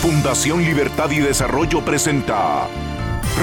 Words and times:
Fundación 0.00 0.62
Libertad 0.62 1.10
y 1.10 1.18
Desarrollo 1.18 1.84
presenta 1.84 2.66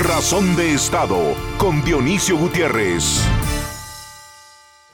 Razón 0.01 0.55
de 0.55 0.73
Estado 0.73 1.35
con 1.59 1.83
Dionisio 1.83 2.35
Gutiérrez. 2.35 3.21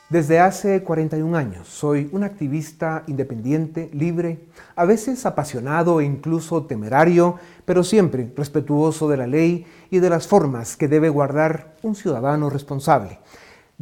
Desde 0.09 0.41
hace 0.41 0.83
41 0.83 1.37
años 1.37 1.69
soy 1.69 2.09
un 2.11 2.25
activista 2.25 3.05
independiente, 3.07 3.89
libre, 3.93 4.49
a 4.75 4.83
veces 4.83 5.25
apasionado 5.25 6.01
e 6.01 6.03
incluso 6.03 6.65
temerario, 6.65 7.39
pero 7.63 7.85
siempre 7.85 8.29
respetuoso 8.35 9.07
de 9.07 9.15
la 9.15 9.27
ley 9.27 9.65
y 9.89 9.99
de 9.99 10.09
las 10.09 10.27
formas 10.27 10.75
que 10.75 10.89
debe 10.89 11.07
guardar 11.07 11.75
un 11.81 11.95
ciudadano 11.95 12.49
responsable. 12.49 13.19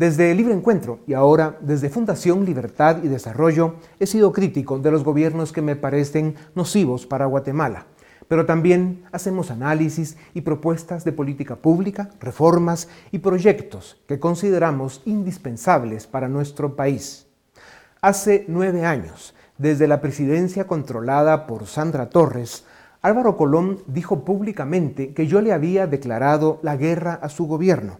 Desde 0.01 0.33
Libre 0.33 0.55
Encuentro 0.55 1.01
y 1.05 1.13
ahora 1.13 1.59
desde 1.61 1.91
Fundación 1.91 2.43
Libertad 2.43 3.03
y 3.03 3.07
Desarrollo 3.07 3.75
he 3.99 4.07
sido 4.07 4.31
crítico 4.31 4.79
de 4.79 4.89
los 4.89 5.03
gobiernos 5.03 5.53
que 5.53 5.61
me 5.61 5.75
parecen 5.75 6.33
nocivos 6.55 7.05
para 7.05 7.27
Guatemala, 7.27 7.85
pero 8.27 8.47
también 8.47 9.03
hacemos 9.11 9.51
análisis 9.51 10.17
y 10.33 10.41
propuestas 10.41 11.05
de 11.05 11.11
política 11.11 11.55
pública, 11.55 12.09
reformas 12.19 12.89
y 13.11 13.19
proyectos 13.19 14.01
que 14.07 14.19
consideramos 14.19 15.03
indispensables 15.05 16.07
para 16.07 16.27
nuestro 16.27 16.75
país. 16.75 17.27
Hace 18.01 18.45
nueve 18.47 18.85
años, 18.85 19.35
desde 19.59 19.87
la 19.87 20.01
presidencia 20.01 20.65
controlada 20.65 21.45
por 21.45 21.67
Sandra 21.67 22.09
Torres, 22.09 22.65
Álvaro 23.03 23.37
Colón 23.37 23.83
dijo 23.85 24.25
públicamente 24.25 25.13
que 25.13 25.27
yo 25.27 25.41
le 25.41 25.53
había 25.53 25.85
declarado 25.85 26.57
la 26.63 26.75
guerra 26.75 27.19
a 27.21 27.29
su 27.29 27.45
gobierno 27.45 27.99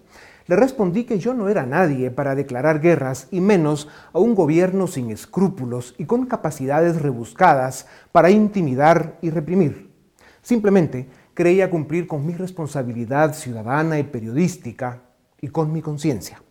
le 0.52 0.58
respondí 0.58 1.06
que 1.06 1.18
yo 1.18 1.34
no 1.34 1.48
era 1.48 1.66
nadie 1.66 2.12
para 2.12 2.36
declarar 2.36 2.82
guerras 2.82 3.30
y 3.32 3.40
menos 3.40 3.88
a 4.12 4.20
un 4.20 4.36
gobierno 4.36 4.86
sin 4.86 5.10
escrúpulos 5.10 5.96
y 5.98 6.04
con 6.04 6.26
capacidades 6.26 7.02
rebuscadas 7.02 7.88
para 8.12 8.32
intimidar 8.32 9.18
y 9.22 9.30
reprimir. 9.30 9.94
Simplemente 10.42 11.08
creía 11.34 11.70
cumplir 11.70 12.06
con 12.06 12.26
mi 12.26 12.34
responsabilidad 12.34 13.34
ciudadana 13.34 13.98
y 13.98 14.04
periodística 14.04 15.04
y 15.40 15.48
con 15.48 15.72
mi 15.72 15.82
conciencia. 15.82 16.44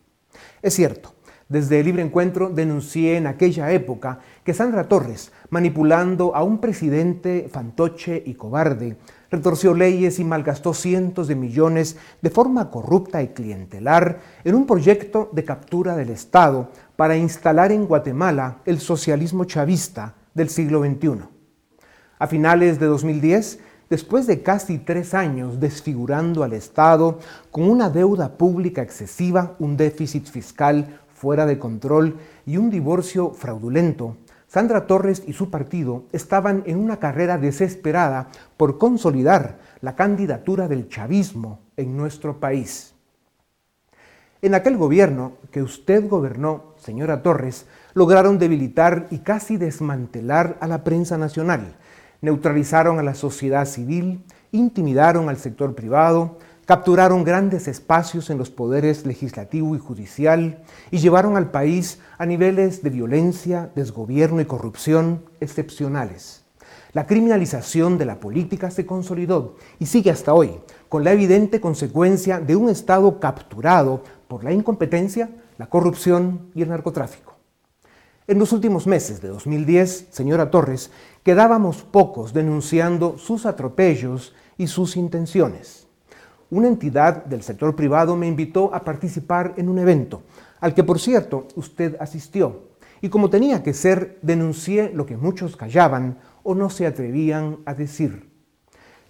Es 0.62 0.72
cierto, 0.72 1.12
desde 1.50 1.80
el 1.80 1.84
Libre 1.84 2.00
Encuentro 2.00 2.48
denuncié 2.48 3.18
en 3.18 3.26
aquella 3.26 3.70
época 3.70 4.20
que 4.44 4.54
Sandra 4.54 4.88
Torres, 4.88 5.30
manipulando 5.50 6.34
a 6.34 6.42
un 6.42 6.58
presidente 6.58 7.50
fantoche 7.52 8.22
y 8.24 8.32
cobarde, 8.32 8.96
retorció 9.30 9.74
leyes 9.74 10.18
y 10.18 10.24
malgastó 10.24 10.74
cientos 10.74 11.28
de 11.28 11.36
millones 11.36 11.96
de 12.20 12.30
forma 12.30 12.70
corrupta 12.70 13.22
y 13.22 13.28
clientelar 13.28 14.20
en 14.44 14.54
un 14.54 14.66
proyecto 14.66 15.30
de 15.32 15.44
captura 15.44 15.96
del 15.96 16.10
Estado 16.10 16.70
para 16.96 17.16
instalar 17.16 17.72
en 17.72 17.86
Guatemala 17.86 18.58
el 18.66 18.80
socialismo 18.80 19.44
chavista 19.44 20.14
del 20.34 20.48
siglo 20.48 20.82
XXI. 20.84 21.22
A 22.18 22.26
finales 22.26 22.78
de 22.80 22.86
2010, 22.86 23.60
después 23.88 24.26
de 24.26 24.42
casi 24.42 24.78
tres 24.78 25.14
años 25.14 25.60
desfigurando 25.60 26.42
al 26.42 26.52
Estado 26.52 27.18
con 27.50 27.68
una 27.70 27.88
deuda 27.88 28.36
pública 28.36 28.82
excesiva, 28.82 29.56
un 29.58 29.76
déficit 29.76 30.26
fiscal 30.26 31.00
fuera 31.14 31.46
de 31.46 31.58
control 31.58 32.16
y 32.46 32.56
un 32.56 32.70
divorcio 32.70 33.30
fraudulento, 33.32 34.16
Sandra 34.50 34.88
Torres 34.88 35.22
y 35.28 35.32
su 35.32 35.48
partido 35.48 36.06
estaban 36.10 36.64
en 36.66 36.76
una 36.76 36.98
carrera 36.98 37.38
desesperada 37.38 38.30
por 38.56 38.78
consolidar 38.78 39.60
la 39.80 39.94
candidatura 39.94 40.66
del 40.66 40.88
chavismo 40.88 41.60
en 41.76 41.96
nuestro 41.96 42.40
país. 42.40 42.92
En 44.42 44.56
aquel 44.56 44.76
gobierno 44.76 45.34
que 45.52 45.62
usted 45.62 46.08
gobernó, 46.08 46.74
señora 46.78 47.22
Torres, 47.22 47.66
lograron 47.94 48.40
debilitar 48.40 49.06
y 49.12 49.18
casi 49.18 49.56
desmantelar 49.56 50.56
a 50.60 50.66
la 50.66 50.82
prensa 50.82 51.16
nacional, 51.16 51.76
neutralizaron 52.20 52.98
a 52.98 53.04
la 53.04 53.14
sociedad 53.14 53.66
civil, 53.66 54.24
intimidaron 54.50 55.28
al 55.28 55.36
sector 55.36 55.76
privado, 55.76 56.38
capturaron 56.70 57.24
grandes 57.24 57.66
espacios 57.66 58.30
en 58.30 58.38
los 58.38 58.48
poderes 58.48 59.04
legislativo 59.04 59.74
y 59.74 59.80
judicial 59.80 60.62
y 60.92 60.98
llevaron 60.98 61.36
al 61.36 61.50
país 61.50 61.98
a 62.16 62.26
niveles 62.26 62.84
de 62.84 62.90
violencia, 62.90 63.72
desgobierno 63.74 64.40
y 64.40 64.44
corrupción 64.44 65.24
excepcionales. 65.40 66.44
La 66.92 67.08
criminalización 67.08 67.98
de 67.98 68.04
la 68.04 68.20
política 68.20 68.70
se 68.70 68.86
consolidó 68.86 69.56
y 69.80 69.86
sigue 69.86 70.12
hasta 70.12 70.32
hoy, 70.32 70.60
con 70.88 71.02
la 71.02 71.10
evidente 71.10 71.60
consecuencia 71.60 72.38
de 72.38 72.54
un 72.54 72.68
Estado 72.68 73.18
capturado 73.18 74.04
por 74.28 74.44
la 74.44 74.52
incompetencia, 74.52 75.28
la 75.58 75.66
corrupción 75.66 76.52
y 76.54 76.62
el 76.62 76.68
narcotráfico. 76.68 77.34
En 78.28 78.38
los 78.38 78.52
últimos 78.52 78.86
meses 78.86 79.20
de 79.20 79.26
2010, 79.26 80.06
señora 80.12 80.52
Torres, 80.52 80.92
quedábamos 81.24 81.78
pocos 81.78 82.32
denunciando 82.32 83.18
sus 83.18 83.44
atropellos 83.44 84.34
y 84.56 84.68
sus 84.68 84.96
intenciones 84.96 85.79
una 86.50 86.68
entidad 86.68 87.24
del 87.24 87.42
sector 87.42 87.76
privado 87.76 88.16
me 88.16 88.26
invitó 88.26 88.74
a 88.74 88.84
participar 88.84 89.54
en 89.56 89.68
un 89.68 89.78
evento, 89.78 90.22
al 90.60 90.74
que 90.74 90.84
por 90.84 90.98
cierto 90.98 91.46
usted 91.54 91.96
asistió. 92.00 92.70
Y 93.00 93.08
como 93.08 93.30
tenía 93.30 93.62
que 93.62 93.72
ser, 93.72 94.18
denuncié 94.20 94.92
lo 94.92 95.06
que 95.06 95.16
muchos 95.16 95.56
callaban 95.56 96.18
o 96.42 96.54
no 96.54 96.68
se 96.68 96.86
atrevían 96.86 97.58
a 97.64 97.74
decir. 97.74 98.28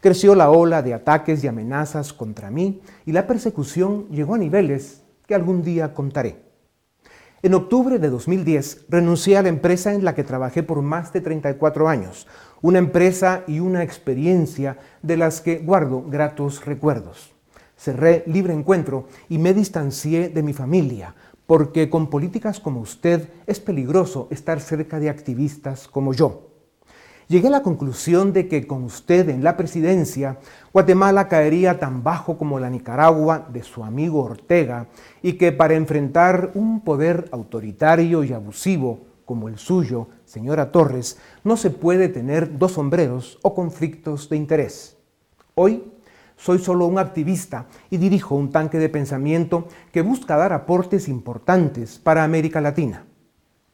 Creció 0.01 0.35
la 0.35 0.51
ola 0.51 0.83
de 0.83 0.95
ataques 0.95 1.43
y 1.43 1.49
amenazas 1.49 2.13
contra 2.13 2.51
mí 2.51 2.81
y 3.05 3.13
la 3.13 3.27
persecución 3.27 4.07
llegó 4.11 4.35
a 4.35 4.39
niveles 4.39 5.03
que 5.27 5.35
algún 5.35 5.63
día 5.63 5.93
contaré. 5.93 6.51
En 7.43 7.55
octubre 7.55 7.99
de 7.99 8.11
2010 8.11 8.87
renuncié 8.91 9.39
a 9.39 9.43
la 9.43 9.49
empresa 9.49 9.95
en 9.95 10.05
la 10.05 10.15
que 10.15 10.25
trabajé 10.25 10.63
por 10.63 10.83
más 10.83 11.13
de 11.13 11.23
34 11.23 11.89
años, 11.89 12.27
una 12.63 12.79
empresa 12.79 13.45
y 13.47 13.61
una 13.61 13.83
experiencia 13.83 14.79
de 15.03 15.17
las 15.17 15.41
que 15.41 15.59
guardo 15.59 16.03
gratos 16.03 16.65
recuerdos. 16.65 17.33
Cerré 17.77 18.25
libre 18.27 18.53
encuentro 18.53 19.07
y 19.29 19.39
me 19.39 19.55
distancié 19.55 20.29
de 20.29 20.43
mi 20.43 20.53
familia, 20.53 21.15
porque 21.47 21.89
con 21.89 22.11
políticas 22.11 22.61
como 22.61 22.81
usted 22.81 23.29
es 23.47 23.59
peligroso 23.59 24.29
estar 24.31 24.61
cerca 24.61 25.01
de 25.01 25.11
activistas 25.11 25.89
como 25.89 26.13
yo. 26.13 26.47
Llegué 27.31 27.47
a 27.47 27.51
la 27.53 27.63
conclusión 27.63 28.33
de 28.33 28.49
que 28.49 28.67
con 28.67 28.83
usted 28.83 29.29
en 29.29 29.45
la 29.45 29.57
presidencia, 29.57 30.39
Guatemala 30.73 31.29
caería 31.29 31.79
tan 31.79 32.03
bajo 32.03 32.37
como 32.37 32.59
la 32.59 32.69
Nicaragua 32.69 33.47
de 33.53 33.63
su 33.63 33.85
amigo 33.85 34.25
Ortega 34.25 34.89
y 35.23 35.35
que 35.35 35.53
para 35.53 35.75
enfrentar 35.75 36.51
un 36.55 36.81
poder 36.81 37.29
autoritario 37.31 38.25
y 38.25 38.33
abusivo 38.33 39.10
como 39.31 39.47
el 39.47 39.59
suyo, 39.59 40.09
señora 40.25 40.73
Torres, 40.73 41.17
no 41.45 41.57
se 41.57 41.71
puede 41.71 42.09
tener 42.09 42.59
dos 42.59 42.73
sombreros 42.73 43.39
o 43.43 43.55
conflictos 43.55 44.29
de 44.29 44.37
interés. 44.37 44.97
Hoy 45.55 45.85
soy 46.37 46.59
solo 46.59 46.87
un 46.87 46.99
activista 46.99 47.67
y 47.91 47.99
dirijo 47.99 48.35
un 48.35 48.51
tanque 48.51 48.81
de 48.81 48.89
pensamiento 48.89 49.69
que 49.93 50.03
busca 50.03 50.37
dar 50.37 50.53
aportes 50.53 51.07
importantes 51.07 51.97
para 52.01 52.25
América 52.25 52.61
Latina. 52.61 53.05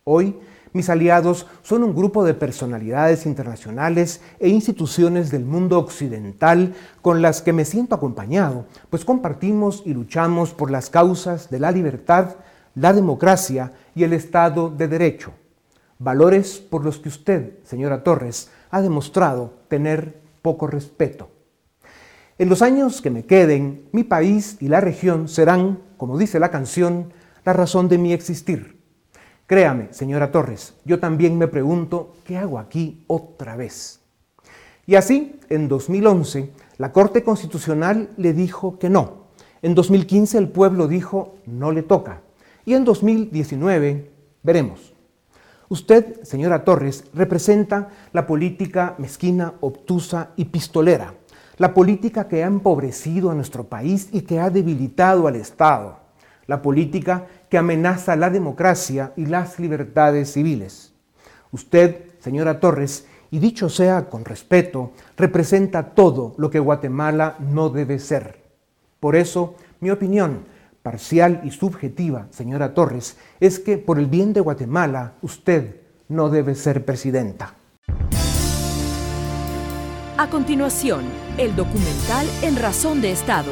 Hoy 0.05 0.39
mis 0.75 0.91
aliados 0.91 1.47
son 1.62 1.84
un 1.84 1.94
grupo 1.94 2.23
de 2.23 2.34
personalidades 2.34 3.25
internacionales 3.25 4.21
e 4.38 4.50
instituciones 4.50 5.31
del 5.31 5.47
mundo 5.47 5.78
occidental 5.78 6.75
con 7.00 7.23
las 7.23 7.41
que 7.41 7.55
me 7.55 7.65
siento 7.65 7.94
acompañado, 7.94 8.67
pues 8.91 9.06
compartimos 9.06 9.83
y 9.87 9.94
luchamos 9.94 10.53
por 10.53 10.71
las 10.71 10.91
causas 10.91 11.49
de 11.49 11.61
la 11.61 11.71
libertad, 11.71 12.37
la 12.75 12.93
democracia 12.93 13.73
y 13.94 14.05
el 14.05 14.12
Estado 14.12 14.69
de 14.69 14.87
Derecho 14.87 15.33
valores 15.99 16.59
por 16.59 16.84
los 16.84 16.99
que 16.99 17.09
usted, 17.09 17.59
señora 17.65 18.03
Torres, 18.03 18.51
ha 18.71 18.83
demostrado 18.83 19.55
tener 19.69 20.21
poco 20.43 20.67
respeto. 20.67 21.31
En 22.39 22.49
los 22.49 22.61
años 22.61 23.01
que 23.01 23.11
me 23.11 23.25
queden, 23.25 23.89
mi 23.93 24.05
país 24.05 24.59
y 24.61 24.69
la 24.69 24.81
región 24.81 25.29
serán, 25.29 25.79
como 25.97 26.19
dice 26.19 26.39
la 26.39 26.51
canción, 26.51 27.12
la 27.45 27.53
razón 27.55 27.89
de 27.89 27.97
mi 27.97 28.12
existir. 28.12 28.81
Créame, 29.47 29.93
señora 29.93 30.33
Torres, 30.33 30.75
yo 30.85 30.99
también 30.99 31.39
me 31.39 31.49
pregunto, 31.49 32.15
¿qué 32.25 32.37
hago 32.37 32.59
aquí 32.59 33.05
otra 33.06 33.56
vez? 33.56 34.00
Y 34.87 34.97
así, 34.97 35.41
en 35.49 35.69
2011, 35.69 36.50
la 36.79 36.93
Corte 36.93 37.23
Constitucional 37.23 38.11
le 38.17 38.32
dijo 38.32 38.79
que 38.79 38.91
no. 38.91 39.26
En 39.62 39.75
2015 39.75 40.37
el 40.38 40.49
pueblo 40.49 40.88
dijo, 40.88 41.37
no 41.47 41.73
le 41.73 41.82
toca. 41.82 42.23
Y 42.65 42.75
en 42.75 42.85
2019, 42.85 44.11
veremos. 44.43 44.95
Usted, 45.69 46.23
señora 46.23 46.65
Torres, 46.65 47.05
representa 47.13 47.89
la 48.13 48.27
política 48.27 48.95
mezquina, 48.99 49.55
obtusa 49.61 50.31
y 50.37 50.45
pistolera, 50.45 51.15
la 51.59 51.75
política 51.75 52.29
que 52.29 52.45
ha 52.45 52.47
empobrecido 52.47 53.31
a 53.31 53.35
nuestro 53.35 53.65
país 53.65 54.09
y 54.13 54.21
que 54.23 54.39
ha 54.39 54.51
debilitado 54.51 55.27
al 55.27 55.35
Estado, 55.35 55.99
la 56.47 56.63
política 56.63 57.27
que 57.51 57.59
amenaza 57.59 58.15
la 58.15 58.31
democracia 58.31 59.13
y 59.17 59.27
las 59.27 59.59
libertades 59.59 60.33
civiles. 60.33 60.93
Usted, 61.51 62.11
señora 62.21 62.61
Torres, 62.61 63.07
y 63.33 63.41
dicho 63.41 63.69
sea 63.69 64.09
con 64.09 64.25
respeto, 64.25 64.93
representa 65.17 65.95
todo 65.95 66.35
lo 66.39 66.49
que 66.49 66.61
Guatemala 66.61 67.37
no 67.41 67.71
debe 67.71 67.99
ser. 67.99 68.45
Por 69.01 69.17
eso, 69.17 69.57
mi 69.81 69.91
opinión, 69.91 70.45
parcial 70.87 71.41
y 71.43 71.50
subjetiva, 71.50 72.29
señora 72.31 72.73
Torres, 72.73 73.17
es 73.41 73.59
que 73.59 73.77
por 73.77 73.99
el 73.99 74.06
bien 74.06 74.33
de 74.33 74.41
Guatemala 74.41 75.15
usted 75.21 75.81
no 76.09 76.29
debe 76.29 76.55
ser 76.55 76.85
presidenta. 76.85 77.56
A 80.17 80.31
continuación, 80.31 81.03
el 81.38 81.56
documental 81.56 82.25
En 82.43 82.55
Razón 82.55 83.00
de 83.00 83.11
Estado. 83.11 83.50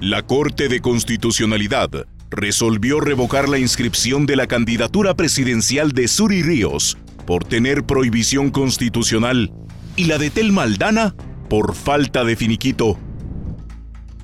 La 0.00 0.22
Corte 0.22 0.68
de 0.68 0.80
Constitucionalidad 0.80 1.90
resolvió 2.30 3.00
revocar 3.00 3.48
la 3.48 3.58
inscripción 3.58 4.26
de 4.26 4.36
la 4.36 4.46
candidatura 4.46 5.14
presidencial 5.14 5.90
de 5.90 6.06
Suri 6.06 6.44
Ríos 6.44 6.96
por 7.26 7.42
tener 7.42 7.82
prohibición 7.82 8.50
constitucional 8.50 9.52
y 9.96 10.04
la 10.04 10.18
de 10.18 10.30
Tel 10.30 10.52
Maldana 10.52 11.16
por 11.50 11.74
falta 11.74 12.24
de 12.24 12.36
finiquito. 12.36 12.96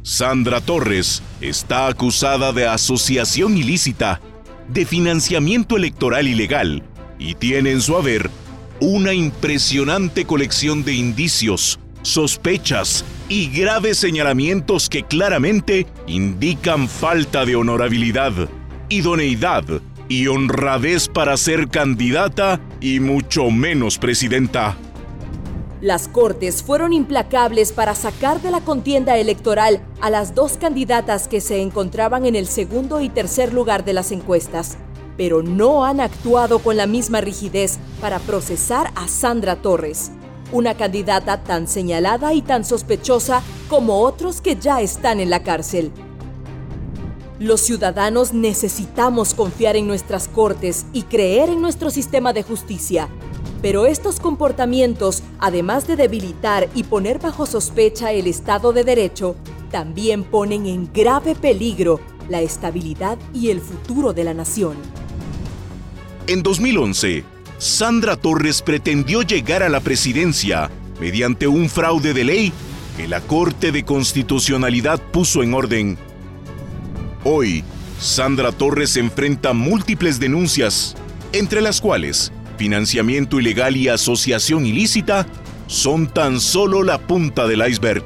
Sandra 0.02 0.60
Torres 0.60 1.22
está 1.40 1.88
acusada 1.88 2.52
de 2.52 2.66
asociación 2.68 3.58
ilícita, 3.58 4.20
de 4.68 4.86
financiamiento 4.86 5.76
electoral 5.76 6.28
ilegal 6.28 6.84
y 7.18 7.34
tiene 7.34 7.72
en 7.72 7.80
su 7.80 7.96
haber 7.96 8.30
una 8.78 9.12
impresionante 9.12 10.24
colección 10.24 10.84
de 10.84 10.94
indicios, 10.94 11.80
sospechas 12.02 13.04
y 13.28 13.48
graves 13.48 13.98
señalamientos 13.98 14.88
que 14.88 15.02
claramente 15.02 15.88
indican 16.06 16.88
falta 16.88 17.44
de 17.44 17.56
honorabilidad, 17.56 18.32
idoneidad 18.88 19.64
y 20.08 20.28
honradez 20.28 21.08
para 21.08 21.36
ser 21.36 21.68
candidata 21.68 22.60
y 22.80 23.00
mucho 23.00 23.50
menos 23.50 23.98
presidenta. 23.98 24.76
Las 25.82 26.08
Cortes 26.08 26.62
fueron 26.62 26.94
implacables 26.94 27.72
para 27.72 27.94
sacar 27.94 28.40
de 28.40 28.50
la 28.50 28.62
contienda 28.62 29.18
electoral 29.18 29.82
a 30.00 30.08
las 30.08 30.34
dos 30.34 30.56
candidatas 30.56 31.28
que 31.28 31.42
se 31.42 31.60
encontraban 31.60 32.24
en 32.24 32.34
el 32.34 32.46
segundo 32.46 33.02
y 33.02 33.10
tercer 33.10 33.52
lugar 33.52 33.84
de 33.84 33.92
las 33.92 34.10
encuestas, 34.10 34.78
pero 35.18 35.42
no 35.42 35.84
han 35.84 36.00
actuado 36.00 36.60
con 36.60 36.78
la 36.78 36.86
misma 36.86 37.20
rigidez 37.20 37.78
para 38.00 38.20
procesar 38.20 38.90
a 38.94 39.06
Sandra 39.06 39.56
Torres, 39.56 40.12
una 40.50 40.78
candidata 40.78 41.44
tan 41.44 41.68
señalada 41.68 42.32
y 42.32 42.40
tan 42.40 42.64
sospechosa 42.64 43.42
como 43.68 44.00
otros 44.00 44.40
que 44.40 44.56
ya 44.56 44.80
están 44.80 45.20
en 45.20 45.28
la 45.28 45.42
cárcel. 45.42 45.92
Los 47.38 47.60
ciudadanos 47.60 48.32
necesitamos 48.32 49.34
confiar 49.34 49.76
en 49.76 49.86
nuestras 49.86 50.26
cortes 50.26 50.86
y 50.94 51.02
creer 51.02 51.50
en 51.50 51.60
nuestro 51.60 51.90
sistema 51.90 52.32
de 52.32 52.42
justicia. 52.42 53.10
Pero 53.66 53.84
estos 53.84 54.20
comportamientos, 54.20 55.24
además 55.40 55.88
de 55.88 55.96
debilitar 55.96 56.68
y 56.76 56.84
poner 56.84 57.18
bajo 57.18 57.46
sospecha 57.46 58.12
el 58.12 58.28
Estado 58.28 58.72
de 58.72 58.84
Derecho, 58.84 59.34
también 59.72 60.22
ponen 60.22 60.66
en 60.66 60.88
grave 60.92 61.34
peligro 61.34 61.98
la 62.28 62.42
estabilidad 62.42 63.18
y 63.34 63.50
el 63.50 63.60
futuro 63.60 64.12
de 64.12 64.22
la 64.22 64.34
nación. 64.34 64.76
En 66.28 66.44
2011, 66.44 67.24
Sandra 67.58 68.14
Torres 68.14 68.62
pretendió 68.62 69.22
llegar 69.22 69.64
a 69.64 69.68
la 69.68 69.80
presidencia 69.80 70.70
mediante 71.00 71.48
un 71.48 71.68
fraude 71.68 72.14
de 72.14 72.22
ley 72.22 72.52
que 72.96 73.08
la 73.08 73.20
Corte 73.20 73.72
de 73.72 73.84
Constitucionalidad 73.84 75.02
puso 75.10 75.42
en 75.42 75.54
orden. 75.54 75.98
Hoy, 77.24 77.64
Sandra 77.98 78.52
Torres 78.52 78.96
enfrenta 78.96 79.52
múltiples 79.54 80.20
denuncias, 80.20 80.94
entre 81.32 81.60
las 81.60 81.80
cuales 81.80 82.30
financiamiento 82.56 83.38
ilegal 83.38 83.76
y 83.76 83.88
asociación 83.88 84.66
ilícita 84.66 85.26
son 85.66 86.12
tan 86.12 86.40
solo 86.40 86.82
la 86.82 86.98
punta 86.98 87.46
del 87.46 87.66
iceberg. 87.68 88.04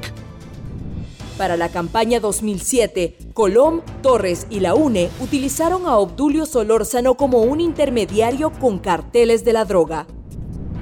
Para 1.37 1.57
la 1.57 1.69
campaña 1.69 2.19
2007, 2.19 3.17
Colom, 3.33 3.81
Torres 4.03 4.45
y 4.49 4.59
la 4.59 4.75
UNE 4.75 5.09
utilizaron 5.19 5.87
a 5.87 5.97
Obdulio 5.97 6.45
Solórzano 6.45 7.15
como 7.15 7.41
un 7.41 7.59
intermediario 7.59 8.51
con 8.51 8.77
carteles 8.77 9.43
de 9.43 9.53
la 9.53 9.65
droga. 9.65 10.05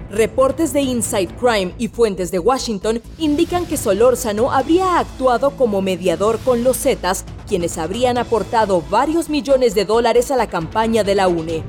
Reportes 0.09 0.73
de 0.73 0.81
Inside 0.81 1.29
Crime 1.39 1.73
y 1.77 1.87
fuentes 1.87 2.31
de 2.31 2.39
Washington 2.39 2.99
indican 3.19 3.67
que 3.67 3.77
Solórzano 3.77 4.51
habría 4.51 4.97
actuado 4.97 5.51
como 5.51 5.81
mediador 5.81 6.39
con 6.39 6.63
los 6.63 6.77
Zetas, 6.77 7.25
quienes 7.47 7.77
habrían 7.77 8.17
aportado 8.17 8.83
varios 8.89 9.29
millones 9.29 9.75
de 9.75 9.85
dólares 9.85 10.31
a 10.31 10.35
la 10.35 10.47
campaña 10.47 11.03
de 11.03 11.15
la 11.15 11.27
UNE. 11.27 11.63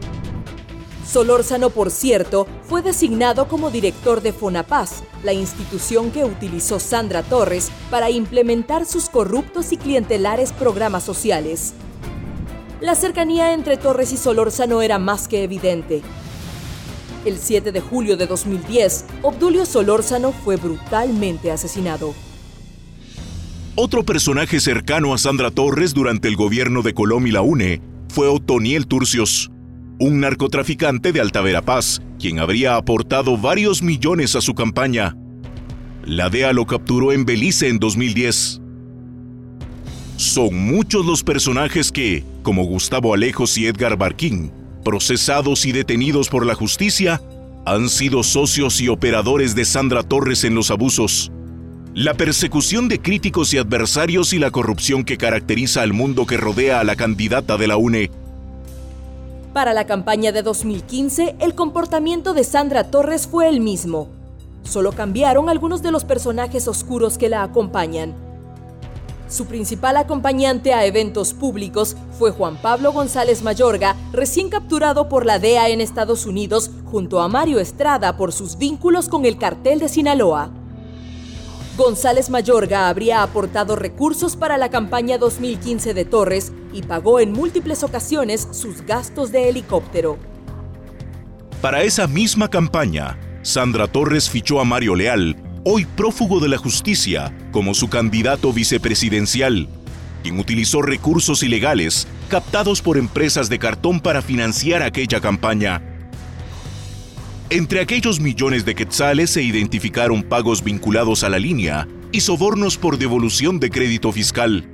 Solórzano, 1.07 1.71
por 1.71 1.91
cierto, 1.91 2.47
fue 2.63 2.83
designado 2.83 3.49
como 3.49 3.71
director 3.71 4.23
de 4.23 4.33
Fonapaz, 4.33 5.03
la 5.25 5.33
institución 5.33 6.11
que 6.11 6.25
utilizó 6.25 6.79
Sandra 6.79 7.23
Torres 7.23 7.71
para 7.91 8.11
implementar 8.11 8.87
sus 8.87 9.09
corruptos 9.09 9.73
y 9.73 9.77
clientelares 9.77 10.53
programas 10.53 11.03
sociales. 11.03 11.75
La 12.81 12.95
cercanía 12.95 13.53
entre 13.53 13.77
Torres 13.77 14.13
y 14.13 14.17
Solórzano 14.17 14.83
era 14.83 14.99
más 14.99 15.29
que 15.29 15.43
evidente. 15.45 16.03
El 17.25 17.37
7 17.37 17.73
de 17.73 17.81
julio 17.81 18.17
de 18.17 18.27
2010, 18.27 19.05
Obdulio 19.23 19.67
Solórzano 19.67 20.33
fue 20.33 20.57
brutalmente 20.57 21.51
asesinado. 21.51 22.15
Otro 23.75 24.05
personaje 24.05 24.61
cercano 24.61 25.13
a 25.13 25.19
Sandra 25.19 25.51
Torres 25.51 25.93
durante 25.93 26.29
el 26.29 26.37
gobierno 26.37 26.83
de 26.83 26.95
Colom 26.95 27.27
y 27.27 27.31
la 27.31 27.43
UNE 27.43 27.83
fue 28.09 28.29
Otoniel 28.29 28.87
Turcios, 28.87 29.51
un 30.01 30.19
narcotraficante 30.19 31.13
de 31.13 31.21
Alta 31.21 31.43
Verapaz, 31.43 32.01
quien 32.19 32.39
habría 32.39 32.77
aportado 32.77 33.37
varios 33.37 33.83
millones 33.83 34.35
a 34.35 34.41
su 34.41 34.55
campaña. 34.55 35.15
La 36.07 36.31
DEA 36.31 36.55
lo 36.55 36.67
capturó 36.67 37.13
en 37.13 37.27
Belice 37.27 37.69
en 37.69 37.79
2010. 37.79 38.63
Son 40.17 40.55
muchos 40.55 41.05
los 41.05 41.23
personajes 41.23 41.93
que, 41.93 42.25
como 42.43 42.65
Gustavo 42.65 43.13
Alejos 43.13 43.59
y 43.59 43.67
Edgar 43.67 43.99
Barquín, 43.99 44.51
procesados 44.83 45.67
y 45.67 45.73
detenidos 45.73 46.31
por 46.31 46.47
la 46.47 46.55
justicia, 46.55 47.21
han 47.67 47.91
sido 47.91 48.23
socios 48.23 48.81
y 48.81 48.89
operadores 48.89 49.55
de 49.55 49.67
Sandra 49.67 50.03
Torres 50.03 50.45
en 50.45 50.55
los 50.55 50.71
abusos. 50.71 51.31
La 51.93 52.15
persecución 52.15 52.89
de 52.89 53.03
críticos 53.03 53.53
y 53.53 53.59
adversarios 53.59 54.33
y 54.33 54.39
la 54.39 54.51
corrupción 54.51 55.05
que 55.05 55.19
caracteriza 55.19 55.83
al 55.83 55.93
mundo 55.93 56.25
que 56.25 56.39
rodea 56.39 56.81
a 56.81 56.85
la 56.85 56.97
candidata 56.97 57.59
de 57.59 57.67
la 57.67 57.77
UNE 57.77 58.11
para 59.53 59.75
la 59.75 59.87
campaña 59.87 60.33
de 60.33 60.43
2015, 60.43 61.37
el 61.41 61.55
comportamiento 61.55 62.35
de 62.35 62.45
Sandra 62.45 62.91
Torres 62.91 63.27
fue 63.27 63.49
el 63.49 63.61
mismo. 63.61 64.09
Solo 64.63 64.93
cambiaron 64.93 65.49
algunos 65.49 65.83
de 65.83 65.91
los 65.91 66.05
personajes 66.05 66.69
oscuros 66.69 67.19
que 67.19 67.29
la 67.29 67.43
acompañan. 67.43 68.15
Su 69.29 69.47
principal 69.47 69.97
acompañante 69.97 70.73
a 70.73 70.85
eventos 70.85 71.35
públicos 71.35 71.97
fue 72.19 72.31
Juan 72.31 72.57
Pablo 72.57 72.93
González 72.93 73.43
Mayorga, 73.43 73.97
recién 74.13 74.51
capturado 74.51 75.09
por 75.09 75.25
la 75.25 75.39
DEA 75.39 75.69
en 75.69 75.81
Estados 75.81 76.27
Unidos, 76.27 76.71
junto 76.85 77.21
a 77.21 77.29
Mario 77.29 77.61
Estrada 77.61 78.17
por 78.17 78.33
sus 78.33 78.59
vínculos 78.59 79.09
con 79.09 79.25
el 79.25 79.39
cartel 79.39 79.79
de 79.79 79.89
Sinaloa. 79.89 80.51
González 81.77 82.31
Mayorga 82.31 82.89
habría 82.89 83.23
aportado 83.23 83.77
recursos 83.77 84.37
para 84.37 84.59
la 84.59 84.71
campaña 84.71 85.19
2015 85.19 85.95
de 85.95 86.05
Torres 86.05 86.53
y 86.73 86.83
pagó 86.83 87.21
en 87.21 87.33
múltiples 87.33 87.83
ocasiones 87.83 88.49
sus 88.51 88.83
gastos 88.83 89.33
de 89.33 89.49
helicóptero. 89.49 90.19
Para 91.63 91.83
esa 91.83 92.07
misma 92.07 92.49
campaña, 92.49 93.19
Sandra 93.43 93.87
Torres 93.87 94.29
fichó 94.29 94.61
a 94.61 94.65
Mario 94.65 94.95
Leal, 94.95 95.37
hoy 95.65 95.85
prófugo 95.85 96.41
de 96.41 96.49
la 96.49 96.59
justicia, 96.59 97.37
como 97.53 97.75
su 97.75 97.89
candidato 97.89 98.53
vicepresidencial, 98.53 99.69
quien 100.23 100.39
utilizó 100.39 100.83
recursos 100.83 101.43
ilegales 101.43 102.07
captados 102.29 102.83
por 102.83 102.99
empresas 102.99 103.49
de 103.49 103.59
cartón 103.59 104.01
para 104.01 104.23
financiar 104.23 104.83
aquella 104.83 105.21
campaña. 105.21 105.90
Entre 107.53 107.81
aquellos 107.81 108.21
millones 108.21 108.65
de 108.65 108.77
quetzales 108.77 109.31
se 109.31 109.43
identificaron 109.43 110.23
pagos 110.23 110.63
vinculados 110.63 111.25
a 111.25 111.29
la 111.29 111.41
línea 111.41 111.89
y 112.13 112.21
sobornos 112.21 112.77
por 112.77 112.97
devolución 112.97 113.59
de 113.59 113.71
crédito 113.71 114.13
fiscal. 114.13 114.69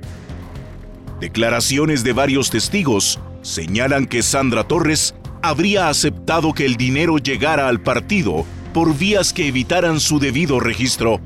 Declaraciones 1.19 2.03
de 2.03 2.13
varios 2.13 2.51
testigos 2.51 3.19
señalan 3.41 4.05
que 4.05 4.21
Sandra 4.21 4.63
Torres 4.63 5.15
habría 5.41 5.89
aceptado 5.89 6.53
que 6.53 6.65
el 6.65 6.77
dinero 6.77 7.17
llegara 7.17 7.67
al 7.67 7.81
partido 7.81 8.45
por 8.75 8.95
vías 8.95 9.33
que 9.33 9.47
evitaran 9.47 9.99
su 9.99 10.19
debido 10.19 10.59
registro. 10.59 11.19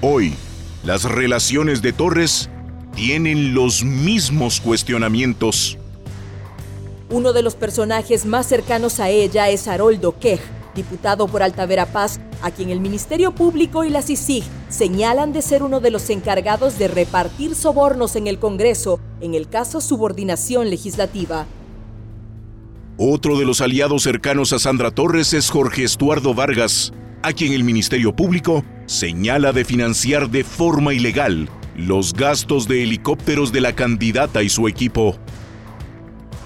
Hoy, 0.00 0.34
las 0.82 1.04
relaciones 1.04 1.80
de 1.80 1.92
Torres 1.92 2.50
tienen 2.96 3.54
los 3.54 3.84
mismos 3.84 4.60
cuestionamientos. 4.60 5.78
Uno 7.12 7.34
de 7.34 7.42
los 7.42 7.56
personajes 7.56 8.24
más 8.24 8.46
cercanos 8.46 8.98
a 8.98 9.10
ella 9.10 9.50
es 9.50 9.68
Haroldo 9.68 10.18
Quej, 10.18 10.40
diputado 10.74 11.28
por 11.28 11.42
Alta 11.42 11.66
Verapaz, 11.66 12.20
a 12.40 12.50
quien 12.50 12.70
el 12.70 12.80
Ministerio 12.80 13.34
Público 13.34 13.84
y 13.84 13.90
la 13.90 14.00
CICIG 14.00 14.44
señalan 14.70 15.34
de 15.34 15.42
ser 15.42 15.62
uno 15.62 15.80
de 15.80 15.90
los 15.90 16.08
encargados 16.08 16.78
de 16.78 16.88
repartir 16.88 17.54
sobornos 17.54 18.16
en 18.16 18.28
el 18.28 18.38
Congreso 18.38 18.98
en 19.20 19.34
el 19.34 19.50
caso 19.50 19.82
subordinación 19.82 20.70
legislativa. 20.70 21.44
Otro 22.96 23.38
de 23.38 23.44
los 23.44 23.60
aliados 23.60 24.04
cercanos 24.04 24.54
a 24.54 24.58
Sandra 24.58 24.90
Torres 24.90 25.34
es 25.34 25.50
Jorge 25.50 25.84
Estuardo 25.84 26.32
Vargas, 26.32 26.94
a 27.22 27.34
quien 27.34 27.52
el 27.52 27.62
Ministerio 27.62 28.16
Público 28.16 28.64
señala 28.86 29.52
de 29.52 29.66
financiar 29.66 30.30
de 30.30 30.44
forma 30.44 30.94
ilegal 30.94 31.50
los 31.76 32.14
gastos 32.14 32.66
de 32.68 32.82
helicópteros 32.82 33.52
de 33.52 33.60
la 33.60 33.74
candidata 33.74 34.42
y 34.42 34.48
su 34.48 34.66
equipo. 34.66 35.18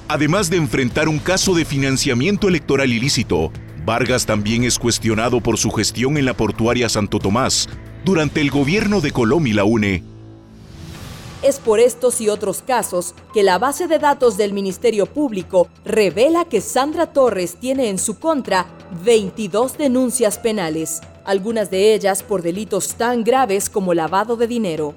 Además 0.09 0.51
de 0.51 0.57
enfrentar 0.57 1.09
un 1.09 1.19
caso 1.19 1.53
de 1.55 1.65
financiamiento 1.65 2.47
electoral 2.47 2.93
ilícito, 2.93 3.51
Vargas 3.85 4.25
también 4.25 4.63
es 4.63 4.79
cuestionado 4.79 5.41
por 5.41 5.59
su 5.59 5.73
gestión 5.73 6.17
en 6.17 6.25
la 6.25 6.35
portuaria 6.35 6.89
Santo 6.89 7.19
Tomás 7.19 7.69
durante 8.05 8.41
el 8.41 8.53
gobierno 8.53 9.01
de 9.01 9.11
Colom 9.11 9.49
y 9.49 9.53
la 9.53 9.65
UNE. 9.65 10.05
Es 11.43 11.59
por 11.59 11.81
estos 11.81 12.21
y 12.21 12.29
otros 12.29 12.63
casos 12.63 13.15
que 13.35 13.43
la 13.43 13.59
base 13.59 13.89
de 13.89 13.99
datos 13.99 14.37
del 14.37 14.53
Ministerio 14.53 15.07
Público 15.07 15.69
revela 15.85 16.45
que 16.45 16.61
Sandra 16.61 17.07
Torres 17.13 17.57
tiene 17.57 17.89
en 17.89 17.99
su 17.99 18.21
contra 18.21 18.67
22 19.05 19.77
denuncias 19.77 20.39
penales, 20.39 21.01
algunas 21.25 21.69
de 21.71 21.95
ellas 21.95 22.23
por 22.23 22.43
delitos 22.43 22.95
tan 22.95 23.25
graves 23.25 23.69
como 23.69 23.93
lavado 23.93 24.37
de 24.37 24.47
dinero. 24.47 24.95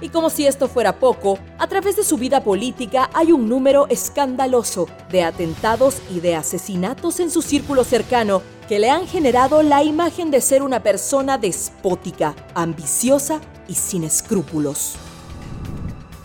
Y 0.00 0.10
como 0.10 0.30
si 0.30 0.46
esto 0.46 0.68
fuera 0.68 0.98
poco, 0.98 1.38
a 1.58 1.66
través 1.66 1.96
de 1.96 2.04
su 2.04 2.18
vida 2.18 2.44
política 2.44 3.08
hay 3.14 3.32
un 3.32 3.48
número 3.48 3.86
escandaloso 3.88 4.88
de 5.10 5.22
atentados 5.22 6.02
y 6.14 6.20
de 6.20 6.36
asesinatos 6.36 7.20
en 7.20 7.30
su 7.30 7.42
círculo 7.42 7.84
cercano 7.84 8.42
que 8.68 8.78
le 8.78 8.90
han 8.90 9.06
generado 9.06 9.62
la 9.62 9.82
imagen 9.84 10.30
de 10.30 10.40
ser 10.40 10.62
una 10.62 10.82
persona 10.82 11.38
despótica, 11.38 12.34
ambiciosa 12.54 13.40
y 13.68 13.74
sin 13.74 14.04
escrúpulos. 14.04 14.96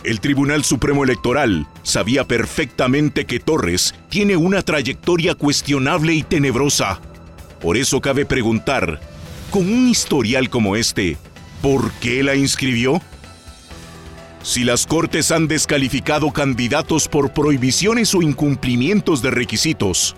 El 0.04 0.20
Tribunal 0.20 0.64
Supremo 0.64 1.04
Electoral 1.04 1.66
sabía 1.84 2.24
perfectamente 2.24 3.24
que 3.24 3.38
Torres 3.38 3.94
tiene 4.08 4.36
una 4.36 4.62
trayectoria 4.62 5.36
cuestionable 5.36 6.12
y 6.12 6.24
tenebrosa. 6.24 7.00
Por 7.60 7.76
eso 7.76 8.00
cabe 8.00 8.26
preguntar, 8.26 9.00
con 9.52 9.62
un 9.62 9.88
historial 9.88 10.50
como 10.50 10.74
este, 10.74 11.16
¿por 11.62 11.92
qué 11.92 12.24
la 12.24 12.34
inscribió? 12.34 13.00
Si 14.42 14.64
las 14.64 14.88
Cortes 14.88 15.30
han 15.30 15.46
descalificado 15.46 16.32
candidatos 16.32 17.06
por 17.06 17.32
prohibiciones 17.32 18.12
o 18.12 18.22
incumplimientos 18.22 19.22
de 19.22 19.30
requisitos, 19.30 20.16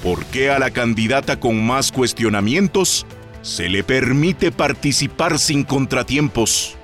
¿por 0.00 0.24
qué 0.26 0.50
a 0.50 0.60
la 0.60 0.70
candidata 0.70 1.40
con 1.40 1.66
más 1.66 1.90
cuestionamientos 1.90 3.04
se 3.42 3.68
le 3.68 3.82
permite 3.82 4.52
participar 4.52 5.40
sin 5.40 5.64
contratiempos? 5.64 6.76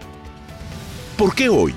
¿Por 1.17 1.33
qué 1.37 1.49
hoy 1.49 1.75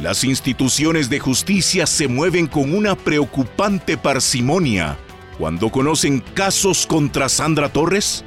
las 0.00 0.24
instituciones 0.24 1.10
de 1.10 1.18
justicia 1.18 1.86
se 1.86 2.08
mueven 2.08 2.46
con 2.46 2.74
una 2.74 2.94
preocupante 2.94 3.98
parsimonia 3.98 4.96
cuando 5.36 5.68
conocen 5.68 6.20
casos 6.20 6.86
contra 6.86 7.28
Sandra 7.28 7.68
Torres? 7.68 8.24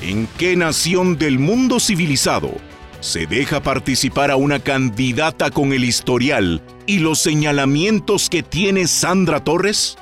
¿En 0.00 0.26
qué 0.38 0.56
nación 0.56 1.18
del 1.18 1.38
mundo 1.38 1.78
civilizado 1.78 2.71
se 3.02 3.26
deja 3.26 3.60
participar 3.60 4.30
a 4.30 4.36
una 4.36 4.60
candidata 4.60 5.50
con 5.50 5.72
el 5.72 5.84
historial 5.84 6.62
y 6.86 7.00
los 7.00 7.18
señalamientos 7.18 8.30
que 8.30 8.44
tiene 8.44 8.86
Sandra 8.86 9.42
Torres? 9.42 9.98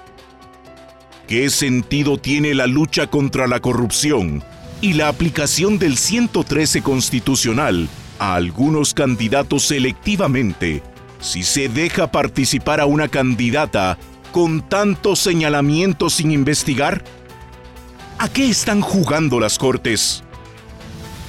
¿Qué 1.27 1.49
sentido 1.49 2.19
tiene 2.19 2.55
la 2.55 2.67
lucha 2.67 3.07
contra 3.07 3.47
la 3.47 3.61
corrupción 3.61 4.45
y 4.83 4.93
la 4.93 5.09
aplicación 5.09 5.79
del 5.79 5.97
113 5.97 6.83
constitucional 6.83 7.89
a 8.19 8.35
algunos 8.35 8.93
candidatos 8.93 9.63
selectivamente 9.63 10.83
si 11.21 11.43
se 11.43 11.71
deja 11.71 12.13
participar 12.13 12.81
a 12.81 12.87
una 12.87 13.09
candidata 13.09 13.97
con 14.31 14.69
tantos 14.69 15.21
señalamientos 15.21 16.15
sin 16.15 16.33
investigar? 16.33 17.03
¿A 18.19 18.29
qué 18.29 18.51
están 18.51 18.83
jugando 18.83 19.41
las 19.41 19.59
Cortes? 19.59 20.23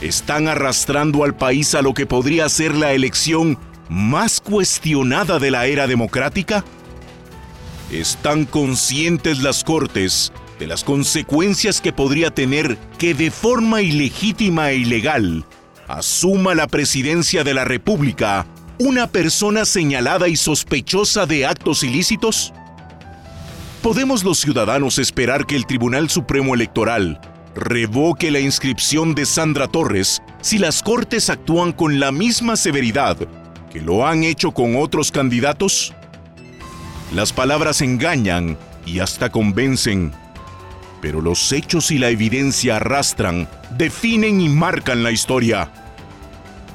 Están 0.02 0.48
arrastrando 0.48 1.24
al 1.24 1.36
país 1.36 1.76
a 1.76 1.82
lo 1.82 1.94
que 1.94 2.06
podría 2.06 2.50
ser 2.50 2.76
la 2.76 2.94
elección 2.94 3.58
más 3.88 4.42
cuestionada 4.42 5.40
de 5.40 5.52
la 5.52 5.68
era 5.68 5.88
democrática? 5.88 6.66
¿Están 7.92 8.46
conscientes 8.46 9.40
las 9.40 9.64
Cortes 9.64 10.34
de 10.60 10.68
las 10.68 10.84
consecuencias 10.84 11.82
que 11.82 11.94
podría 11.94 12.32
tener 12.32 12.78
que 12.98 13.14
de 13.14 13.32
forma 13.32 13.82
ilegítima 13.82 14.72
e 14.72 14.78
ilegal 14.78 15.46
asuma 15.88 16.56
la 16.56 16.68
presidencia 16.68 17.44
de 17.44 17.54
la 17.54 17.66
República 17.66 18.46
una 18.80 19.08
persona 19.08 19.66
señalada 19.66 20.28
y 20.28 20.36
sospechosa 20.36 21.26
de 21.26 21.46
actos 21.46 21.84
ilícitos? 21.84 22.54
¿Podemos 23.84 24.24
los 24.24 24.40
ciudadanos 24.40 24.98
esperar 25.00 25.46
que 25.46 25.56
el 25.56 25.66
Tribunal 25.66 26.10
Supremo 26.10 26.56
Electoral 26.56 27.20
revoque 27.56 28.32
la 28.32 28.40
inscripción 28.40 29.16
de 29.16 29.26
Sandra 29.26 29.68
Torres 29.68 30.22
si 30.42 30.58
las 30.58 30.82
Cortes 30.82 31.30
actúan 31.30 31.72
con 31.72 32.00
la 32.00 32.12
misma 32.12 32.56
severidad 32.56 33.18
que 33.72 33.82
lo 33.82 34.06
han 34.06 34.24
hecho 34.24 34.52
con 34.52 34.76
otros 34.76 35.12
candidatos? 35.12 35.94
Las 37.14 37.34
palabras 37.34 37.82
engañan 37.82 38.58
y 38.86 39.00
hasta 39.00 39.30
convencen, 39.30 40.12
pero 41.02 41.22
los 41.22 41.52
hechos 41.52 41.92
y 41.92 41.98
la 41.98 42.10
evidencia 42.10 42.78
arrastran, 42.78 43.48
definen 43.78 44.42
y 44.42 44.50
marcan 44.50 45.04
la 45.04 45.12
historia. 45.12 45.72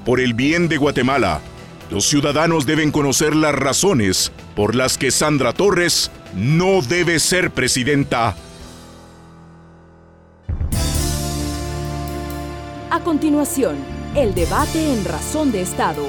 Por 0.04 0.20
el 0.20 0.34
bien 0.34 0.68
de 0.68 0.76
Guatemala, 0.76 1.40
los 1.90 2.06
ciudadanos 2.06 2.66
deben 2.66 2.90
conocer 2.90 3.34
las 3.36 3.54
razones 3.54 4.32
por 4.54 4.74
las 4.74 4.98
que 4.98 5.10
Sandra 5.10 5.52
Torres 5.52 6.10
no 6.34 6.82
debe 6.82 7.18
ser 7.20 7.50
presidenta. 7.50 8.34
A 12.96 13.04
continuación, 13.04 13.76
el 14.14 14.34
debate 14.34 14.94
en 14.94 15.04
Razón 15.04 15.52
de 15.52 15.60
Estado. 15.60 16.02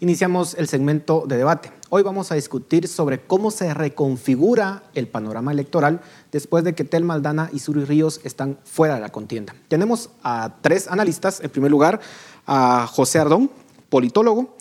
Iniciamos 0.00 0.54
el 0.54 0.66
segmento 0.66 1.26
de 1.28 1.36
debate. 1.36 1.70
Hoy 1.90 2.02
vamos 2.02 2.32
a 2.32 2.34
discutir 2.34 2.88
sobre 2.88 3.20
cómo 3.20 3.52
se 3.52 3.72
reconfigura 3.72 4.82
el 4.94 5.06
panorama 5.06 5.52
electoral 5.52 6.00
después 6.32 6.64
de 6.64 6.74
que 6.74 6.82
Tel 6.82 7.04
Maldana 7.04 7.50
y 7.52 7.60
Suri 7.60 7.84
Ríos 7.84 8.20
están 8.24 8.58
fuera 8.64 8.96
de 8.96 9.00
la 9.00 9.10
contienda. 9.10 9.54
Tenemos 9.68 10.10
a 10.24 10.56
tres 10.60 10.88
analistas. 10.88 11.38
En 11.40 11.50
primer 11.50 11.70
lugar, 11.70 12.00
a 12.48 12.88
José 12.88 13.20
Ardón, 13.20 13.48
politólogo, 13.88 14.56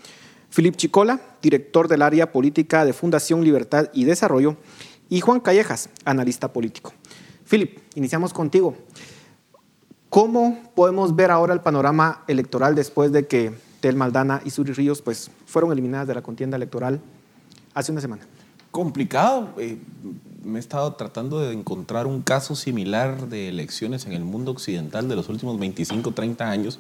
Filip 0.52 0.76
Chicola, 0.76 1.20
director 1.42 1.88
del 1.88 2.04
área 2.04 2.32
política 2.32 2.86
de 2.86 2.94
Fundación 2.94 3.44
Libertad 3.44 3.90
y 3.94 4.04
Desarrollo, 4.04 4.58
y 5.10 5.22
Juan 5.22 5.40
Callejas, 5.40 5.90
analista 6.04 6.54
político. 6.54 6.94
Philip, 7.50 7.78
iniciamos 7.96 8.34
contigo. 8.34 8.76
¿Cómo 10.10 10.60
podemos 10.76 11.16
ver 11.16 11.30
ahora 11.30 11.54
el 11.54 11.62
panorama 11.62 12.24
electoral 12.28 12.74
después 12.74 13.12
de 13.12 13.28
que 13.28 13.54
Tel 13.82 13.96
Maldana 13.96 14.42
y 14.46 14.50
Suri 14.50 14.74
Ríos 14.74 15.02
pues, 15.02 15.30
fueron 15.46 15.72
eliminadas 15.72 16.08
de 16.08 16.16
la 16.16 16.22
contienda 16.22 16.58
electoral 16.58 17.00
hace 17.74 17.92
una 17.92 18.02
semana? 18.02 18.24
Complicado. 18.72 19.50
Eh, 19.58 19.78
me 20.44 20.58
he 20.58 20.60
estado 20.60 20.94
tratando 20.94 21.40
de 21.40 21.54
encontrar 21.54 22.08
un 22.08 22.22
caso 22.22 22.56
similar 22.56 23.28
de 23.28 23.50
elecciones 23.50 24.06
en 24.06 24.14
el 24.14 24.24
mundo 24.24 24.52
occidental 24.52 25.08
de 25.08 25.16
los 25.16 25.28
últimos 25.30 25.60
25, 25.60 26.12
30 26.12 26.50
años, 26.50 26.80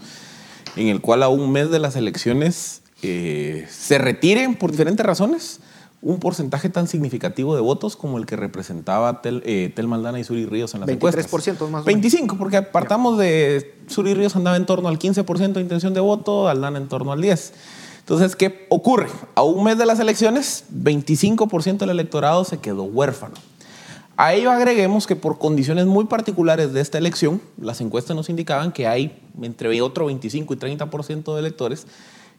en 0.75 0.87
el 0.87 1.01
cual 1.01 1.23
a 1.23 1.29
un 1.29 1.51
mes 1.51 1.69
de 1.69 1.79
las 1.79 1.95
elecciones 1.95 2.81
eh, 3.01 3.67
se 3.69 3.97
retiren 3.97 4.55
por 4.55 4.71
diferentes 4.71 5.05
razones 5.05 5.59
un 6.05 6.19
porcentaje 6.19 6.69
tan 6.69 6.87
significativo 6.87 7.55
de 7.55 7.61
votos 7.61 7.95
como 7.95 8.19
el 8.19 8.27
que 8.27 8.35
representaba 8.35 9.23
Tel, 9.23 9.41
eh, 9.43 9.73
Maldana 9.87 10.19
y 10.19 10.23
Suri 10.23 10.45
Ríos 10.45 10.75
en 10.75 10.81
las 10.81 10.87
23 10.87 11.25
encuestas. 11.25 11.61
más 11.61 11.61
o 11.61 11.67
menos. 11.67 11.85
25, 11.85 12.37
porque 12.37 12.57
apartamos 12.57 13.17
de 13.17 13.73
Suri 13.87 14.13
Ríos 14.13 14.35
andaba 14.35 14.55
en 14.55 14.67
torno 14.67 14.87
al 14.87 14.99
15% 14.99 15.53
de 15.53 15.61
intención 15.61 15.95
de 15.95 16.01
voto, 16.01 16.47
Aldana 16.47 16.77
en 16.77 16.89
torno 16.89 17.11
al 17.11 17.21
10%. 17.21 17.53
Entonces, 18.01 18.35
¿qué 18.35 18.67
ocurre? 18.69 19.07
A 19.33 19.41
un 19.41 19.63
mes 19.63 19.79
de 19.79 19.87
las 19.87 19.99
elecciones, 19.99 20.65
25% 20.71 21.79
del 21.79 21.89
electorado 21.89 22.45
se 22.45 22.59
quedó 22.59 22.83
huérfano. 22.83 23.33
A 24.15 24.35
ello 24.35 24.51
agreguemos 24.51 25.07
que 25.07 25.15
por 25.15 25.39
condiciones 25.39 25.87
muy 25.87 26.05
particulares 26.05 26.71
de 26.71 26.81
esta 26.81 26.99
elección, 26.99 27.41
las 27.59 27.81
encuestas 27.81 28.15
nos 28.15 28.29
indicaban 28.29 28.71
que 28.71 28.85
hay 28.85 29.23
entre 29.41 29.81
otro 29.81 30.05
25 30.05 30.53
y 30.53 30.57
30% 30.57 31.33
de 31.33 31.39
electores 31.39 31.87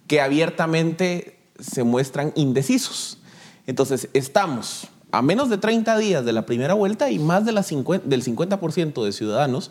que 0.06 0.20
abiertamente 0.20 1.40
se 1.58 1.82
muestran 1.82 2.32
indecisos. 2.36 3.18
Entonces, 3.66 4.08
estamos 4.12 4.88
a 5.12 5.22
menos 5.22 5.48
de 5.48 5.58
30 5.58 5.96
días 5.98 6.24
de 6.24 6.32
la 6.32 6.46
primera 6.46 6.74
vuelta 6.74 7.10
y 7.10 7.18
más 7.18 7.44
de 7.44 7.52
la 7.52 7.62
del 7.62 8.22
50% 8.22 9.04
de 9.04 9.12
ciudadanos 9.12 9.70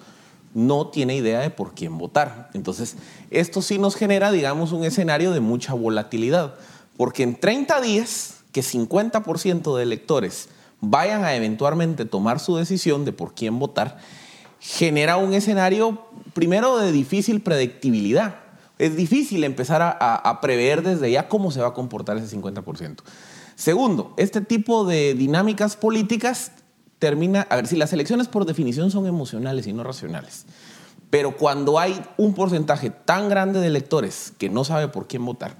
no 0.53 0.87
tiene 0.87 1.15
idea 1.15 1.41
de 1.41 1.49
por 1.49 1.73
quién 1.73 1.97
votar. 1.97 2.49
Entonces, 2.53 2.95
esto 3.29 3.61
sí 3.61 3.77
nos 3.77 3.95
genera, 3.95 4.31
digamos, 4.31 4.71
un 4.71 4.85
escenario 4.85 5.31
de 5.31 5.41
mucha 5.41 5.73
volatilidad, 5.73 6.55
porque 6.97 7.23
en 7.23 7.35
30 7.35 7.81
días 7.81 8.37
que 8.53 8.61
50% 8.61 9.75
de 9.75 9.83
electores 9.83 10.47
vayan 10.79 11.25
a 11.25 11.35
eventualmente 11.35 12.05
tomar 12.05 12.39
su 12.39 12.55
decisión 12.55 13.03
de 13.03 13.11
por 13.11 13.33
quién 13.33 13.59
votar, 13.59 13.97
genera 14.59 15.17
un 15.17 15.33
escenario 15.33 16.05
primero 16.33 16.77
de 16.77 16.91
difícil 16.93 17.41
predictibilidad. 17.41 18.37
Es 18.79 18.95
difícil 18.95 19.43
empezar 19.43 19.81
a, 19.81 19.89
a 19.91 20.41
prever 20.41 20.83
desde 20.83 21.11
ya 21.11 21.27
cómo 21.27 21.51
se 21.51 21.61
va 21.61 21.67
a 21.67 21.73
comportar 21.73 22.17
ese 22.17 22.35
50%. 22.35 22.97
Segundo, 23.55 24.13
este 24.17 24.41
tipo 24.41 24.85
de 24.85 25.13
dinámicas 25.13 25.75
políticas 25.75 26.51
termina, 26.99 27.47
a 27.49 27.55
ver, 27.55 27.67
si 27.67 27.75
las 27.75 27.93
elecciones 27.93 28.27
por 28.27 28.45
definición 28.45 28.91
son 28.91 29.07
emocionales 29.07 29.67
y 29.67 29.73
no 29.73 29.83
racionales, 29.83 30.45
pero 31.09 31.37
cuando 31.37 31.79
hay 31.79 32.01
un 32.17 32.33
porcentaje 32.33 32.89
tan 32.89 33.29
grande 33.29 33.59
de 33.59 33.67
electores 33.67 34.33
que 34.37 34.49
no 34.49 34.63
sabe 34.63 34.87
por 34.87 35.07
quién 35.07 35.25
votar, 35.25 35.55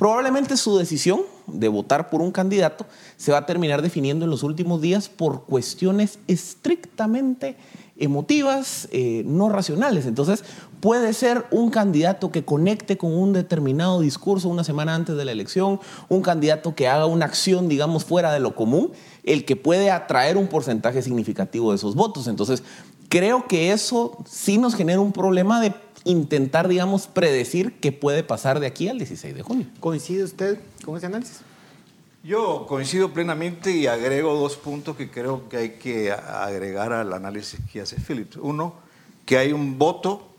Probablemente 0.00 0.56
su 0.56 0.78
decisión 0.78 1.20
de 1.46 1.68
votar 1.68 2.08
por 2.08 2.22
un 2.22 2.32
candidato 2.32 2.86
se 3.18 3.32
va 3.32 3.38
a 3.38 3.44
terminar 3.44 3.82
definiendo 3.82 4.24
en 4.24 4.30
los 4.30 4.42
últimos 4.42 4.80
días 4.80 5.10
por 5.10 5.44
cuestiones 5.44 6.18
estrictamente 6.26 7.58
emotivas, 7.98 8.88
eh, 8.92 9.24
no 9.26 9.50
racionales. 9.50 10.06
Entonces, 10.06 10.42
puede 10.80 11.12
ser 11.12 11.46
un 11.50 11.70
candidato 11.70 12.32
que 12.32 12.44
conecte 12.44 12.96
con 12.96 13.16
un 13.16 13.32
determinado 13.32 14.00
discurso 14.00 14.48
una 14.48 14.64
semana 14.64 14.94
antes 14.94 15.16
de 15.16 15.24
la 15.24 15.32
elección, 15.32 15.80
un 16.08 16.22
candidato 16.22 16.74
que 16.74 16.88
haga 16.88 17.06
una 17.06 17.26
acción, 17.26 17.68
digamos, 17.68 18.04
fuera 18.04 18.32
de 18.32 18.40
lo 18.40 18.54
común, 18.54 18.92
el 19.24 19.44
que 19.44 19.56
puede 19.56 19.90
atraer 19.90 20.36
un 20.36 20.48
porcentaje 20.48 21.02
significativo 21.02 21.70
de 21.70 21.76
esos 21.76 21.94
votos. 21.94 22.26
Entonces, 22.26 22.62
creo 23.08 23.46
que 23.46 23.72
eso 23.72 24.18
sí 24.28 24.58
nos 24.58 24.74
genera 24.74 25.00
un 25.00 25.12
problema 25.12 25.60
de 25.60 25.74
intentar, 26.04 26.68
digamos, 26.68 27.06
predecir 27.06 27.78
qué 27.80 27.92
puede 27.92 28.24
pasar 28.24 28.60
de 28.60 28.66
aquí 28.66 28.88
al 28.88 28.98
16 28.98 29.34
de 29.34 29.42
junio. 29.42 29.66
¿Coincide 29.80 30.24
usted 30.24 30.58
con 30.84 30.96
ese 30.96 31.06
análisis? 31.06 31.40
Yo 32.22 32.66
coincido 32.68 33.12
plenamente 33.12 33.70
y 33.70 33.86
agrego 33.86 34.34
dos 34.34 34.56
puntos 34.56 34.96
que 34.96 35.10
creo 35.10 35.48
que 35.48 35.56
hay 35.56 35.70
que 35.70 36.12
agregar 36.12 36.92
al 36.92 37.12
análisis 37.12 37.60
que 37.72 37.80
hace 37.80 37.96
Phillips. 37.96 38.36
Uno, 38.36 38.74
que 39.24 39.38
hay 39.38 39.52
un 39.52 39.78
voto 39.78 40.29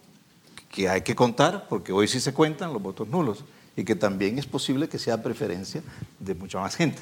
que 0.71 0.89
hay 0.89 1.01
que 1.01 1.15
contar, 1.15 1.67
porque 1.67 1.91
hoy 1.91 2.07
sí 2.07 2.19
se 2.19 2.33
cuentan 2.33 2.73
los 2.73 2.81
votos 2.81 3.07
nulos, 3.07 3.43
y 3.75 3.83
que 3.83 3.95
también 3.95 4.39
es 4.39 4.45
posible 4.45 4.89
que 4.89 4.97
sea 4.97 5.21
preferencia 5.21 5.81
de 6.19 6.33
mucha 6.33 6.59
más 6.59 6.75
gente. 6.75 7.01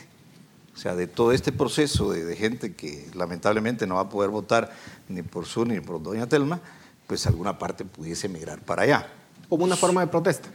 O 0.76 0.78
sea, 0.78 0.96
de 0.96 1.08
todo 1.08 1.32
este 1.32 1.52
proceso 1.52 2.12
de, 2.12 2.24
de 2.24 2.36
gente 2.36 2.74
que 2.74 3.10
lamentablemente 3.14 3.86
no 3.86 3.96
va 3.96 4.02
a 4.02 4.10
poder 4.10 4.30
votar 4.30 4.72
ni 5.08 5.22
por 5.22 5.46
su 5.46 5.66
ni 5.66 5.80
por 5.80 6.02
Doña 6.02 6.28
Telma, 6.28 6.60
pues 7.08 7.26
alguna 7.28 7.58
parte 7.58 7.86
pudiese 7.86 8.30
migrar 8.30 8.60
para 8.60 8.84
allá. 8.84 9.08
Como 9.50 9.64
una 9.64 9.76
forma 9.76 10.02
de 10.02 10.08
protesta. 10.08 10.50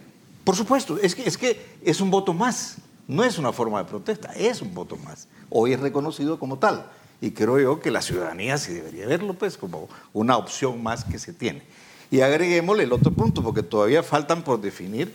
Por 0.45 0.57
supuesto, 0.57 0.99
es 0.99 1.15
que, 1.15 1.27
es 1.27 1.37
que 1.37 1.79
es 1.83 2.01
un 2.01 2.11
voto 2.11 2.33
más, 2.33 2.77
no 3.09 3.25
es 3.25 3.39
una 3.39 3.53
forma 3.53 3.79
de 3.79 3.89
protesta, 3.89 4.33
es 4.35 4.63
un 4.63 4.75
voto 4.75 4.97
más. 4.97 5.27
Hoy 5.51 5.73
es 5.73 5.81
reconocido 5.81 6.39
como 6.39 6.59
tal 6.59 6.91
y 7.21 7.31
creo 7.31 7.59
yo 7.59 7.81
que 7.81 7.91
la 7.91 8.03
ciudadanía 8.03 8.59
sí 8.59 8.75
debería 8.75 9.07
verlo 9.07 9.35
pues 9.35 9.57
como 9.57 9.89
una 10.13 10.37
opción 10.37 10.83
más 10.83 11.05
que 11.05 11.19
se 11.19 11.33
tiene. 11.33 11.63
Y 12.11 12.21
agreguémosle 12.21 12.85
el 12.85 12.93
otro 12.93 13.13
punto, 13.13 13.43
porque 13.43 13.63
todavía 13.63 14.03
faltan 14.03 14.43
por 14.43 14.61
definir 14.61 15.15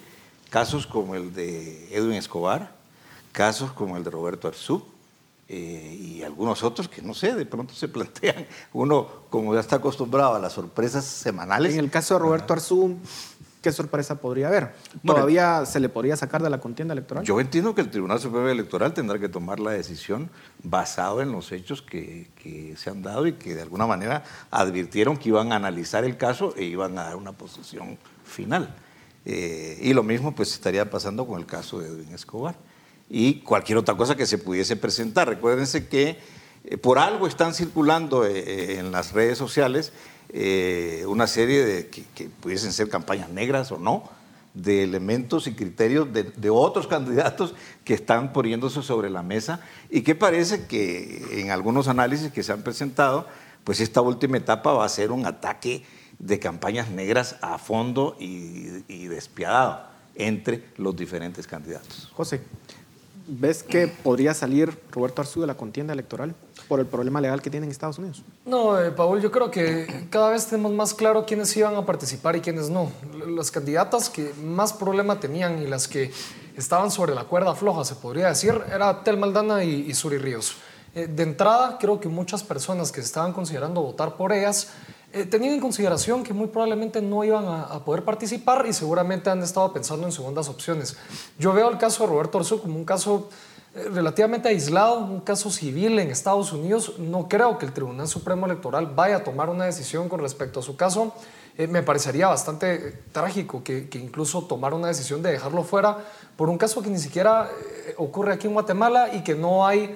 casos 0.50 0.88
como 0.88 1.16
el 1.16 1.34
de 1.34 1.96
Edwin 1.96 2.14
Escobar, 2.14 2.72
casos 3.32 3.72
como 3.72 3.98
el 3.98 4.04
de 4.04 4.10
Roberto 4.10 4.48
Arzú, 4.48 4.84
eh, 5.52 5.98
y 6.00 6.22
algunos 6.22 6.62
otros 6.62 6.88
que 6.88 7.02
no 7.02 7.16
sé, 7.16 7.34
de 7.34 7.46
pronto 7.46 7.74
se 7.74 7.88
plantean. 7.90 8.46
Uno, 8.72 9.08
como 9.30 9.54
ya 9.54 9.60
está 9.60 9.78
acostumbrado 9.78 10.36
a 10.36 10.40
las 10.40 10.54
sorpresas 10.54 11.06
semanales. 11.06 11.74
En 11.74 11.80
el 11.80 11.90
caso 11.90 12.14
de 12.14 12.20
Roberto 12.20 12.54
Arzú, 12.54 12.98
¿qué 13.62 13.72
sorpresa 13.72 14.16
podría 14.16 14.48
haber? 14.48 14.74
¿Todavía 15.06 15.66
se 15.66 15.80
le 15.80 15.90
podría 15.90 16.16
sacar 16.16 16.42
de 16.42 16.50
la 16.50 16.60
contienda 16.60 16.94
electoral? 16.94 17.24
Yo 17.24 17.40
entiendo 17.40 17.76
que 17.76 17.82
el 17.82 17.90
Tribunal 17.90 18.20
Supremo 18.20 18.48
Electoral 18.48 18.94
tendrá 18.94 19.20
que 19.20 19.30
tomar 19.30 19.60
la 19.60 19.72
decisión 19.72 20.30
basado 20.64 21.22
en 21.22 21.32
los 21.32 21.52
hechos 21.52 21.82
que, 21.82 22.30
que 22.42 22.76
se 22.78 22.90
han 22.90 23.02
dado 23.02 23.28
y 23.28 23.34
que 23.34 23.56
de 23.56 23.62
alguna 23.62 23.88
manera 23.88 24.24
advirtieron 24.52 25.18
que 25.18 25.30
iban 25.30 25.52
a 25.52 25.58
analizar 25.58 26.04
el 26.04 26.18
caso 26.18 26.54
e 26.58 26.64
iban 26.64 26.98
a 26.98 27.04
dar 27.04 27.16
una 27.16 27.34
posición 27.34 27.98
final. 28.24 28.76
Eh, 29.26 29.78
y 29.82 29.94
lo 29.94 30.04
mismo 30.04 30.34
pues 30.34 30.54
estaría 30.54 30.90
pasando 30.90 31.28
con 31.28 31.40
el 31.40 31.46
caso 31.46 31.80
de 31.80 31.90
Edwin 31.90 32.14
Escobar 32.14 32.56
y 33.10 33.42
cualquier 33.42 33.78
otra 33.80 33.96
cosa 33.98 34.16
que 34.16 34.26
se 34.26 34.38
pudiese 34.38 34.76
presentar. 34.76 35.28
Recuérdense 35.28 35.88
que 35.88 36.18
eh, 36.64 36.78
por 36.78 37.00
algo 37.00 37.28
están 37.28 37.54
circulando 37.54 38.26
eh, 38.26 38.40
eh, 38.40 38.80
en 38.80 38.92
las 38.92 39.14
redes 39.14 39.38
sociales 39.38 39.92
una 41.08 41.28
serie 41.28 41.66
de 41.66 41.88
que, 41.88 42.30
pudiesen 42.42 42.72
ser 42.72 42.90
campañas 42.90 43.30
negras 43.30 43.72
o 43.72 43.78
no, 43.78 44.10
de 44.54 44.84
elementos 44.84 45.48
y 45.48 45.54
criterios 45.54 46.12
de, 46.12 46.24
de, 46.24 46.50
otros 46.50 46.88
candidatos 46.88 47.56
que 47.84 47.94
están 47.94 48.34
poniéndose 48.34 48.82
sobre 48.82 49.10
la 49.10 49.24
mesa 49.24 49.62
y 49.90 50.02
que 50.02 50.16
parece 50.16 50.66
que 50.66 51.42
en 51.42 51.52
algunos 51.52 51.88
análisis 51.88 52.32
que 52.32 52.44
se 52.44 52.52
han 52.52 52.62
presentado, 52.62 53.28
pues 53.64 53.80
esta 53.80 54.02
última 54.02 54.38
etapa 54.38 54.74
va 54.74 54.86
a 54.86 54.90
ser 54.90 55.12
un 55.12 55.26
ataque 55.26 55.84
de 56.20 56.40
campañas 56.40 56.90
negras 56.90 57.38
a 57.42 57.58
fondo 57.58 58.18
y, 58.20 58.84
y 58.88 59.08
despiadado 59.08 59.90
entre 60.16 60.66
los 60.78 60.96
diferentes 60.96 61.48
candidatos. 61.48 62.10
José. 62.14 62.42
¿Ves 63.28 63.62
que 63.62 63.88
podría 63.88 64.34
salir 64.34 64.76
Roberto 64.92 65.22
Arzú 65.22 65.42
de 65.42 65.48
la 65.48 65.56
contienda 65.56 65.94
electoral 65.94 66.36
por 66.70 66.80
el 66.80 66.86
problema 66.86 67.20
legal 67.20 67.42
que 67.42 67.50
tiene 67.50 67.66
en 67.66 67.72
Estados 67.72 67.98
Unidos? 67.98 68.24
No, 68.46 68.80
eh, 68.80 68.92
Paul, 68.92 69.20
yo 69.20 69.32
creo 69.32 69.50
que 69.50 70.06
cada 70.12 70.30
vez 70.30 70.46
tenemos 70.46 70.72
más 70.72 70.94
claro 70.94 71.26
quiénes 71.26 71.58
iban 71.58 71.76
a 71.76 71.86
participar 71.86 72.36
y 72.36 72.42
quiénes 72.42 72.70
no. 72.70 72.92
Las 73.28 73.50
candidatas 73.50 74.10
que 74.10 74.32
más 74.42 74.72
problema 74.72 75.20
tenían 75.20 75.62
y 75.62 75.68
las 75.68 75.88
que 75.88 76.12
estaban 76.56 76.92
sobre 76.92 77.16
la 77.16 77.24
cuerda 77.24 77.56
floja, 77.56 77.84
se 77.84 77.96
podría 77.96 78.28
decir, 78.28 78.54
era 78.72 79.04
Tel 79.04 79.18
Maldana 79.18 79.64
y, 79.64 79.90
y 79.90 79.94
Suri 79.96 80.20
Ríos. 80.20 80.58
Eh, 80.94 81.08
de 81.08 81.24
entrada, 81.24 81.78
creo 81.80 82.00
que 82.00 82.08
muchas 82.08 82.44
personas 82.44 82.92
que 82.92 83.02
estaban 83.02 83.34
considerando 83.34 83.82
votar 83.82 84.16
por 84.16 84.32
ellas 84.32 84.70
eh, 85.12 85.26
tenían 85.26 85.56
en 85.56 85.60
consideración 85.60 86.24
que 86.24 86.34
muy 86.34 86.48
probablemente 86.48 87.02
no 87.02 87.24
iban 87.24 87.46
a, 87.46 87.64
a, 87.64 87.84
poder 87.84 88.04
participar 88.04 88.66
y 88.68 88.74
seguramente 88.74 89.32
han 89.32 89.42
estado 89.42 89.74
pensando 89.74 90.06
en 90.06 90.12
segundas 90.12 90.48
opciones. 90.50 90.96
Yo 91.40 91.52
veo 91.52 91.68
el 91.70 91.80
caso 91.80 92.04
de 92.04 92.10
Roberto 92.10 92.38
Orzú 92.38 92.62
como 92.62 92.76
un 92.76 92.86
caso 92.86 93.28
relativamente 93.74 94.50
aislado, 94.50 95.00
un 95.00 95.22
caso 95.22 95.52
civil 95.52 96.00
en 96.00 96.10
Estados 96.10 96.52
Unidos. 96.52 96.98
No 96.98 97.28
creo 97.28 97.58
que 97.58 97.66
el 97.66 97.74
Tribunal 97.74 98.08
Supremo 98.08 98.46
Electoral 98.46 98.88
vaya 98.96 99.18
a 99.18 99.24
tomar 99.24 99.50
una 99.50 99.66
decisión 99.66 100.10
con 100.10 100.20
respecto 100.20 100.60
a 100.60 100.64
su 100.64 100.76
caso. 100.76 101.14
Eh, 101.60 101.68
me 101.68 101.84
parecería 101.84 102.30
bastante 102.30 102.74
eh, 102.74 102.94
trágico 103.12 103.62
que, 103.62 103.90
incluso 103.96 104.44
tomara 104.44 104.78
una 104.78 104.88
decisión 104.88 105.22
de 105.22 105.32
dejarlo 105.32 105.64
fuera 105.64 106.06
por 106.38 106.48
un 106.48 106.58
caso 106.58 106.82
que 106.82 106.90
ni 106.90 107.00
siquiera 107.00 107.50
eh, 107.86 107.96
ocurre 107.98 108.32
aquí 108.32 108.48
en 108.48 108.54
Guatemala 108.54 109.14
y 109.14 109.24
que 109.26 109.36
no 109.36 109.68
hay 109.68 109.94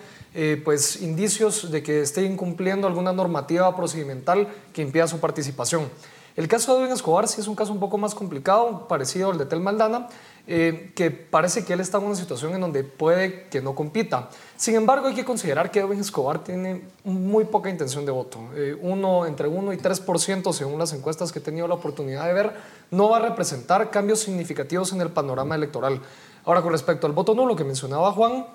pues, 0.65 1.01
indicios 1.01 1.71
de 1.71 1.81
que 1.81 2.01
esté 2.01 2.23
incumpliendo 2.23 2.85
alguna 2.87 3.13
normativa 3.13 3.73
procedimental 3.77 4.47
que 4.73 4.81
impida 4.81 5.07
su 5.07 5.19
participación. 5.19 5.87
El 6.35 6.47
caso 6.47 6.73
de 6.73 6.81
Edwin 6.81 6.93
Escobar 6.93 7.27
sí 7.27 7.41
es 7.41 7.47
un 7.47 7.55
caso 7.55 7.71
un 7.71 7.79
poco 7.79 7.99
más 7.99 8.15
complicado, 8.15 8.87
parecido 8.87 9.29
al 9.29 9.37
de 9.37 9.45
Tel 9.45 9.59
Maldana, 9.59 10.07
eh, 10.47 10.91
que 10.95 11.11
parece 11.11 11.63
que 11.63 11.73
él 11.73 11.79
está 11.79 11.99
en 11.99 12.05
una 12.05 12.15
situación 12.15 12.53
en 12.55 12.61
donde 12.61 12.83
puede 12.83 13.47
que 13.49 13.61
no 13.61 13.75
compita. 13.75 14.29
Sin 14.57 14.73
embargo, 14.75 15.07
hay 15.07 15.13
que 15.13 15.23
considerar 15.23 15.69
que 15.69 15.79
Edwin 15.79 15.99
Escobar 15.99 16.43
tiene 16.43 16.81
muy 17.03 17.45
poca 17.45 17.69
intención 17.69 18.03
de 18.05 18.11
voto. 18.11 18.39
Eh, 18.55 18.75
uno, 18.81 19.27
entre 19.27 19.47
1 19.47 19.73
y 19.73 19.77
3%, 19.77 20.51
según 20.53 20.79
las 20.79 20.91
encuestas 20.93 21.31
que 21.31 21.37
he 21.37 21.41
tenido 21.41 21.67
la 21.67 21.75
oportunidad 21.75 22.25
de 22.25 22.33
ver, 22.33 22.53
no 22.89 23.09
va 23.09 23.17
a 23.17 23.21
representar 23.21 23.91
cambios 23.91 24.19
significativos 24.19 24.91
en 24.91 25.01
el 25.01 25.09
panorama 25.09 25.53
electoral. 25.53 26.01
Ahora, 26.45 26.63
con 26.63 26.71
respecto 26.71 27.05
al 27.05 27.13
voto 27.13 27.35
nulo 27.35 27.55
que 27.55 27.63
mencionaba 27.63 28.11
Juan, 28.11 28.47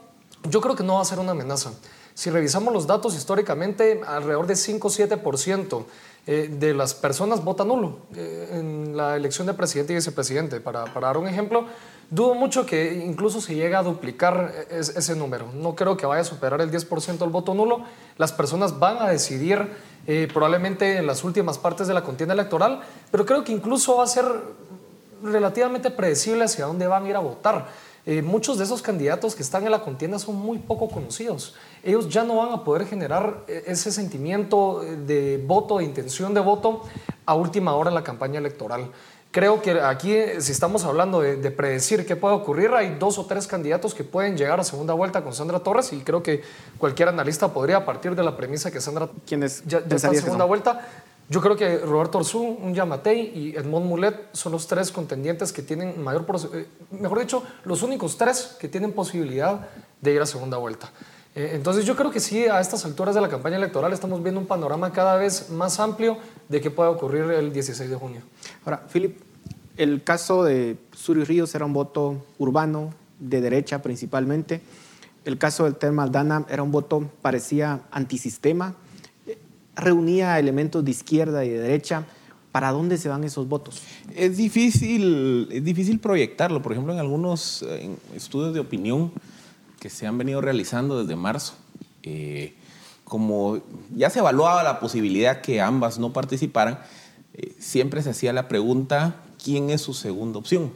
yo 0.51 0.61
creo 0.61 0.75
que 0.75 0.83
no 0.83 0.95
va 0.95 1.03
a 1.03 1.05
ser 1.05 1.21
una 1.21 1.31
amenaza. 1.31 1.71
Si 2.15 2.31
revisamos 2.31 2.75
los 2.75 2.89
datos 2.89 3.15
históricamente, 3.15 4.01
alrededor 4.05 4.49
de 4.49 4.57
5 4.57 4.89
o 4.89 4.91
7% 4.91 5.85
eh, 6.27 6.51
de 6.53 6.75
las 6.75 6.93
personas 6.93 7.43
votan 7.43 7.69
nulo 7.69 8.01
eh, 8.15 8.51
en 8.53 8.97
la 8.97 9.17
elección 9.17 9.47
de 9.47 9.55
presidente 9.55 9.95
y 9.95 9.97
vicepresidente. 9.97 10.61
Para, 10.61 10.85
dar 10.85 11.17
un 11.17 11.27
ejemplo, 11.27 11.65
dudo 12.11 12.35
mucho 12.35 12.67
que 12.67 13.03
incluso 13.05 13.41
se 13.41 13.55
llegue 13.55 13.75
a 13.75 13.83
duplicar 13.83 14.53
es, 14.71 14.91
ese 14.91 15.17
número. 15.17 15.47
No 15.55 15.75
creo 15.75 15.97
que 15.97 16.05
vaya 16.05 16.21
a 16.21 16.25
superar 16.25 16.61
el 16.61 16.71
10% 16.71 17.19
del 17.19 17.31
voto 17.31 17.55
nulo. 17.55 17.81
Las 18.19 18.33
personas 18.33 18.79
van 18.79 18.99
a 18.99 19.09
decidir 19.09 19.69
eh, 20.07 20.29
probablemente 20.33 20.99
en 20.99 21.07
las 21.07 21.25
últimas 21.25 21.57
partes 21.57 21.89
de 21.89 21.95
la 21.95 22.05
contienda 22.05 22.35
electoral, 22.35 22.83
pero 23.11 23.25
creo 23.25 23.43
que 23.43 23.53
incluso 23.53 23.97
va 23.97 24.05
a 24.05 24.09
ser 24.09 24.27
relativamente 25.23 25.91
predecible 25.91 26.45
hacia 26.45 26.67
dónde 26.67 26.87
van 26.87 27.07
a 27.07 27.09
ir 27.09 27.17
a 27.17 27.21
votar. 27.21 27.89
Muchos 28.25 28.57
de 28.57 28.65
esos 28.65 28.81
candidatos 28.81 29.35
que 29.35 29.43
están 29.43 29.67
en 29.67 29.71
la 29.71 29.83
contienda 29.83 30.19
son 30.19 30.35
muy 30.37 30.57
poco 30.57 30.89
conocidos. 30.89 31.55
Ellos 31.89 32.11
ya 32.11 32.23
no 32.23 32.37
van 32.37 32.53
a 32.53 32.65
poder 32.65 32.87
generar 32.87 33.45
eh, 33.49 33.65
ese 33.67 33.91
sentimiento 33.91 34.85
de 35.07 35.43
voto, 35.43 35.79
de 35.79 35.85
intención 35.85 36.35
de 36.35 36.41
voto 36.41 36.83
a 37.25 37.35
última 37.35 37.75
hora 37.75 37.89
en 37.89 37.95
la 37.95 38.05
campaña 38.05 38.39
electoral. 38.39 38.91
Creo 39.31 39.63
que 39.63 39.81
aquí, 39.81 40.15
si 40.39 40.53
estamos 40.53 40.85
hablando 40.85 41.23
de, 41.23 41.37
de, 41.37 41.51
predecir 41.51 42.05
qué 42.05 42.15
puede 42.15 42.35
ocurrir, 42.35 42.73
hay 42.75 42.97
dos 42.99 43.17
o 43.17 43.25
tres 43.25 43.47
candidatos 43.47 43.95
que 43.95 44.05
pueden 44.05 44.37
llegar 44.37 44.61
a 44.61 44.65
segunda 44.65 44.93
vuelta 44.93 45.25
con 45.25 45.33
Sandra 45.33 45.61
Torres 45.61 45.95
y 45.95 46.01
creo 46.01 46.23
que 46.23 46.43
cualquier 46.77 47.09
analista 47.09 47.55
podría 47.55 47.87
partir 47.87 48.15
de 48.15 48.23
la 48.23 48.37
premisa 48.37 48.71
que 48.71 48.83
Sandra 48.83 49.09
¿Quiénes 49.27 49.65
ya, 49.65 49.83
ya 49.87 49.97
está 49.97 50.09
en 50.09 50.21
segunda 50.21 50.45
vuelta. 50.45 50.87
Yo 51.31 51.41
creo 51.41 51.57
que 51.57 51.79
Roberto 51.79 52.19
Orzú, 52.19 52.43
un 52.43 52.75
Yamatei 52.75 53.33
y 53.35 53.57
Edmond 53.57 53.87
Mulet 53.87 54.29
son 54.33 54.53
los 54.53 54.67
tres 54.67 54.93
contendientes 54.93 55.55
que 55.55 55.63
tienen 55.63 56.03
mayor, 56.03 56.27
eh, 56.53 56.67
mejor 56.91 57.21
dicho, 57.21 57.43
los 57.65 57.83
únicos 57.83 58.19
tres 58.19 58.57
que 58.61 58.69
tienen 58.69 58.93
posibilidad 58.93 59.69
de 60.03 60.13
ir 60.13 60.21
a 60.21 60.27
segunda 60.27 60.59
vuelta. 60.59 60.91
Eh, 61.39 61.53
entonces 61.55 61.85
yo 61.85 61.95
creo 61.95 62.11
que 62.11 62.19
sí, 62.19 62.47
a 62.47 62.61
estas 62.61 62.85
alturas 62.85 63.15
de 63.15 63.21
la 63.21 63.29
campaña 63.29 63.59
electoral 63.59 63.93
estamos 63.93 64.21
viendo 64.25 64.41
un 64.41 64.47
panorama 64.49 64.93
cada 64.93 65.15
vez 65.15 65.51
más 65.51 65.79
amplio 65.79 66.19
de 66.49 66.61
qué 66.61 66.69
puede 66.69 66.91
ocurrir 66.91 67.31
el 67.31 67.53
16 67.53 67.89
de 67.89 67.95
junio. 67.95 68.23
Ahora, 68.65 68.85
Philip, 68.93 69.17
el 69.77 70.03
caso 70.03 70.43
de 70.43 70.77
Suri 70.97 71.23
Ríos 71.23 71.55
era 71.55 71.65
un 71.65 71.73
voto 71.73 72.27
urbano, 72.39 72.93
de 73.21 73.41
derecha 73.41 73.81
principalmente. 73.83 74.61
El 75.25 75.39
caso 75.39 75.63
del 75.63 75.77
Tel 75.77 75.93
Maldana 75.93 76.45
era 76.51 76.65
un 76.65 76.73
voto, 76.73 77.09
parecía 77.23 77.83
antisistema, 77.93 78.75
reunía 79.77 80.41
elementos 80.41 80.85
de 80.85 80.91
izquierda 80.91 81.45
y 81.45 81.51
de 81.51 81.61
derecha. 81.61 82.05
¿para 82.51 82.73
dónde 82.73 82.97
se 82.97 83.09
van 83.09 83.23
esos 83.23 83.47
votos? 83.47 83.83
Es 84.17 84.39
difícil, 84.39 85.47
es 85.53 85.63
difícil 85.63 86.01
proyectarlo. 86.01 86.61
Por 86.61 86.73
ejemplo, 86.73 86.93
en 86.93 86.99
algunos 86.99 87.65
estudios 88.17 88.55
de 88.55 88.59
opinión 88.59 89.13
que 89.79 89.91
se 89.91 90.07
han 90.07 90.19
venido 90.19 90.41
realizando 90.41 91.01
desde 91.01 91.17
marzo, 91.17 91.55
eh, 92.03 92.55
como 93.05 93.59
ya 93.95 94.11
se 94.11 94.19
evaluaba 94.19 94.63
la 94.63 94.81
posibilidad 94.81 95.41
que 95.41 95.61
ambas 95.61 95.99
no 95.99 96.13
participaran, 96.13 96.81
eh, 97.35 97.55
siempre 97.59 98.03
se 98.03 98.11
hacía 98.11 98.33
la 98.33 98.49
pregunta, 98.49 99.17
¿quién 99.43 99.71
es 99.71 99.81
su 99.81 99.95
segunda 99.95 100.39
opción? 100.39 100.73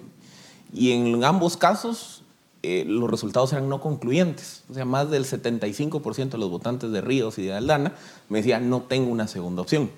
Y 0.72 0.92
en 0.92 1.24
ambos 1.24 1.56
casos 1.56 2.22
eh, 2.62 2.84
los 2.86 3.10
resultados 3.10 3.52
eran 3.52 3.68
no 3.68 3.80
concluyentes. 3.80 4.62
O 4.70 4.74
sea, 4.74 4.84
más 4.84 5.10
del 5.10 5.24
75% 5.24 6.30
de 6.30 6.38
los 6.38 6.48
votantes 6.48 6.90
de 6.92 7.00
Ríos 7.00 7.38
y 7.38 7.42
de 7.42 7.54
Aldana 7.54 7.94
me 8.28 8.38
decían, 8.38 8.70
no 8.70 8.82
tengo 8.82 9.10
una 9.10 9.26
segunda 9.26 9.62
opción. 9.62 9.90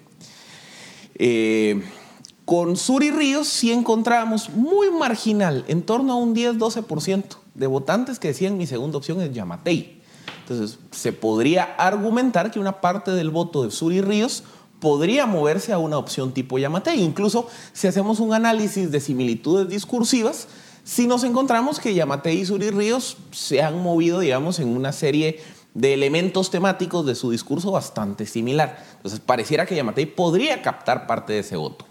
con 2.44 2.76
Sur 2.76 3.04
y 3.04 3.10
Ríos 3.10 3.46
sí 3.46 3.70
encontrábamos 3.70 4.50
muy 4.50 4.90
marginal, 4.90 5.64
en 5.68 5.82
torno 5.82 6.14
a 6.14 6.16
un 6.16 6.34
10-12% 6.34 7.43
de 7.54 7.66
votantes 7.66 8.18
que 8.18 8.28
decían 8.28 8.56
mi 8.56 8.66
segunda 8.66 8.98
opción 8.98 9.20
es 9.20 9.32
Yamatei. 9.32 10.02
Entonces, 10.40 10.78
se 10.90 11.12
podría 11.12 11.64
argumentar 11.78 12.50
que 12.50 12.60
una 12.60 12.80
parte 12.80 13.12
del 13.12 13.30
voto 13.30 13.64
de 13.64 13.70
Sur 13.70 13.92
y 13.92 14.00
Ríos 14.00 14.44
podría 14.78 15.24
moverse 15.24 15.72
a 15.72 15.78
una 15.78 15.96
opción 15.96 16.32
tipo 16.32 16.58
Yamatei. 16.58 17.00
Incluso 17.00 17.48
si 17.72 17.86
hacemos 17.86 18.20
un 18.20 18.34
análisis 18.34 18.90
de 18.90 19.00
similitudes 19.00 19.68
discursivas, 19.68 20.48
si 20.84 21.06
nos 21.06 21.24
encontramos 21.24 21.80
que 21.80 21.94
Yamatei 21.94 22.40
y 22.40 22.44
Sur 22.44 22.62
y 22.62 22.70
Ríos 22.70 23.16
se 23.30 23.62
han 23.62 23.82
movido, 23.82 24.20
digamos, 24.20 24.58
en 24.58 24.68
una 24.68 24.92
serie 24.92 25.40
de 25.72 25.94
elementos 25.94 26.50
temáticos 26.50 27.06
de 27.06 27.14
su 27.14 27.30
discurso 27.30 27.70
bastante 27.70 28.26
similar. 28.26 28.84
Entonces, 28.96 29.20
pareciera 29.20 29.64
que 29.64 29.74
Yamatei 29.74 30.04
podría 30.04 30.60
captar 30.60 31.06
parte 31.06 31.32
de 31.32 31.38
ese 31.38 31.56
voto. 31.56 31.86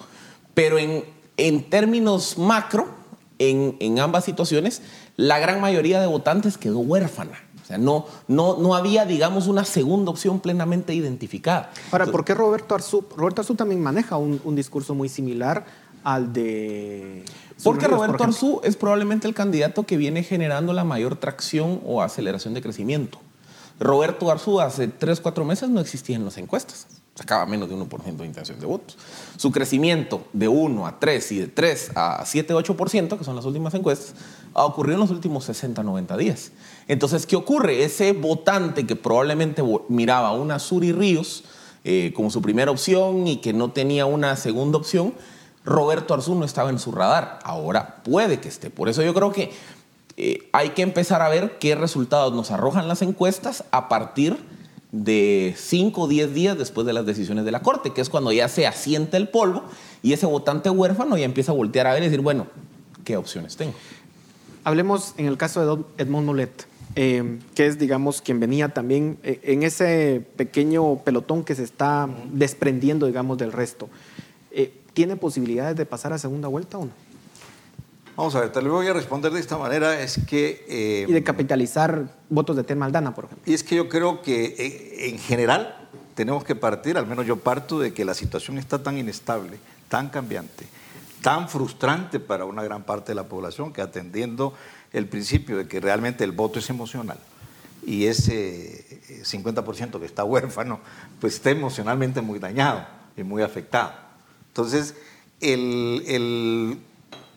Pero 0.54 0.78
en, 0.78 1.04
en 1.38 1.70
términos 1.72 2.38
macro, 2.38 2.93
en, 3.50 3.78
en 3.80 4.00
ambas 4.00 4.26
situaciones, 4.26 4.82
la 5.18 5.40
gran 5.40 5.62
mayoría 5.62 6.00
de 6.02 6.08
votantes 6.08 6.58
quedó 6.58 6.80
huérfana. 6.80 7.40
O 7.62 7.66
sea, 7.66 7.78
no, 7.78 8.06
no, 8.28 8.58
no 8.58 8.76
había, 8.76 9.06
digamos, 9.06 9.48
una 9.48 9.64
segunda 9.64 10.12
opción 10.12 10.42
plenamente 10.42 10.94
identificada. 10.94 11.72
Ahora, 11.92 12.08
¿por 12.08 12.26
qué 12.26 12.34
Roberto 12.34 12.76
Arzú? 12.76 13.06
Roberto 13.16 13.42
Arzú 13.42 13.56
también 13.56 13.82
maneja 13.82 14.18
un, 14.18 14.42
un 14.44 14.56
discurso 14.56 14.94
muy 14.94 15.08
similar 15.08 15.66
al 16.04 16.34
de... 16.34 17.24
Porque 17.64 17.88
Roberto 17.88 18.24
Arzú 18.26 18.60
es 18.66 18.76
probablemente 18.76 19.28
el 19.28 19.34
candidato 19.34 19.84
que 19.84 19.96
viene 19.96 20.24
generando 20.24 20.74
la 20.74 20.84
mayor 20.84 21.16
tracción 21.16 21.80
o 21.86 22.02
aceleración 22.02 22.54
de 22.54 22.62
crecimiento. 22.62 23.20
Roberto 23.80 24.30
Arzú 24.30 24.60
hace 24.60 24.90
tres, 24.90 25.22
cuatro 25.22 25.46
meses 25.46 25.70
no 25.70 25.80
existía 25.80 26.18
en 26.18 26.26
las 26.26 26.38
encuestas 26.38 26.88
sacaba 27.16 27.46
menos 27.46 27.70
de 27.70 27.76
1% 27.76 28.16
de 28.16 28.26
intención 28.26 28.60
de 28.60 28.66
votos. 28.66 28.98
Su 29.38 29.52
crecimiento 29.52 30.26
de 30.34 30.48
1 30.48 30.88
a 30.88 31.00
3 31.00 31.32
y 31.34 31.40
de 31.40 31.48
3 31.48 31.92
a 31.96 32.24
7, 32.26 32.54
8%, 32.54 33.18
que 33.18 33.24
son 33.24 33.36
las 33.36 33.46
últimas 33.46 33.74
encuestas, 33.74 34.16
ha 34.54 34.66
ocurrido 34.66 34.96
en 34.96 35.02
los 35.02 35.12
últimos 35.12 35.46
60, 35.46 35.84
90 35.84 36.18
días. 36.18 36.52
Entonces, 36.88 37.26
¿qué 37.26 37.36
ocurre? 37.36 37.84
Ese 37.84 38.14
votante 38.14 38.88
que 38.88 38.96
probablemente 38.96 39.64
miraba 39.90 40.32
una 40.32 40.60
Suri 40.60 40.92
Ríos 40.92 41.44
eh, 41.84 42.14
como 42.16 42.32
su 42.32 42.42
primera 42.42 42.72
opción 42.72 43.28
y 43.28 43.38
que 43.38 43.54
no 43.54 43.72
tenía 43.72 44.06
una 44.06 44.36
segunda 44.36 44.78
opción, 44.78 45.14
Roberto 45.66 46.14
Arzú 46.14 46.36
no 46.36 46.46
estaba 46.46 46.70
en 46.70 46.80
su 46.80 46.92
radar. 46.92 47.40
Ahora 47.44 48.04
puede 48.04 48.40
que 48.40 48.50
esté. 48.50 48.70
Por 48.70 48.90
eso 48.90 49.04
yo 49.04 49.14
creo 49.14 49.32
que 49.32 49.52
eh, 50.18 50.50
hay 50.52 50.70
que 50.70 50.82
empezar 50.82 51.22
a 51.22 51.30
ver 51.30 51.58
qué 51.60 51.76
resultados 51.76 52.34
nos 52.34 52.52
arrojan 52.52 52.88
las 52.88 53.02
encuestas 53.02 53.64
a 53.72 53.88
partir 53.88 54.38
de 54.94 55.56
5 55.58 56.02
o 56.02 56.08
10 56.08 56.34
días 56.36 56.58
después 56.58 56.86
de 56.86 56.94
las 56.94 57.06
decisiones 57.06 57.46
de 57.46 57.52
la 57.52 57.62
Corte, 57.62 57.92
que 57.94 58.00
es 58.00 58.10
cuando 58.10 58.32
ya 58.32 58.48
se 58.48 58.68
asienta 58.68 59.18
el 59.18 59.28
polvo 59.28 59.64
y 60.04 60.14
ese 60.14 60.28
votante 60.28 60.70
huérfano 60.70 61.18
ya 61.18 61.26
empieza 61.26 61.52
a 61.52 61.56
voltear 61.56 61.88
a 61.88 61.94
ver 61.94 62.04
y 62.04 62.06
decir, 62.06 62.22
bueno, 62.22 62.46
¿qué 63.04 63.18
opciones 63.18 63.58
tengo? 63.58 63.74
Hablemos 64.64 65.16
en 65.18 65.26
el 65.26 65.36
caso 65.36 65.78
de 65.78 65.84
Edmond 65.98 66.28
Molet, 66.28 66.68
eh, 66.96 67.40
que 67.56 67.66
es, 67.66 67.80
digamos, 67.80 68.22
quien 68.22 68.40
venía 68.40 68.70
también 68.70 69.18
eh, 69.24 69.40
en 69.44 69.64
ese 69.64 70.24
pequeño 70.36 71.00
pelotón 71.00 71.44
que 71.44 71.56
se 71.56 71.64
está 71.64 72.08
desprendiendo, 72.32 73.08
digamos, 73.08 73.40
del 73.40 73.52
resto. 73.52 73.90
Eh, 74.52 74.72
¿Tiene 74.94 75.16
posibilidades 75.16 75.76
de 75.76 75.88
pasar 75.88 76.14
a 76.14 76.20
segunda 76.20 76.48
vuelta 76.50 76.78
o 76.78 76.86
no? 76.86 76.92
Vamos 78.16 78.36
a 78.36 78.42
ver, 78.42 78.52
te 78.52 78.62
lo 78.62 78.72
voy 78.72 78.88
a 78.88 78.94
responder 78.94 79.32
de 79.32 79.40
esta 79.40 79.58
manera, 79.58 80.00
es 80.00 80.20
que... 80.28 80.66
Eh, 80.68 81.06
y 81.08 81.12
de 81.12 81.24
capitalizar 81.24 82.08
votos 82.30 82.56
de 82.56 82.64
Tel 82.64 82.78
Maldana, 82.78 83.16
por 83.16 83.26
ejemplo. 83.26 83.52
Y 83.52 83.56
es 83.56 83.64
que 83.64 83.76
yo 83.76 83.90
creo 83.90 84.22
que 84.22 84.56
eh, 84.58 85.10
en 85.10 85.18
general 85.18 85.90
tenemos 86.14 86.44
que 86.44 86.56
partir, 86.56 86.98
al 86.98 87.08
menos 87.08 87.26
yo 87.26 87.38
parto 87.38 87.80
de 87.80 87.92
que 87.92 88.06
la 88.06 88.14
situación 88.14 88.60
está 88.60 88.84
tan 88.84 89.00
inestable, 89.00 89.58
tan 89.90 90.10
cambiante, 90.10 90.68
tan 91.22 91.50
frustrante 91.50 92.20
para 92.20 92.46
una 92.46 92.64
gran 92.64 92.84
parte 92.84 93.14
de 93.14 93.16
la 93.16 93.24
población 93.24 93.74
que 93.74 93.82
atendiendo 93.82 94.54
el 94.92 95.08
principio 95.08 95.58
de 95.58 95.68
que 95.68 95.80
realmente 95.80 96.24
el 96.24 96.34
voto 96.34 96.60
es 96.60 96.70
emocional 96.70 97.18
y 97.86 98.06
ese 98.06 98.86
50% 99.24 100.00
que 100.00 100.06
está 100.06 100.24
huérfano, 100.24 100.80
pues 101.20 101.36
está 101.36 101.50
emocionalmente 101.50 102.22
muy 102.22 102.40
dañado 102.40 102.86
y 103.18 103.24
muy 103.24 103.42
afectado. 103.42 103.92
Entonces, 104.50 104.96
el, 105.42 106.04
el 106.08 106.78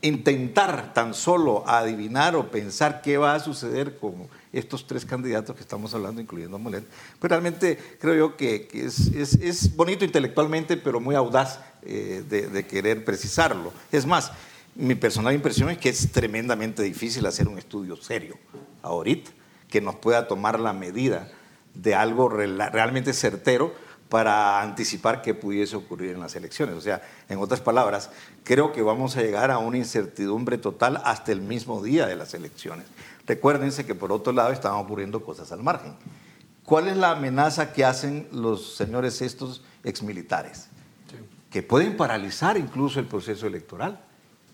intentar 0.06 0.94
tan 0.94 1.14
solo 1.14 1.68
adivinar 1.68 2.36
o 2.36 2.50
pensar 2.50 3.02
qué 3.02 3.18
va 3.18 3.34
a 3.34 3.40
suceder 3.40 3.98
con 3.98 4.28
estos 4.52 4.86
tres 4.86 5.04
candidatos 5.04 5.54
que 5.54 5.62
estamos 5.62 5.92
hablando, 5.94 6.20
incluyendo 6.20 6.56
a 6.56 6.58
Molet, 6.58 6.84
pues 7.18 7.30
realmente 7.30 7.78
creo 8.00 8.14
yo 8.14 8.36
que, 8.36 8.68
es, 8.72 9.76
bonito 9.76 10.04
intelectualmente, 10.04 10.76
pero 10.76 11.00
muy 11.00 11.14
audaz 11.14 11.60
eh, 11.82 12.24
de, 12.28 12.66
querer 12.66 13.04
precisarlo. 13.04 13.72
Es 13.92 14.06
más, 14.06 14.32
mi 14.74 14.94
personal 14.94 15.34
impresión 15.34 15.70
es 15.70 15.78
que 15.78 15.88
es 15.88 16.10
tremendamente 16.10 16.82
difícil 16.82 17.26
hacer 17.26 17.48
un 17.48 17.58
estudio 17.58 17.96
serio 17.96 18.38
ahorita, 18.82 19.30
que 19.68 19.80
nos 19.80 19.96
pueda 19.96 20.28
tomar 20.28 20.60
la 20.60 20.72
medida 20.72 21.30
de 21.74 21.94
algo 21.94 22.28
realmente 22.28 23.12
certero 23.12 23.74
para 24.08 24.62
anticipar 24.62 25.22
qué 25.22 25.34
pudiese 25.34 25.76
ocurrir 25.76 26.12
en 26.12 26.20
las 26.20 26.36
elecciones. 26.36 26.76
O 26.76 26.80
sea, 26.80 27.02
en 27.28 27.38
otras 27.38 27.60
palabras, 27.60 28.10
creo 28.44 28.72
que 28.72 28.82
vamos 28.82 29.16
a 29.16 29.22
llegar 29.22 29.50
a 29.50 29.58
una 29.58 29.78
incertidumbre 29.78 30.58
total 30.58 31.00
hasta 31.04 31.32
el 31.32 31.40
mismo 31.40 31.82
día 31.82 32.06
de 32.06 32.16
las 32.16 32.34
elecciones. 32.34 32.86
Recuérdense 33.26 33.84
que 33.84 33.94
por 33.94 34.12
otro 34.12 34.32
lado 34.32 34.52
estaban 34.52 34.78
ocurriendo 34.78 35.22
cosas 35.22 35.50
al 35.50 35.62
margen. 35.62 35.94
¿Cuál 36.64 36.88
es 36.88 36.96
la 36.96 37.12
amenaza 37.12 37.72
que 37.72 37.84
hacen 37.84 38.28
los 38.32 38.76
señores 38.76 39.22
estos 39.22 39.62
exmilitares? 39.84 40.68
Que 41.50 41.62
pueden 41.62 41.96
paralizar 41.96 42.56
incluso 42.56 43.00
el 43.00 43.06
proceso 43.06 43.46
electoral. 43.46 44.00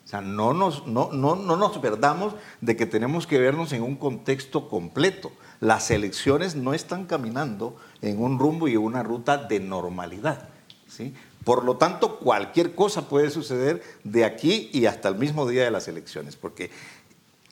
O 0.04 0.08
sea, 0.08 0.20
no 0.20 0.52
nos, 0.52 0.86
no, 0.86 1.10
no, 1.12 1.36
no 1.36 1.56
nos 1.56 1.78
perdamos 1.78 2.34
de 2.60 2.76
que 2.76 2.86
tenemos 2.86 3.26
que 3.26 3.38
vernos 3.38 3.72
en 3.72 3.82
un 3.82 3.96
contexto 3.96 4.68
completo. 4.68 5.32
Las 5.60 5.90
elecciones 5.90 6.54
no 6.54 6.74
están 6.74 7.06
caminando 7.06 7.76
en 8.02 8.20
un 8.20 8.38
rumbo 8.38 8.68
y 8.68 8.76
una 8.76 9.02
ruta 9.02 9.38
de 9.38 9.60
normalidad. 9.60 10.48
¿sí? 10.88 11.14
Por 11.44 11.64
lo 11.64 11.76
tanto, 11.76 12.18
cualquier 12.18 12.74
cosa 12.74 13.08
puede 13.08 13.30
suceder 13.30 13.82
de 14.04 14.24
aquí 14.24 14.70
y 14.72 14.86
hasta 14.86 15.08
el 15.08 15.16
mismo 15.16 15.48
día 15.48 15.64
de 15.64 15.70
las 15.70 15.88
elecciones, 15.88 16.36
porque 16.36 16.70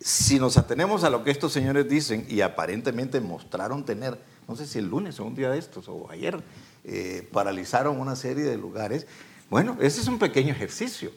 si 0.01 0.39
nos 0.39 0.57
atenemos 0.57 1.05
a 1.05 1.11
lo 1.11 1.25
que 1.25 1.31
estos 1.31 1.53
señores 1.53 1.89
dicen 1.89 2.27
y 2.29 2.41
aparentemente 2.41 3.21
mostraron 3.21 3.85
tener, 3.85 4.19
no 4.49 4.57
sé 4.57 4.67
si 4.67 4.79
el 4.79 4.87
lunes 4.87 5.21
o 5.21 5.25
un 5.25 5.35
día 5.35 5.51
de 5.51 5.59
estos 5.59 5.89
o 5.89 6.11
ayer, 6.11 6.41
eh, 6.85 7.29
paralizaron 7.33 8.01
una 8.01 8.17
serie 8.17 8.45
de 8.45 8.57
lugares, 8.57 9.07
bueno, 9.51 9.77
ese 9.81 10.01
es 10.01 10.09
un 10.09 10.19
pequeño 10.19 10.53
ejercicio. 10.53 11.11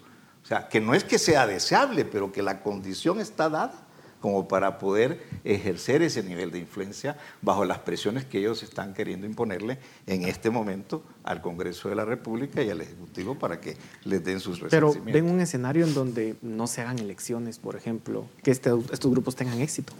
O 0.43 0.45
sea, 0.45 0.67
que 0.67 0.81
no 0.81 0.93
es 0.93 1.03
que 1.03 1.17
sea 1.17 1.47
deseable, 1.47 2.03
pero 2.03 2.33
que 2.33 2.41
la 2.41 2.61
condición 2.61 3.21
está 3.21 3.49
dada 3.49 3.82
como 4.23 4.47
para 4.47 4.79
poder 4.79 5.21
ejercer 5.43 6.01
ese 6.01 6.23
nivel 6.23 6.49
de 6.49 6.57
influencia 6.57 7.17
bajo 7.41 7.65
las 7.65 7.79
presiones 7.79 8.23
que 8.23 8.39
ellos 8.39 8.63
están 8.63 8.93
queriendo 8.93 9.27
imponerle 9.27 9.79
en 10.07 10.23
este 10.23 10.49
momento 10.49 11.03
al 11.25 11.41
Congreso 11.41 11.89
de 11.89 11.95
la 11.95 12.05
República 12.05 12.61
y 12.61 12.69
al 12.69 12.79
Ejecutivo 12.79 13.37
para 13.37 13.59
que 13.59 13.75
les 14.05 14.23
den 14.23 14.39
sus 14.39 14.61
Pero 14.69 14.95
ven 15.03 15.29
un 15.29 15.41
escenario 15.41 15.85
en 15.85 15.93
donde 15.93 16.37
no 16.41 16.67
se 16.67 16.79
hagan 16.79 16.99
elecciones, 16.99 17.59
por 17.59 17.75
ejemplo, 17.75 18.25
que 18.41 18.51
este, 18.51 18.71
estos 18.93 19.11
grupos 19.11 19.35
tengan 19.35 19.59
éxito. 19.59 19.91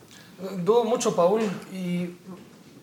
Dudo 0.63 0.86
mucho, 0.86 1.13
Paul, 1.17 1.41
y 1.73 2.15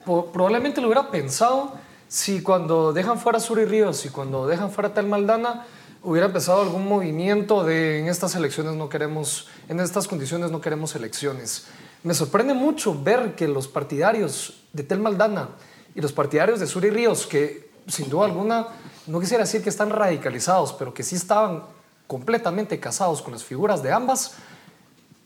probablemente 0.04 0.82
lo 0.82 0.88
hubiera 0.88 1.10
pensado 1.10 1.72
si 2.06 2.42
cuando 2.42 2.92
dejan 2.92 3.18
fuera 3.18 3.40
Sur 3.40 3.60
y 3.60 3.64
Ríos 3.64 4.04
y 4.04 4.10
cuando 4.10 4.46
dejan 4.46 4.70
fuera 4.70 4.92
Tal 4.92 5.06
Maldana 5.06 5.64
hubiera 6.02 6.26
empezado 6.26 6.62
algún 6.62 6.88
movimiento 6.88 7.64
de 7.64 8.00
en 8.00 8.08
estas 8.08 8.34
elecciones 8.34 8.74
no 8.74 8.88
queremos, 8.88 9.48
en 9.68 9.80
estas 9.80 10.08
condiciones 10.08 10.50
no 10.50 10.60
queremos 10.60 10.94
elecciones. 10.94 11.66
Me 12.02 12.14
sorprende 12.14 12.54
mucho 12.54 13.00
ver 13.02 13.34
que 13.34 13.46
los 13.46 13.68
partidarios 13.68 14.62
de 14.72 14.82
Tel 14.82 15.00
Maldana 15.00 15.50
y 15.94 16.00
los 16.00 16.12
partidarios 16.12 16.60
de 16.60 16.66
Suri 16.66 16.90
Ríos, 16.90 17.26
que 17.26 17.68
sin 17.86 18.08
duda 18.08 18.26
alguna, 18.26 18.68
no 19.06 19.20
quisiera 19.20 19.44
decir 19.44 19.62
que 19.62 19.68
están 19.68 19.90
radicalizados, 19.90 20.72
pero 20.72 20.94
que 20.94 21.02
sí 21.02 21.16
estaban 21.16 21.64
completamente 22.06 22.80
casados 22.80 23.20
con 23.22 23.32
las 23.32 23.44
figuras 23.44 23.82
de 23.82 23.92
ambas, 23.92 24.34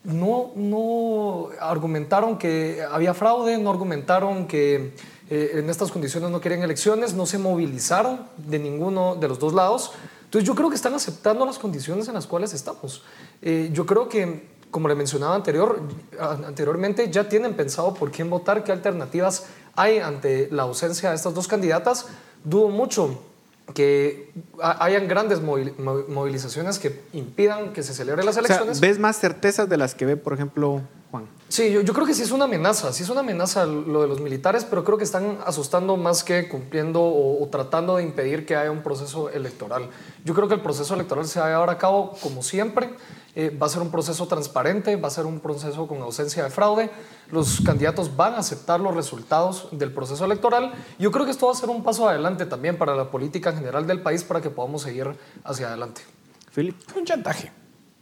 no, 0.03 0.51
no 0.55 1.49
argumentaron 1.61 2.37
que 2.37 2.85
había 2.91 3.15
fraude, 3.15 3.57
no 3.57 3.71
argumentaron 3.71 4.47
que 4.47 4.95
eh, 5.31 5.53
en 5.55 5.71
estas 5.71 5.91
condiciones 5.91 6.31
no 6.31 6.41
querían 6.41 6.63
elecciones, 6.63 7.15
no 7.15 7.25
se 7.25 7.39
movilizaron 7.39 8.27
de 8.37 8.59
ninguno 8.59 9.15
de 9.15 9.29
los 9.29 9.39
dos 9.39 9.55
lados 9.55 9.93
Entonces 10.35 10.49
yo 10.49 10.57
creo 10.57 10.69
que 10.69 10.75
están 10.75 10.95
aceptando 10.95 11.47
las 11.47 11.61
condiciones 11.61 12.09
en 12.09 12.15
las 12.15 12.27
cuales 12.27 12.53
estamos. 12.55 13.05
Eh, 13.41 13.71
yo 13.73 13.87
creo 13.87 14.09
que, 14.09 14.49
como 14.69 14.89
le 14.89 14.97
mencionaba 14.97 15.37
anterior, 15.37 15.81
anteriormente, 16.19 17.09
ya 17.09 17.29
tienen 17.29 17.55
pensado 17.55 17.95
por 17.95 18.11
quién 18.11 18.29
votar, 18.29 18.65
qué 18.65 18.73
alternativas 18.73 19.45
hay 19.77 19.99
ante 19.99 20.49
la 20.51 20.65
ausencia 20.65 21.11
de 21.11 21.15
estas 21.15 21.35
dos 21.35 21.47
candidatas. 21.47 22.07
Dudo 22.43 22.69
mucho 22.69 23.23
que 23.75 24.33
hayan 24.61 25.07
grandes 25.07 25.41
movilizaciones 25.41 26.81
que 26.81 27.01
impidan 27.13 27.73
que 27.73 27.85
se 27.85 27.95
celebren 27.95 28.27
las 28.27 28.37
elecciones. 28.37 28.81
¿Ves 28.81 28.99
más 28.99 29.21
certezas 29.21 29.69
de 29.69 29.77
las 29.77 29.95
que 29.95 30.05
ve, 30.05 30.17
por 30.17 30.33
ejemplo? 30.33 30.83
Sí, 31.55 31.71
yo, 31.71 31.85
creo 31.85 32.05
que 32.05 32.15
sí 32.15 32.23
es 32.23 32.33
una 32.33 32.47
amenaza, 32.47 32.93
sí 32.93 33.05
es 33.05 33.11
una 33.11 33.21
amenaza 33.21 33.65
lo 33.65 34.03
de 34.03 34.09
los 34.09 34.21
militares, 34.21 34.67
pero 34.69 34.83
creo 34.83 34.99
que 34.99 35.05
están 35.05 35.39
asustando 35.47 35.97
más 35.97 36.25
que 36.25 36.49
cumpliendo 36.49 37.01
o, 37.01 37.49
tratando 37.49 37.95
de 37.97 38.03
impedir 38.03 38.45
que 38.45 38.57
haya 38.57 38.73
un 38.73 38.83
proceso 38.83 39.31
electoral. 39.31 39.89
Yo 40.25 40.35
creo 40.35 40.49
que 40.49 40.55
el 40.55 40.61
proceso 40.63 40.95
electoral 40.95 41.29
se 41.29 41.39
va 41.39 41.47
a 41.47 41.51
llevar 41.51 41.71
a 41.71 41.79
cabo 41.79 42.17
como 42.21 42.43
siempre. 42.43 42.97
Eh, 43.37 43.57
va 43.57 43.69
a 43.69 43.71
ser 43.71 43.83
un 43.83 43.93
proceso 43.93 44.27
transparente, 44.27 44.97
va 44.97 45.07
a 45.07 45.13
ser 45.13 45.27
un 45.27 45.39
proceso 45.39 45.87
con 45.87 46.03
ausencia 46.03 46.43
de 46.43 46.51
fraude. 46.51 46.91
Los 47.31 47.61
candidatos 47.61 48.17
van 48.17 48.35
a 48.35 48.39
aceptar 48.39 48.81
los 48.81 48.93
resultados 48.93 49.69
del 49.71 49.93
proceso 49.93 50.25
electoral. 50.25 50.73
Yo 50.99 51.13
creo 51.13 51.25
que 51.25 51.31
esto 51.31 51.47
va 51.47 51.53
a 51.53 51.55
ser 51.55 51.69
un 51.69 51.85
paso 51.85 52.09
adelante 52.09 52.47
también 52.47 52.77
para 52.77 52.97
la 52.97 53.13
política 53.13 53.53
general 53.53 53.87
del 53.87 54.03
país 54.03 54.25
para 54.25 54.43
que 54.43 54.51
podamos 54.51 54.83
seguir 54.83 55.17
hacia 55.45 55.69
adelante. 55.69 56.01
Philip, 56.53 56.75
es 56.89 56.97
un 56.97 57.05
chantaje, 57.05 57.53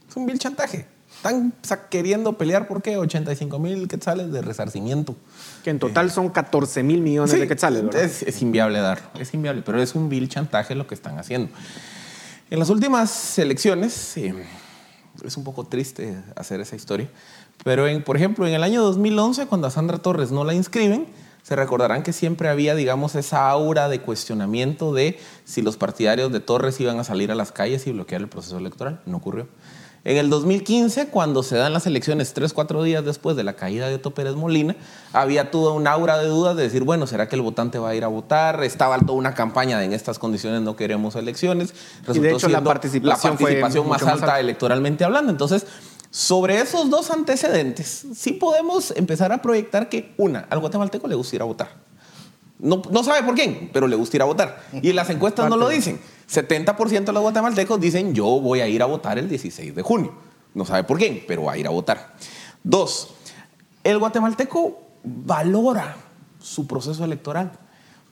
es 0.09 0.15
un 0.15 0.25
vil 0.25 0.39
chantaje. 0.39 0.92
Están 1.23 1.53
queriendo 1.89 2.37
pelear 2.37 2.67
por 2.67 2.81
qué 2.81 2.97
85 2.97 3.57
mil 3.57 3.87
quetzales 3.87 4.33
de 4.33 4.41
resarcimiento. 4.41 5.15
Que 5.63 5.69
en 5.69 5.79
total 5.79 6.11
son 6.11 6.27
14 6.27 6.83
mil 6.83 6.99
millones 6.99 7.31
de 7.31 7.47
quetzales. 7.47 7.95
Es, 7.95 8.23
es 8.23 8.41
inviable 8.41 8.79
dar, 8.79 8.99
es 9.17 9.33
inviable, 9.33 9.61
pero 9.65 9.81
es 9.81 9.95
un 9.95 10.09
vil 10.09 10.27
chantaje 10.27 10.75
lo 10.75 10.85
que 10.85 10.95
están 10.95 11.17
haciendo. 11.17 11.49
En 12.49 12.59
las 12.59 12.69
últimas 12.69 13.39
elecciones, 13.39 14.17
eh, 14.17 14.35
es 15.23 15.37
un 15.37 15.45
poco 15.45 15.63
triste 15.63 16.21
hacer 16.35 16.59
esa 16.59 16.75
historia. 16.75 17.09
Pero, 17.63 17.87
en, 17.87 18.03
por 18.03 18.17
ejemplo, 18.17 18.45
en 18.45 18.53
el 18.53 18.63
año 18.63 18.83
2011, 18.83 19.45
cuando 19.45 19.67
a 19.67 19.71
Sandra 19.71 19.99
Torres 19.99 20.31
no 20.31 20.43
la 20.43 20.53
inscriben, 20.53 21.07
se 21.41 21.55
recordarán 21.55 22.03
que 22.03 22.11
siempre 22.11 22.49
había, 22.49 22.75
digamos, 22.75 23.15
esa 23.15 23.49
aura 23.49 23.87
de 23.87 24.01
cuestionamiento 24.01 24.93
de 24.93 25.17
si 25.45 25.61
los 25.61 25.77
partidarios 25.77 26.33
de 26.33 26.41
Torres 26.41 26.81
iban 26.81 26.99
a 26.99 27.05
salir 27.05 27.31
a 27.31 27.35
las 27.35 27.53
calles 27.53 27.87
y 27.87 27.93
bloquear 27.93 28.21
el 28.21 28.27
proceso 28.27 28.57
electoral. 28.57 29.01
No 29.05 29.17
ocurrió. 29.17 29.47
En 30.05 30.17
el 30.17 30.29
2015, 30.29 31.07
cuando 31.07 31.43
se 31.43 31.55
dan 31.55 31.71
las 31.71 31.87
elecciones 31.87 32.33
tres, 32.33 32.51
cuatro 32.51 32.83
días 32.83 33.05
después 33.05 33.37
de 33.37 33.45
la 33.45 33.53
caída 33.53 33.87
de 33.87 33.95
Otto 33.95 34.11
Pérez 34.11 34.35
Molina, 34.35 34.75
había 35.13 35.49
toda 35.49 35.71
una 35.71 35.91
aura 35.91 36.17
de 36.17 36.27
dudas 36.27 36.57
de 36.57 36.63
decir, 36.63 36.83
bueno, 36.83 37.07
¿será 37.07 37.29
que 37.29 37.37
el 37.37 37.41
votante 37.41 37.79
va 37.79 37.89
a 37.89 37.95
ir 37.95 38.03
a 38.03 38.09
votar? 38.09 38.61
Estaba 38.65 38.99
toda 38.99 39.13
una 39.13 39.33
campaña 39.33 39.79
de 39.79 39.85
en 39.85 39.93
estas 39.93 40.19
condiciones 40.19 40.61
no 40.61 40.75
queremos 40.75 41.15
elecciones. 41.15 41.73
Resultó 42.01 42.19
y 42.19 42.21
de 42.21 42.31
hecho 42.33 42.49
la 42.49 42.61
participación, 42.61 43.87
más, 43.87 44.03
alta 44.03 44.41
electoralmente 44.41 45.05
hablando. 45.05 45.31
Entonces, 45.31 45.65
sobre 46.11 46.59
esos 46.59 46.89
dos 46.89 47.09
antecedentes, 47.09 48.05
sí 48.13 48.33
podemos 48.33 48.91
empezar 48.97 49.31
a 49.31 49.41
proyectar 49.41 49.87
que, 49.87 50.13
una, 50.17 50.47
al 50.49 50.59
guatemalteco 50.59 51.07
le 51.07 51.15
gusta 51.15 51.37
ir 51.37 51.41
a 51.41 51.45
votar. 51.45 51.69
No, 52.59 52.81
no 52.91 53.03
sabe 53.05 53.23
por 53.23 53.35
quién, 53.35 53.69
pero 53.71 53.87
le 53.87 53.95
gusta 53.95 54.17
ir 54.17 54.21
a 54.21 54.25
votar. 54.25 54.63
Y 54.81 54.89
en 54.89 54.97
las 54.97 55.09
encuestas 55.09 55.49
no 55.49 55.55
lo 55.55 55.69
dicen. 55.69 55.99
70% 56.29 57.05
de 57.05 57.13
los 57.13 57.21
guatemaltecos 57.21 57.79
dicen 57.79 58.13
yo 58.13 58.25
voy 58.39 58.61
a 58.61 58.67
ir 58.67 58.81
a 58.81 58.85
votar 58.85 59.17
el 59.17 59.29
16 59.29 59.75
de 59.75 59.81
junio. 59.81 60.13
No 60.53 60.65
sabe 60.65 60.83
por 60.83 60.97
quién, 60.97 61.23
pero 61.27 61.43
va 61.43 61.53
a 61.53 61.57
ir 61.57 61.67
a 61.67 61.71
votar. 61.71 62.15
Dos, 62.63 63.13
el 63.83 63.99
guatemalteco 63.99 64.79
valora 65.03 65.95
su 66.39 66.67
proceso 66.67 67.03
electoral. 67.03 67.51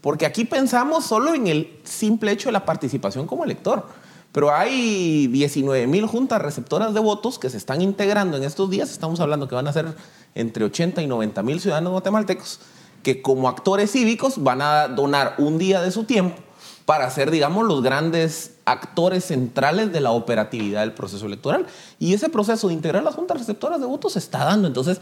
Porque 0.02 0.26
aquí 0.26 0.45
pensamos 0.45 1.06
solo 1.06 1.34
en 1.36 1.47
el 1.47 1.80
simple 1.84 2.32
hecho 2.32 2.50
de 2.50 2.54
la 2.54 2.65
participación 2.65 3.28
como 3.28 3.43
elector. 3.43 3.86
Pero 4.32 4.54
hay 4.54 5.28
19 5.28 5.88
mil 5.88 6.06
juntas 6.08 6.41
receptoras 6.41 6.93
de 6.93 7.00
votos 7.00 7.38
que 7.38 7.50
se 7.50 7.58
están 7.58 7.82
integrando 7.82 8.38
en 8.38 8.43
estos 8.43 8.69
días. 8.69 8.89
Estamos 8.89 9.19
hablando 9.19 9.47
que 9.47 9.56
van 9.56 9.67
a 9.67 9.74
ser 9.74 9.93
entre 10.36 10.63
80 10.65 11.02
y 11.02 11.08
90 11.08 11.43
mil 11.43 11.60
ciudadanos 11.60 11.91
guatemaltecos 11.91 12.60
que 13.04 13.21
como 13.21 13.50
actores 13.50 13.91
cívicos 13.91 14.43
van 14.43 14.62
a 14.62 14.88
donar 14.88 15.36
un 15.38 15.58
día 15.58 15.82
de 15.82 15.91
su 15.91 16.04
tiempo 16.04 16.41
para 16.85 17.09
ser, 17.09 17.31
digamos, 17.31 17.65
los 17.65 17.81
grandes 17.81 18.55
actores 18.65 19.25
centrales 19.25 19.91
de 19.91 20.01
la 20.01 20.11
operatividad 20.11 20.81
del 20.81 20.93
proceso 20.93 21.25
electoral. 21.25 21.65
Y 21.99 22.13
ese 22.13 22.29
proceso 22.29 22.67
de 22.67 22.73
integrar 22.73 23.03
las 23.03 23.15
juntas 23.15 23.37
receptoras 23.37 23.79
de 23.79 23.85
votos 23.85 24.13
se 24.13 24.19
está 24.19 24.45
dando. 24.45 24.67
Entonces, 24.67 24.99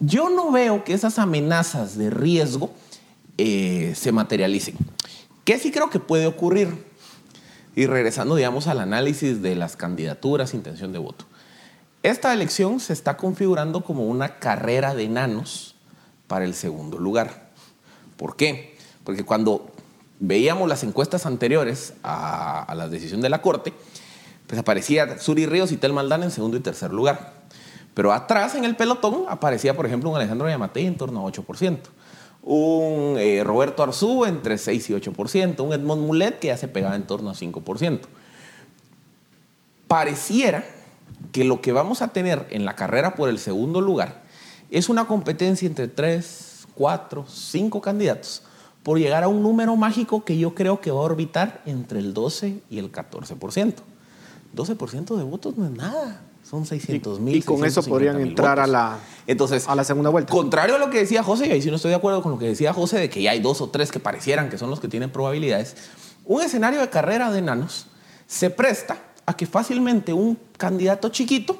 yo 0.00 0.28
no 0.28 0.52
veo 0.52 0.84
que 0.84 0.92
esas 0.92 1.18
amenazas 1.18 1.96
de 1.96 2.10
riesgo 2.10 2.70
eh, 3.38 3.94
se 3.96 4.12
materialicen. 4.12 4.76
¿Qué 5.44 5.58
sí 5.58 5.70
creo 5.70 5.90
que 5.90 6.00
puede 6.00 6.26
ocurrir? 6.26 6.86
Y 7.74 7.86
regresando, 7.86 8.36
digamos, 8.36 8.66
al 8.66 8.80
análisis 8.80 9.42
de 9.42 9.54
las 9.54 9.76
candidaturas, 9.76 10.54
intención 10.54 10.92
de 10.92 10.98
voto. 10.98 11.26
Esta 12.02 12.32
elección 12.32 12.80
se 12.80 12.92
está 12.92 13.16
configurando 13.16 13.82
como 13.82 14.06
una 14.06 14.38
carrera 14.38 14.94
de 14.94 15.04
enanos 15.04 15.74
para 16.26 16.44
el 16.44 16.54
segundo 16.54 16.98
lugar. 16.98 17.50
¿Por 18.16 18.36
qué? 18.36 18.76
Porque 19.04 19.24
cuando 19.24 19.70
veíamos 20.20 20.68
las 20.68 20.82
encuestas 20.82 21.26
anteriores 21.26 21.94
a, 22.02 22.72
la 22.76 22.88
decisión 22.88 23.20
de 23.20 23.28
la 23.28 23.42
Corte, 23.42 23.72
pues 24.46 24.58
aparecía 24.58 25.18
Suri 25.18 25.46
Ríos 25.46 25.72
y 25.72 25.76
Tel 25.76 25.92
Maldán 25.92 26.22
en 26.22 26.30
segundo 26.30 26.56
y 26.56 26.60
tercer 26.60 26.92
lugar. 26.92 27.34
Pero 27.94 28.12
atrás 28.12 28.54
en 28.54 28.64
el 28.64 28.76
pelotón 28.76 29.24
aparecía, 29.28 29.74
por 29.74 29.86
ejemplo, 29.86 30.10
un 30.10 30.16
Alejandro 30.16 30.48
Yamatei 30.48 30.86
en 30.86 30.96
torno 30.96 31.26
a 31.26 31.32
8%, 31.32 31.78
un 32.42 33.16
eh, 33.18 33.42
Roberto 33.42 33.82
Arzú 33.82 34.24
entre 34.24 34.58
6 34.58 34.90
y 34.90 34.92
8%, 34.92 35.60
un 35.60 35.72
Edmond 35.72 36.06
Mulet 36.06 36.38
que 36.38 36.48
ya 36.48 36.56
se 36.56 36.68
pegaba 36.68 36.94
en 36.94 37.06
torno 37.06 37.30
a 37.30 37.34
5%. 37.34 38.00
Pareciera 39.88 40.64
que 41.32 41.44
lo 41.44 41.60
que 41.60 41.72
vamos 41.72 42.02
a 42.02 42.08
tener 42.08 42.46
en 42.50 42.64
la 42.64 42.76
carrera 42.76 43.14
por 43.14 43.28
el 43.28 43.38
segundo 43.38 43.80
lugar 43.80 44.22
es 44.70 44.88
una 44.88 45.06
competencia 45.06 45.66
entre 45.66 45.88
tres, 45.88 46.66
cuatro, 46.74 47.24
cinco 47.28 47.80
candidatos 47.80 48.42
por 48.86 49.00
llegar 49.00 49.24
a 49.24 49.28
un 49.28 49.42
número 49.42 49.74
mágico 49.74 50.24
que 50.24 50.38
yo 50.38 50.54
creo 50.54 50.80
que 50.80 50.92
va 50.92 51.00
a 51.00 51.02
orbitar 51.02 51.60
entre 51.66 51.98
el 51.98 52.14
12 52.14 52.60
y 52.70 52.78
el 52.78 52.92
14%. 52.92 53.74
12% 54.54 55.16
de 55.16 55.24
votos 55.24 55.56
no 55.56 55.64
es 55.64 55.72
nada. 55.72 56.22
Son 56.48 56.64
600 56.64 57.18
mil. 57.18 57.34
Y, 57.34 57.42
con 57.42 57.64
eso 57.64 57.82
podrían 57.82 58.20
entrar 58.20 58.60
a 58.60 58.66
la, 58.68 59.00
Entonces, 59.26 59.66
a 59.66 59.74
la 59.74 59.82
segunda 59.82 60.10
vuelta. 60.10 60.32
Contrario 60.32 60.76
a 60.76 60.78
lo 60.78 60.88
que 60.88 60.98
decía 60.98 61.24
José, 61.24 61.48
y 61.48 61.50
ahí 61.50 61.62
sí 61.62 61.68
no 61.68 61.74
estoy 61.74 61.88
de 61.88 61.96
acuerdo 61.96 62.22
con 62.22 62.30
lo 62.30 62.38
que 62.38 62.46
decía 62.46 62.72
José, 62.72 63.00
de 63.00 63.10
que 63.10 63.20
ya 63.20 63.32
hay 63.32 63.40
dos 63.40 63.60
o 63.60 63.70
tres 63.70 63.90
que 63.90 63.98
parecieran 63.98 64.50
que 64.50 64.56
son 64.56 64.70
los 64.70 64.78
que 64.78 64.86
tienen 64.86 65.10
probabilidades, 65.10 65.74
un 66.24 66.42
escenario 66.42 66.80
de 66.80 66.88
carrera 66.88 67.32
de 67.32 67.40
enanos 67.40 67.86
se 68.28 68.50
presta 68.50 68.98
a 69.26 69.36
que 69.36 69.46
fácilmente 69.46 70.12
un 70.12 70.38
candidato 70.58 71.08
chiquito 71.08 71.58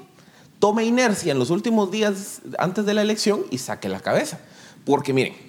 tome 0.61 0.85
inercia 0.85 1.33
en 1.33 1.41
los 1.41 1.51
últimos 1.51 1.91
días 1.91 2.43
antes 2.61 2.87
de 2.87 2.95
la 2.95 3.03
elección 3.03 3.47
y 3.51 3.59
saque 3.59 3.89
la 3.89 3.99
cabeza. 3.99 4.39
Porque 4.85 5.13
miren, 5.13 5.46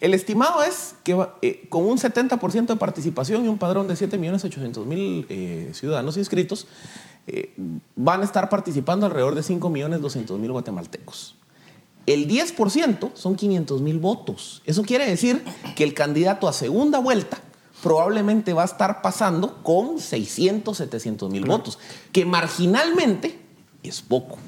el 0.00 0.14
estimado 0.14 0.62
es 0.62 0.94
que 1.04 1.16
eh, 1.42 1.66
con 1.68 1.84
un 1.84 1.98
70% 1.98 2.66
de 2.66 2.76
participación 2.76 3.44
y 3.44 3.48
un 3.48 3.58
padrón 3.58 3.86
de 3.86 3.94
7.800.000 3.94 5.26
eh, 5.28 5.70
ciudadanos 5.74 6.16
inscritos, 6.16 6.66
eh, 7.26 7.54
van 7.96 8.22
a 8.22 8.24
estar 8.24 8.48
participando 8.48 9.06
alrededor 9.06 9.34
de 9.34 9.42
5.200.000 9.42 10.50
guatemaltecos. 10.50 11.36
El 12.06 12.26
10% 12.28 13.10
son 13.14 13.36
500.000 13.36 14.00
votos. 14.00 14.62
Eso 14.64 14.82
quiere 14.82 15.06
decir 15.06 15.44
que 15.76 15.84
el 15.84 15.92
candidato 15.94 16.48
a 16.48 16.52
segunda 16.52 16.98
vuelta 16.98 17.38
probablemente 17.82 18.52
va 18.52 18.62
a 18.62 18.66
estar 18.66 19.02
pasando 19.02 19.62
con 19.62 20.00
600, 20.00 20.76
700 20.76 21.30
mil 21.30 21.44
votos, 21.44 21.78
que 22.12 22.24
marginalmente 22.24 23.38
es 23.82 24.02
poco. 24.02 24.38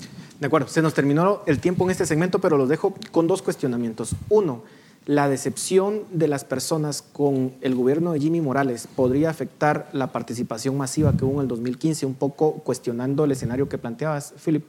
De 0.40 0.46
acuerdo, 0.46 0.68
se 0.68 0.82
nos 0.82 0.94
terminó 0.94 1.42
el 1.46 1.60
tiempo 1.60 1.84
en 1.84 1.90
este 1.90 2.04
segmento, 2.04 2.40
pero 2.40 2.56
los 2.56 2.68
dejo 2.68 2.94
con 3.10 3.26
dos 3.26 3.42
cuestionamientos. 3.42 4.10
Uno, 4.28 4.64
la 5.06 5.28
decepción 5.28 6.02
de 6.12 6.28
las 6.28 6.44
personas 6.44 7.02
con 7.02 7.54
el 7.60 7.74
gobierno 7.74 8.12
de 8.12 8.20
Jimmy 8.20 8.40
Morales 8.40 8.86
podría 8.86 9.30
afectar 9.30 9.88
la 9.92 10.12
participación 10.12 10.76
masiva 10.76 11.16
que 11.16 11.24
hubo 11.24 11.34
en 11.34 11.40
el 11.40 11.48
2015, 11.48 12.06
un 12.06 12.14
poco 12.14 12.54
cuestionando 12.54 13.24
el 13.24 13.32
escenario 13.32 13.68
que 13.68 13.78
planteabas, 13.78 14.34
Philip. 14.44 14.64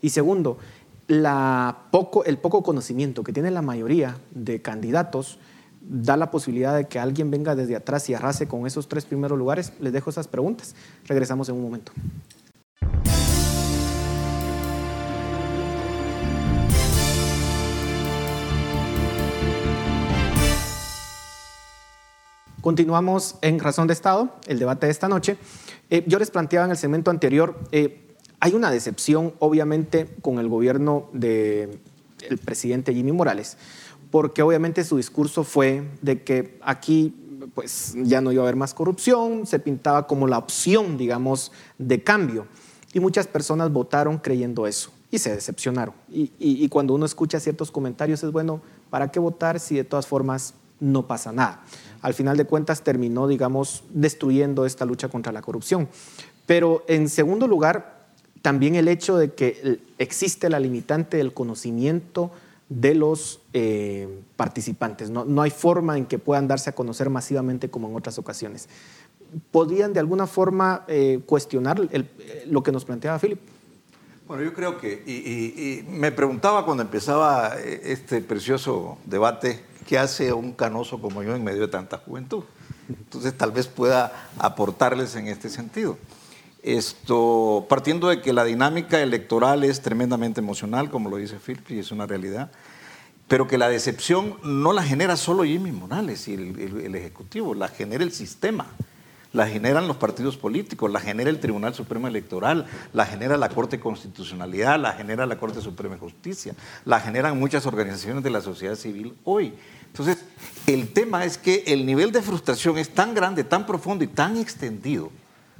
Y 0.00 0.10
segundo, 0.10 0.58
el 1.08 2.38
poco 2.38 2.62
conocimiento 2.62 3.24
que 3.24 3.32
tiene 3.32 3.50
la 3.50 3.62
mayoría 3.62 4.18
de 4.30 4.62
candidatos 4.62 5.38
da 5.80 6.16
la 6.16 6.30
posibilidad 6.30 6.76
de 6.76 6.86
que 6.86 7.00
alguien 7.00 7.30
venga 7.30 7.56
desde 7.56 7.74
atrás 7.74 8.08
y 8.08 8.14
arrase 8.14 8.46
con 8.46 8.66
esos 8.66 8.88
tres 8.88 9.04
primeros 9.04 9.36
lugares. 9.36 9.72
Les 9.80 9.92
dejo 9.92 10.10
esas 10.10 10.28
preguntas. 10.28 10.76
Regresamos 11.06 11.48
en 11.48 11.56
un 11.56 11.62
momento. 11.62 11.92
Continuamos 22.62 23.34
en 23.42 23.58
Razón 23.58 23.88
de 23.88 23.92
Estado, 23.92 24.36
el 24.46 24.60
debate 24.60 24.86
de 24.86 24.92
esta 24.92 25.08
noche. 25.08 25.36
Eh, 25.90 26.04
yo 26.06 26.20
les 26.20 26.30
planteaba 26.30 26.64
en 26.64 26.70
el 26.70 26.76
segmento 26.76 27.10
anterior, 27.10 27.58
eh, 27.72 28.14
hay 28.38 28.54
una 28.54 28.70
decepción 28.70 29.34
obviamente 29.40 30.06
con 30.22 30.38
el 30.38 30.48
gobierno 30.48 31.08
del 31.12 31.80
presidente 32.44 32.94
Jimmy 32.94 33.10
Morales, 33.10 33.56
porque 34.12 34.42
obviamente 34.42 34.84
su 34.84 34.96
discurso 34.96 35.42
fue 35.42 35.88
de 36.02 36.22
que 36.22 36.60
aquí 36.62 37.12
pues 37.52 37.94
ya 37.96 38.20
no 38.20 38.30
iba 38.30 38.42
a 38.42 38.44
haber 38.44 38.54
más 38.54 38.74
corrupción, 38.74 39.44
se 39.44 39.58
pintaba 39.58 40.06
como 40.06 40.28
la 40.28 40.38
opción, 40.38 40.96
digamos, 40.96 41.50
de 41.78 42.04
cambio. 42.04 42.46
Y 42.92 43.00
muchas 43.00 43.26
personas 43.26 43.72
votaron 43.72 44.18
creyendo 44.18 44.68
eso 44.68 44.92
y 45.10 45.18
se 45.18 45.34
decepcionaron. 45.34 45.96
Y, 46.08 46.68
cuando 46.68 46.94
uno 46.94 47.06
escucha 47.06 47.40
ciertos 47.40 47.72
comentarios 47.72 48.22
es 48.22 48.30
bueno, 48.30 48.62
¿para 48.88 49.10
qué 49.10 49.18
votar 49.18 49.58
si 49.58 49.74
de 49.74 49.82
todas 49.82 50.06
formas 50.06 50.54
no 50.78 51.08
pasa 51.08 51.32
nada? 51.32 51.64
Al 52.02 52.14
final 52.14 52.36
de 52.36 52.44
cuentas 52.44 52.82
terminó, 52.82 53.26
digamos, 53.28 53.84
destruyendo 53.90 54.66
esta 54.66 54.84
lucha 54.84 55.08
contra 55.08 55.32
la 55.32 55.40
corrupción. 55.40 55.88
Pero 56.46 56.84
en 56.88 57.08
segundo 57.08 57.46
lugar, 57.46 58.02
también 58.42 58.74
el 58.74 58.88
hecho 58.88 59.16
de 59.16 59.32
que 59.32 59.80
existe 59.98 60.50
la 60.50 60.60
limitante 60.60 61.16
del 61.16 61.32
conocimiento 61.32 62.32
de 62.68 62.94
los 62.94 63.40
eh, 63.52 64.08
participantes. 64.36 65.10
No, 65.10 65.42
hay 65.42 65.50
forma 65.50 65.96
en 65.98 66.06
que 66.06 66.18
puedan 66.18 66.48
darse 66.48 66.70
a 66.70 66.74
conocer 66.74 67.10
masivamente 67.10 67.68
como 67.68 67.88
en 67.88 67.96
otras 67.96 68.18
ocasiones. 68.18 68.68
¿Podrían 69.50 69.92
de 69.92 70.00
alguna 70.00 70.26
forma 70.26 70.84
eh, 70.88 71.20
cuestionar 71.24 71.80
lo 72.46 72.62
que 72.62 72.72
nos 72.72 72.84
planteaba 72.84 73.18
Philip? 73.18 73.40
Bueno, 74.26 74.44
yo 74.44 74.54
creo 74.54 74.78
que, 74.78 75.02
y, 75.06 75.84
me 75.90 76.12
preguntaba 76.12 76.64
cuando 76.64 76.82
empezaba 76.82 77.54
eh, 77.58 77.80
este 77.84 78.20
precioso 78.20 78.98
debate, 79.04 79.60
¿qué 79.86 79.98
hace 79.98 80.32
un 80.32 80.52
canoso 80.52 81.00
como 81.00 81.22
yo 81.22 81.34
en 81.34 81.44
medio 81.44 81.62
de 81.62 81.68
tanta 81.68 81.98
juventud? 81.98 82.44
Entonces 82.88 83.36
tal 83.36 83.52
vez 83.52 83.66
pueda 83.66 84.28
aportarles 84.38 85.14
en 85.16 85.28
este 85.28 85.48
sentido. 85.48 85.98
Esto, 86.62 87.66
partiendo 87.68 88.08
de 88.08 88.20
que 88.20 88.32
la 88.32 88.44
dinámica 88.44 89.00
electoral 89.00 89.64
es 89.64 89.82
tremendamente 89.82 90.40
emocional, 90.40 90.90
como 90.90 91.10
lo 91.10 91.16
dice 91.16 91.38
Philip, 91.44 91.70
y 91.72 91.78
es 91.80 91.90
una 91.90 92.06
realidad, 92.06 92.52
pero 93.26 93.48
que 93.48 93.58
la 93.58 93.68
decepción 93.68 94.36
no 94.44 94.72
la 94.72 94.82
genera 94.82 95.16
solo 95.16 95.42
Jimmy 95.42 95.72
Morales 95.72 96.28
y 96.28 96.34
el, 96.34 96.94
Ejecutivo, 96.94 97.54
la 97.54 97.68
genera 97.68 98.04
el 98.04 98.12
sistema, 98.12 98.66
la 99.32 99.46
generan 99.46 99.88
los 99.88 99.96
partidos 99.96 100.36
políticos, 100.36 100.90
la 100.90 101.00
genera 101.00 101.30
el 101.30 101.40
Tribunal 101.40 101.74
Supremo 101.74 102.08
Electoral, 102.08 102.66
la 102.92 103.06
genera 103.06 103.36
la 103.36 103.48
Corte 103.48 103.76
de 103.76 103.82
Constitucionalidad, 103.82 104.78
la 104.78 104.92
genera 104.92 105.26
la 105.26 105.38
Corte 105.38 105.60
Suprema 105.60 105.94
de 105.94 106.00
Justicia, 106.00 106.54
la 106.84 107.00
generan 107.00 107.38
muchas 107.38 107.66
organizaciones 107.66 108.22
de 108.22 108.30
la 108.30 108.40
sociedad 108.40 108.76
civil 108.76 109.14
hoy. 109.24 109.54
Entonces, 109.86 110.24
el 110.66 110.92
tema 110.92 111.24
es 111.24 111.36
que 111.36 111.64
el 111.66 111.84
nivel 111.84 112.12
de 112.12 112.22
frustración 112.22 112.78
es 112.78 112.90
tan 112.90 113.14
grande, 113.14 113.44
tan 113.44 113.66
profundo 113.66 114.04
y 114.04 114.08
tan 114.08 114.36
extendido 114.36 115.10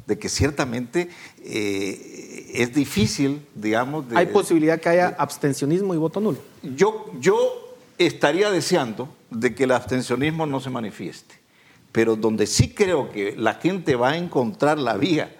de 0.07 0.19
que 0.19 0.29
ciertamente 0.29 1.11
eh, 1.45 2.51
es 2.55 2.75
difícil, 2.75 3.47
digamos... 3.55 4.07
¿Hay 4.15 4.27
posibilidad 4.27 4.81
que 4.81 4.89
haya 4.89 5.15
abstencionismo 5.19 5.95
y 5.95 5.97
voto 5.97 6.21
nulo? 6.21 6.39
Yo, 6.63 7.11
yo 7.21 7.77
estaría 7.99 8.51
deseando 8.51 9.09
de 9.31 9.55
que 9.55 9.65
el 9.65 9.73
abstencionismo 9.73 10.47
no 10.47 10.61
se 10.61 10.71
manifieste, 10.71 11.35
pero 11.93 12.17
donde 12.17 12.47
sí 12.47 12.75
creo 12.75 13.11
que 13.11 13.37
la 13.37 13.55
gente 13.55 13.95
va 13.97 14.11
a 14.11 14.17
encontrar 14.17 14.79
la 14.79 14.97
vía 14.97 15.37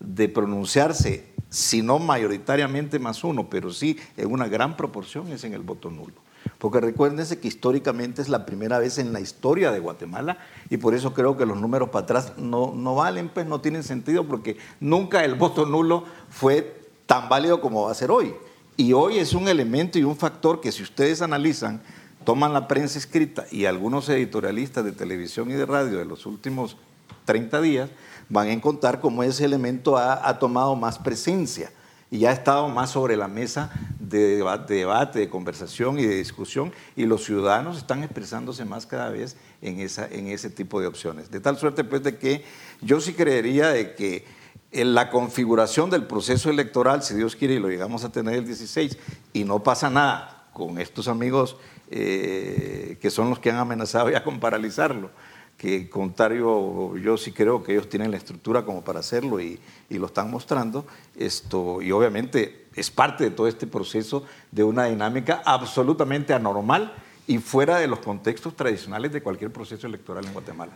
de 0.00 0.28
pronunciarse, 0.28 1.32
si 1.50 1.82
no 1.82 1.98
mayoritariamente 1.98 2.98
más 2.98 3.22
uno, 3.22 3.48
pero 3.48 3.70
sí 3.70 3.98
en 4.16 4.32
una 4.32 4.48
gran 4.48 4.76
proporción, 4.76 5.30
es 5.30 5.44
en 5.44 5.52
el 5.52 5.62
voto 5.62 5.90
nulo. 5.90 6.14
Porque 6.58 6.80
recuérdense 6.80 7.38
que 7.38 7.48
históricamente 7.48 8.22
es 8.22 8.28
la 8.28 8.46
primera 8.46 8.78
vez 8.78 8.98
en 8.98 9.12
la 9.12 9.20
historia 9.20 9.70
de 9.70 9.78
Guatemala 9.78 10.38
y 10.70 10.78
por 10.78 10.94
eso 10.94 11.12
creo 11.12 11.36
que 11.36 11.46
los 11.46 11.60
números 11.60 11.90
para 11.90 12.04
atrás 12.04 12.32
no, 12.36 12.72
no 12.74 12.94
valen, 12.94 13.28
pues 13.28 13.46
no 13.46 13.60
tienen 13.60 13.82
sentido 13.82 14.26
porque 14.26 14.56
nunca 14.80 15.24
el 15.24 15.34
voto 15.34 15.66
nulo 15.66 16.04
fue 16.30 16.80
tan 17.06 17.28
válido 17.28 17.60
como 17.60 17.84
va 17.84 17.92
a 17.92 17.94
ser 17.94 18.10
hoy. 18.10 18.34
Y 18.76 18.92
hoy 18.92 19.18
es 19.18 19.34
un 19.34 19.48
elemento 19.48 19.98
y 19.98 20.04
un 20.04 20.16
factor 20.16 20.60
que 20.60 20.72
si 20.72 20.82
ustedes 20.82 21.20
analizan, 21.20 21.82
toman 22.24 22.52
la 22.52 22.68
prensa 22.68 22.98
escrita 22.98 23.46
y 23.50 23.64
algunos 23.64 24.08
editorialistas 24.08 24.84
de 24.84 24.92
televisión 24.92 25.50
y 25.50 25.54
de 25.54 25.66
radio 25.66 25.98
de 25.98 26.04
los 26.04 26.26
últimos 26.26 26.76
30 27.24 27.60
días, 27.60 27.90
van 28.28 28.48
a 28.48 28.52
encontrar 28.52 29.00
cómo 29.00 29.22
ese 29.22 29.44
elemento 29.44 29.96
ha, 29.96 30.38
tomado 30.38 30.74
más 30.74 30.98
presencia 30.98 31.70
y 32.10 32.26
ha 32.26 32.32
estado 32.32 32.68
más 32.68 32.90
sobre 32.90 33.16
la 33.16 33.28
mesa 33.28 33.70
de 33.98 34.36
debate, 34.36 35.18
de, 35.18 35.28
conversación 35.28 35.98
y 35.98 36.04
de 36.04 36.16
discusión, 36.16 36.72
y 36.96 37.06
los 37.06 37.24
ciudadanos 37.24 37.78
están 37.78 38.02
expresándose 38.02 38.64
más 38.64 38.86
cada 38.86 39.08
vez 39.08 39.36
en, 39.62 39.80
esa, 39.80 40.06
en 40.06 40.26
ese 40.26 40.50
tipo 40.50 40.80
de 40.80 40.86
opciones. 40.86 41.30
De 41.30 41.40
tal 41.40 41.56
suerte, 41.56 41.84
pues, 41.84 42.02
de 42.02 42.18
que 42.18 42.44
yo 42.82 43.00
sí 43.00 43.14
creería 43.14 43.68
de 43.68 43.94
que 43.94 44.24
en 44.72 44.94
la 44.94 45.10
configuración 45.10 45.90
del 45.90 46.06
proceso 46.06 46.50
electoral, 46.50 47.02
si 47.02 47.14
Dios 47.14 47.36
quiere 47.36 47.54
y 47.54 47.58
lo 47.58 47.68
llegamos 47.68 48.04
a 48.04 48.12
tener 48.12 48.34
el 48.34 48.46
16, 48.46 48.98
y 49.32 49.44
no 49.44 49.62
pasa 49.62 49.88
nada 49.88 50.41
con 50.52 50.78
estos 50.78 51.08
amigos 51.08 51.56
eh, 51.90 52.98
que 53.00 53.10
son 53.10 53.30
los 53.30 53.38
que 53.38 53.50
han 53.50 53.56
amenazado 53.56 54.10
ya 54.10 54.24
con 54.24 54.40
paralizarlo, 54.40 55.10
que 55.56 55.88
contrario, 55.88 56.96
yo 56.96 57.16
sí 57.16 57.32
creo 57.32 57.62
que 57.62 57.72
ellos 57.72 57.88
tienen 57.88 58.10
la 58.10 58.16
estructura 58.16 58.64
como 58.64 58.82
para 58.82 59.00
hacerlo 59.00 59.40
y, 59.40 59.60
y, 59.88 59.98
lo 59.98 60.06
están 60.06 60.30
mostrando, 60.30 60.86
esto, 61.16 61.80
y 61.82 61.92
obviamente 61.92 62.66
es 62.74 62.90
parte 62.90 63.24
de 63.24 63.30
todo 63.30 63.46
este 63.46 63.66
proceso 63.66 64.24
de 64.50 64.64
una 64.64 64.86
dinámica 64.86 65.42
absolutamente 65.44 66.32
anormal 66.32 66.94
y 67.26 67.38
fuera 67.38 67.78
de 67.78 67.86
los 67.86 68.00
contextos 68.00 68.56
tradicionales 68.56 69.12
de 69.12 69.22
cualquier 69.22 69.52
proceso 69.52 69.86
electoral 69.86 70.26
en 70.26 70.32
Guatemala. 70.32 70.72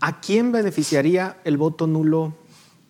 ¿A 0.00 0.20
quién 0.20 0.52
beneficiaría 0.52 1.38
el 1.44 1.56
voto 1.56 1.86
nulo 1.86 2.34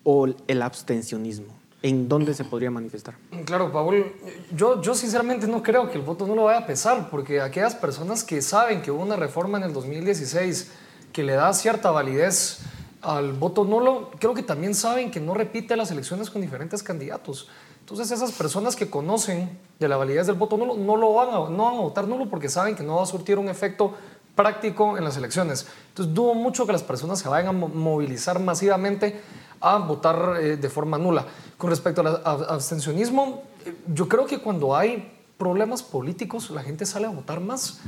o 0.03 0.27
el 0.47 0.61
abstencionismo? 0.61 1.54
¿En 1.85 2.09
dónde 2.09 2.33
se 2.33 2.43
podría 2.43 2.71
manifestar? 2.71 3.13
Claro, 3.45 3.71
Paul, 3.71 4.11
yo, 4.55 4.81
yo 4.81 4.95
sinceramente 4.95 5.45
no 5.45 5.61
creo 5.61 5.87
que 5.87 5.99
el 5.99 6.03
voto 6.03 6.25
nulo 6.25 6.45
vaya 6.45 6.57
a 6.57 6.65
pesar, 6.65 7.11
porque 7.11 7.41
aquellas 7.41 7.75
personas 7.75 8.23
que 8.23 8.41
saben 8.41 8.81
que 8.81 8.89
hubo 8.89 9.03
una 9.03 9.15
reforma 9.15 9.59
en 9.59 9.65
el 9.65 9.73
2016, 9.73 10.71
que 11.13 11.21
le 11.21 11.33
da 11.33 11.53
cierta 11.53 11.91
validez 11.91 12.61
al 13.03 13.33
voto 13.33 13.65
nulo, 13.65 14.09
creo 14.17 14.33
que 14.33 14.41
también 14.41 14.73
saben 14.73 15.11
que 15.11 15.19
no 15.19 15.35
repite 15.35 15.77
las 15.77 15.91
elecciones 15.91 16.31
con 16.31 16.41
diferentes 16.41 16.81
candidatos. 16.81 17.49
Entonces 17.81 18.09
esas 18.09 18.31
personas 18.31 18.75
que 18.75 18.89
conocen 18.89 19.55
de 19.77 19.87
la 19.87 19.95
validez 19.95 20.25
del 20.25 20.37
voto 20.37 20.57
nulo 20.57 20.73
no, 20.73 20.97
lo 20.97 21.13
van 21.13 21.29
a, 21.29 21.49
no 21.51 21.65
van 21.65 21.75
a 21.75 21.81
votar 21.81 22.07
nulo 22.07 22.27
porque 22.31 22.49
saben 22.49 22.75
que 22.75 22.81
no 22.81 22.95
va 22.95 23.03
a 23.03 23.05
surtir 23.05 23.37
un 23.37 23.47
efecto 23.47 23.93
práctico 24.33 24.97
en 24.97 25.03
las 25.03 25.17
elecciones. 25.17 25.67
Entonces 25.89 26.15
dudo 26.15 26.33
mucho 26.33 26.65
que 26.65 26.71
las 26.71 26.81
personas 26.81 27.19
se 27.19 27.29
vayan 27.29 27.49
a 27.49 27.51
movilizar 27.51 28.39
masivamente 28.39 29.21
a 29.59 29.77
votar 29.77 30.37
eh, 30.41 30.57
de 30.57 30.69
forma 30.69 30.97
nula. 30.97 31.25
Con 31.57 31.69
respecto 31.69 32.01
al 32.01 32.21
abstencionismo, 32.25 33.43
eh, 33.65 33.75
yo 33.93 34.07
creo 34.07 34.25
que 34.25 34.39
cuando 34.39 34.75
hay 34.75 35.11
problemas 35.37 35.83
políticos 35.83 36.49
la 36.49 36.63
gente 36.63 36.85
sale 36.85 37.05
a 37.05 37.09
votar 37.09 37.39
más. 37.39 37.79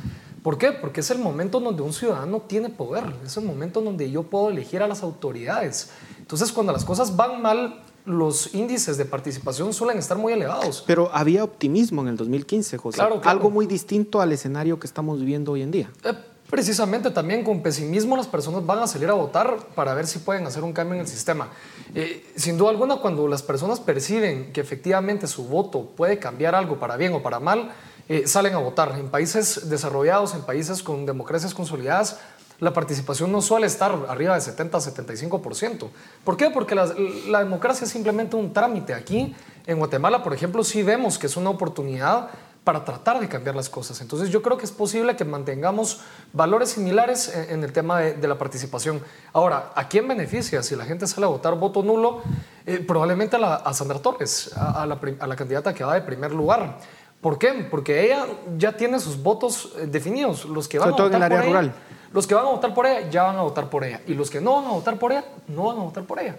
¿Por 0.43 0.57
qué? 0.57 0.71
Porque 0.71 1.01
es 1.01 1.11
el 1.11 1.19
momento 1.19 1.59
donde 1.59 1.81
un 1.81 1.93
ciudadano 1.93 2.41
tiene 2.41 2.69
poder, 2.69 3.03
es 3.25 3.35
el 3.37 3.43
momento 3.43 3.81
donde 3.81 4.09
yo 4.09 4.23
puedo 4.23 4.49
elegir 4.49 4.81
a 4.81 4.87
las 4.87 5.03
autoridades. 5.03 5.89
Entonces, 6.19 6.51
cuando 6.51 6.71
las 6.71 6.85
cosas 6.85 7.15
van 7.15 7.41
mal, 7.41 7.83
los 8.05 8.53
índices 8.53 8.97
de 8.97 9.03
participación 9.03 9.73
suelen 9.73 9.97
estar 9.97 10.17
muy 10.17 10.31
elevados. 10.31 10.83
Pero 10.87 11.09
había 11.13 11.43
optimismo 11.43 12.01
en 12.01 12.07
el 12.07 12.17
2015, 12.17 12.77
José. 12.77 12.95
Claro, 12.97 13.21
Algo 13.25 13.49
muy 13.49 13.65
distinto 13.65 14.21
al 14.21 14.31
escenario 14.31 14.79
que 14.79 14.87
estamos 14.87 15.19
viviendo 15.19 15.51
hoy 15.51 15.61
en 15.63 15.71
día. 15.71 15.91
Eh, 16.05 16.13
precisamente 16.49 17.11
también 17.11 17.43
con 17.43 17.61
pesimismo 17.61 18.15
las 18.15 18.27
personas 18.27 18.65
van 18.65 18.79
a 18.79 18.87
salir 18.87 19.09
a 19.09 19.13
votar 19.13 19.57
para 19.75 19.93
ver 19.93 20.07
si 20.07 20.19
pueden 20.19 20.45
hacer 20.45 20.63
un 20.63 20.73
cambio 20.73 20.95
en 20.95 21.01
el 21.01 21.07
sistema. 21.07 21.49
Eh, 21.93 22.25
sin 22.35 22.57
duda 22.57 22.69
alguna, 22.69 22.97
cuando 22.97 23.27
las 23.27 23.43
personas 23.43 23.79
perciben 23.79 24.51
que 24.53 24.61
efectivamente 24.61 25.27
su 25.27 25.45
voto 25.45 25.91
puede 25.95 26.19
cambiar 26.19 26.55
algo 26.55 26.79
para 26.79 26.97
bien 26.97 27.13
o 27.13 27.21
para 27.21 27.39
mal, 27.39 27.71
eh, 28.09 28.25
salen 28.25 28.55
a 28.55 28.59
votar. 28.59 28.95
En 28.97 29.09
países 29.09 29.69
desarrollados, 29.69 30.33
en 30.33 30.41
países 30.41 30.81
con 30.81 31.05
democracias 31.05 31.53
consolidadas, 31.53 32.19
la 32.59 32.73
participación 32.73 33.31
no 33.31 33.41
suele 33.41 33.67
estar 33.67 33.95
arriba 34.07 34.33
de 34.33 34.41
70-75%. 34.41 35.89
¿Por 36.23 36.37
qué? 36.37 36.49
Porque 36.49 36.73
la, 36.73 36.91
la, 37.27 37.39
democracia 37.39 37.85
es 37.85 37.91
simplemente 37.91 38.35
un 38.35 38.51
trámite. 38.51 38.93
Aquí 38.95 39.35
en 39.67 39.77
Guatemala, 39.77 40.23
por 40.23 40.33
ejemplo, 40.33 40.63
sí 40.63 40.81
vemos 40.81 41.19
que 41.19 41.27
es 41.27 41.37
una 41.37 41.51
oportunidad 41.51 42.29
para 42.67 42.83
tratar 42.83 43.21
de 43.21 43.29
cambiar 43.29 43.55
las 43.55 43.69
cosas. 43.69 44.01
Entonces 44.01 44.29
yo 44.29 44.41
creo 44.41 44.57
que 44.57 44.65
es 44.65 44.73
posible 44.73 45.15
que 45.15 45.23
mantengamos 45.23 46.01
valores 46.33 46.71
similares 46.71 47.33
en, 47.33 47.63
el 47.63 47.71
tema 47.71 48.01
de, 48.01 48.27
la 48.27 48.37
participación. 48.37 49.01
Ahora, 49.31 49.71
¿a 49.73 49.87
quién 49.87 50.05
beneficia 50.05 50.61
si 50.61 50.75
la 50.75 50.83
gente 50.83 51.07
sale 51.07 51.27
a 51.27 51.29
votar 51.29 51.55
voto 51.55 51.81
nulo? 51.81 52.21
Eh, 52.65 52.83
probablemente 52.85 53.37
a, 53.37 53.39
la, 53.39 53.73
Sandra 53.73 53.99
Torres, 53.99 54.51
a, 54.57 54.85
la, 54.85 54.99
a 55.17 55.27
la 55.27 55.35
candidata 55.37 55.73
que 55.73 55.85
va 55.85 55.93
de 55.93 56.01
primer 56.01 56.33
lugar. 56.33 56.77
¿Por 57.21 57.39
qué? 57.39 57.65
Porque 57.71 58.03
ella 58.03 58.25
ya 58.57 58.73
tiene 58.73 58.99
sus 58.99 59.23
votos 59.23 59.71
eh, 59.77 59.87
definidos. 59.87 60.43
Los 60.43 60.67
que 60.67 60.77
van 60.77 60.89
a 60.89 60.91
votar 60.91 61.07
en 61.07 61.15
el 61.15 61.23
área 61.23 61.41
rural. 61.43 61.65
Ella, 61.67 61.75
los 62.11 62.27
que 62.27 62.35
van 62.35 62.47
a 62.47 62.49
votar 62.49 62.73
por 62.73 62.85
ella 62.85 63.09
ya 63.09 63.23
van 63.23 63.37
a 63.37 63.43
votar 63.43 63.69
por 63.69 63.85
ella. 63.85 64.01
Y 64.07 64.13
los 64.13 64.29
que 64.29 64.41
no 64.41 64.57
van 64.57 64.65
a 64.65 64.71
votar 64.71 64.99
por 64.99 65.13
ella, 65.13 65.23
no 65.47 65.67
van 65.67 65.77
a 65.77 65.83
votar 65.83 66.03
por 66.03 66.19
ella. 66.19 66.35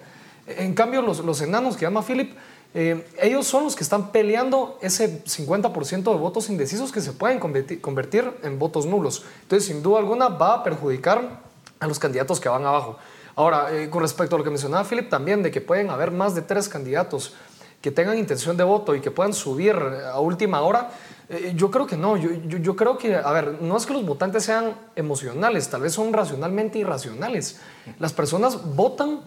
En 0.46 0.74
cambio, 0.74 1.00
los, 1.00 1.20
los 1.20 1.40
enanos 1.40 1.74
que 1.74 1.86
llama 1.86 2.02
Philip, 2.02 2.36
eh, 2.74 3.06
ellos 3.20 3.46
son 3.46 3.64
los 3.64 3.74
que 3.74 3.82
están 3.82 4.12
peleando 4.12 4.78
ese 4.82 5.24
50% 5.24 6.12
de 6.12 6.18
votos 6.18 6.50
indecisos 6.50 6.92
que 6.92 7.00
se 7.00 7.12
pueden 7.12 7.38
convertir, 7.38 8.32
en 8.42 8.58
votos 8.58 8.86
nulos. 8.86 9.24
Entonces, 9.42 9.68
sin 9.68 9.82
duda 9.82 9.98
alguna, 9.98 10.28
va 10.28 10.54
a 10.54 10.64
perjudicar 10.64 11.40
a 11.80 11.86
los 11.86 11.98
candidatos 11.98 12.40
que 12.40 12.48
van 12.48 12.64
abajo. 12.64 12.98
Ahora, 13.36 13.74
eh, 13.74 13.88
con 13.88 14.02
respecto 14.02 14.34
a 14.34 14.38
lo 14.38 14.44
que 14.44 14.50
mencionaba 14.50 14.84
Philip 14.84 15.08
también, 15.08 15.42
de 15.42 15.50
que 15.50 15.60
pueden 15.60 15.90
haber 15.90 16.10
más 16.10 16.34
de 16.34 16.42
tres 16.42 16.68
candidatos 16.68 17.34
que 17.80 17.90
tengan 17.90 18.18
intención 18.18 18.56
de 18.56 18.64
voto 18.64 18.94
y 18.94 19.00
que 19.00 19.10
puedan 19.10 19.32
subir 19.32 19.76
a 19.76 20.18
última 20.18 20.60
hora, 20.60 20.90
Eh, 21.30 21.52
yo 21.54 21.70
creo 21.70 21.86
que 21.86 21.96
no, 21.96 22.16
yo, 22.16 22.30
yo, 22.46 22.56
yo, 22.58 22.74
creo 22.74 22.96
que, 22.96 23.14
a 23.14 23.30
ver, 23.32 23.60
no 23.60 23.76
es 23.76 23.84
que 23.84 23.92
los 23.92 24.04
votantes 24.06 24.44
sean 24.44 24.74
emocionales, 24.96 25.68
tal 25.68 25.82
vez 25.82 25.92
son 25.92 26.12
racionalmente 26.12 26.78
irracionales. 26.78 27.60
Las 27.98 28.14
personas 28.14 28.74
votan 28.74 29.20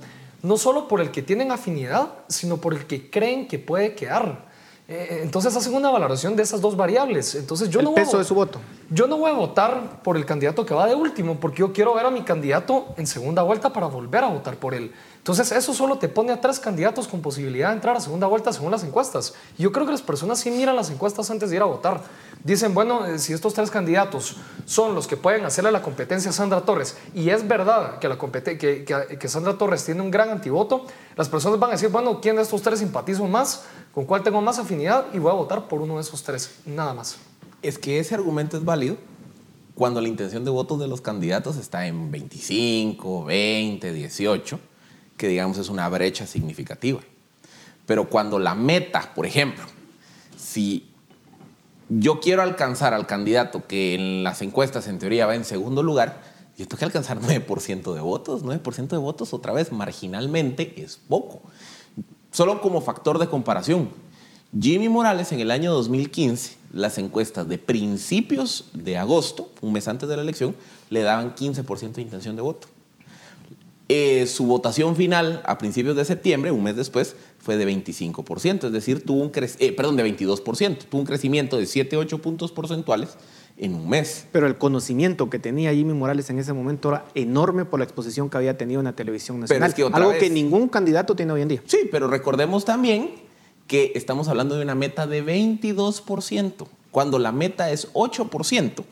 no 0.43 0.57
solo 0.57 0.87
por 0.87 1.01
el 1.01 1.11
que 1.11 1.21
tienen 1.21 1.51
afinidad, 1.51 2.09
sino 2.27 2.57
por 2.57 2.73
el 2.73 2.87
que 2.87 3.09
creen 3.09 3.47
que 3.47 3.59
puede 3.59 3.95
quedar. 3.95 4.51
Eh, 4.87 5.21
entonces 5.23 5.55
hacen 5.55 5.73
una 5.73 5.89
valoración 5.89 6.35
de 6.35 6.43
esas 6.43 6.59
dos 6.59 6.75
variables. 6.75 7.35
Entonces 7.35 7.69
yo 7.69 7.79
el 7.79 7.85
no 7.85 7.93
peso 7.93 8.11
voy 8.11 8.15
a, 8.15 8.19
de 8.19 8.25
su 8.25 8.35
voto. 8.35 8.59
Yo 8.89 9.07
no 9.07 9.17
voy 9.17 9.31
a 9.31 9.33
votar 9.33 10.01
por 10.03 10.17
el 10.17 10.25
candidato 10.25 10.65
que 10.65 10.73
va 10.73 10.85
de 10.85 10.95
último, 10.95 11.39
porque 11.39 11.59
yo 11.59 11.71
quiero 11.71 11.93
ver 11.93 12.05
a 12.05 12.11
mi 12.11 12.23
candidato 12.23 12.87
en 12.97 13.07
segunda 13.07 13.41
vuelta 13.41 13.71
para 13.71 13.87
volver 13.87 14.25
a 14.25 14.27
votar 14.27 14.57
por 14.57 14.73
él. 14.73 14.91
Entonces 15.17 15.51
eso 15.53 15.73
solo 15.73 15.97
te 15.97 16.09
pone 16.09 16.33
a 16.33 16.41
tres 16.41 16.59
candidatos 16.59 17.07
con 17.07 17.21
posibilidad 17.21 17.69
de 17.69 17.75
entrar 17.75 17.95
a 17.95 18.01
segunda 18.01 18.27
vuelta 18.27 18.51
según 18.51 18.71
las 18.71 18.83
encuestas. 18.83 19.33
Y 19.57 19.63
yo 19.63 19.71
creo 19.71 19.85
que 19.85 19.93
las 19.93 20.01
personas 20.01 20.39
sí 20.39 20.51
miran 20.51 20.75
las 20.75 20.89
encuestas 20.89 21.31
antes 21.31 21.51
de 21.51 21.55
ir 21.55 21.61
a 21.61 21.65
votar. 21.65 22.01
Dicen, 22.43 22.73
bueno, 22.73 23.05
eh, 23.05 23.19
si 23.19 23.33
estos 23.33 23.53
tres 23.53 23.69
candidatos 23.69 24.37
son 24.65 24.95
los 24.95 25.07
que 25.07 25.17
pueden 25.17 25.45
hacerle 25.45 25.71
la 25.71 25.81
competencia 25.81 26.31
a 26.31 26.33
Sandra 26.33 26.61
Torres, 26.61 26.97
y 27.13 27.29
es 27.29 27.47
verdad 27.47 27.99
que, 27.99 28.07
la 28.07 28.17
que, 28.17 28.57
que, 28.57 29.17
que 29.19 29.27
Sandra 29.27 29.57
Torres 29.57 29.85
tiene 29.85 30.01
un 30.01 30.11
gran 30.11 30.29
antivoto, 30.29 30.85
las 31.15 31.29
personas 31.29 31.59
van 31.59 31.71
a 31.71 31.73
decir, 31.73 31.89
bueno, 31.89 32.19
¿quién 32.21 32.35
de 32.35 32.41
estos 32.41 32.61
tres 32.61 32.79
simpatizo 32.79 33.25
más? 33.27 33.63
¿Con 33.93 34.05
cuál 34.05 34.23
tengo 34.23 34.41
más 34.41 34.59
afinidad? 34.59 35.05
Y 35.13 35.19
voy 35.19 35.31
a 35.31 35.35
votar 35.35 35.67
por 35.67 35.81
uno 35.81 35.95
de 35.95 36.01
esos 36.01 36.23
tres, 36.23 36.55
nada 36.65 36.93
más. 36.93 37.17
Es 37.61 37.77
que 37.77 37.99
ese 37.99 38.15
argumento 38.15 38.57
es 38.57 38.65
válido 38.65 38.97
cuando 39.75 40.01
la 40.01 40.07
intención 40.07 40.43
de 40.43 40.51
votos 40.51 40.79
de 40.79 40.87
los 40.87 41.01
candidatos 41.01 41.57
está 41.57 41.87
en 41.87 42.11
25, 42.11 43.25
20, 43.25 43.93
18 43.93 44.59
que 45.21 45.27
digamos 45.27 45.59
es 45.59 45.69
una 45.69 45.87
brecha 45.87 46.25
significativa. 46.25 46.99
Pero 47.85 48.09
cuando 48.09 48.39
la 48.39 48.55
meta, 48.55 49.13
por 49.13 49.27
ejemplo, 49.27 49.63
si 50.35 50.90
yo 51.99 52.21
quiero 52.21 52.41
alcanzar 52.41 52.93
al 52.93 53.05
candidato 53.05 53.67
que 53.67 53.95
en 53.95 54.23
las 54.23 54.41
encuestas 54.41 54.87
en 54.87 54.97
teoría 54.97 55.25
va 55.25 55.35
en 55.35 55.43
segundo 55.43 55.83
lugar, 55.83 56.21
yo 56.57 56.65
tengo 56.65 56.79
que 56.79 56.85
alcanzar 56.85 57.19
9% 57.21 57.93
de 57.93 57.99
votos. 58.01 58.43
9% 58.43 58.87
de 58.87 58.97
votos, 58.97 59.33
otra 59.33 59.51
vez, 59.51 59.71
marginalmente 59.71 60.81
es 60.81 60.97
poco. 60.97 61.41
Solo 62.31 62.61
como 62.61 62.79
factor 62.79 63.19
de 63.19 63.27
comparación, 63.27 63.89
Jimmy 64.57 64.87
Morales 64.87 65.33
en 65.33 65.41
el 65.41 65.51
año 65.51 65.73
2015, 65.73 66.55
las 66.71 66.97
encuestas 66.97 67.47
de 67.49 67.57
principios 67.57 68.69
de 68.73 68.97
agosto, 68.97 69.49
un 69.59 69.73
mes 69.73 69.87
antes 69.89 70.07
de 70.07 70.15
la 70.15 70.21
elección, 70.21 70.55
le 70.89 71.01
daban 71.01 71.35
15% 71.35 71.91
de 71.91 72.01
intención 72.01 72.37
de 72.37 72.41
voto. 72.41 72.67
Eh, 73.93 74.25
su 74.25 74.45
votación 74.45 74.95
final 74.95 75.41
a 75.43 75.57
principios 75.57 75.97
de 75.97 76.05
septiembre, 76.05 76.49
un 76.49 76.63
mes 76.63 76.77
después, 76.77 77.13
fue 77.39 77.57
de 77.57 77.67
25%, 77.67 78.67
es 78.67 78.71
decir, 78.71 79.03
tuvo 79.03 79.21
un 79.21 79.31
eh, 79.35 79.73
perdón, 79.73 79.97
de 79.97 80.05
22%, 80.05 80.77
tuvo 80.85 81.01
un 81.01 81.05
crecimiento 81.05 81.57
de 81.57 81.65
7, 81.65 81.97
8 81.97 82.21
puntos 82.21 82.53
porcentuales 82.53 83.17
en 83.57 83.75
un 83.75 83.89
mes. 83.89 84.27
Pero 84.31 84.47
el 84.47 84.57
conocimiento 84.57 85.29
que 85.29 85.39
tenía 85.39 85.73
Jimmy 85.73 85.91
Morales 85.91 86.29
en 86.29 86.39
ese 86.39 86.53
momento 86.53 86.87
era 86.87 87.05
enorme 87.15 87.65
por 87.65 87.81
la 87.81 87.83
exposición 87.83 88.29
que 88.29 88.37
había 88.37 88.57
tenido 88.57 88.79
en 88.79 88.85
la 88.85 88.93
televisión 88.93 89.41
nacional, 89.41 89.73
algo 89.91 90.13
que 90.17 90.29
ningún 90.29 90.69
candidato 90.69 91.13
tiene 91.13 91.33
hoy 91.33 91.41
en 91.41 91.49
día. 91.49 91.63
Sí, 91.65 91.89
pero 91.91 92.07
recordemos 92.07 92.63
también 92.63 93.11
que 93.67 93.91
estamos 93.95 94.29
hablando 94.29 94.55
de 94.55 94.63
una 94.63 94.75
meta 94.75 95.05
de 95.05 95.21
22%, 95.21 96.65
cuando 96.91 97.19
la 97.19 97.33
meta 97.33 97.69
es 97.71 97.91
8% 97.91 98.85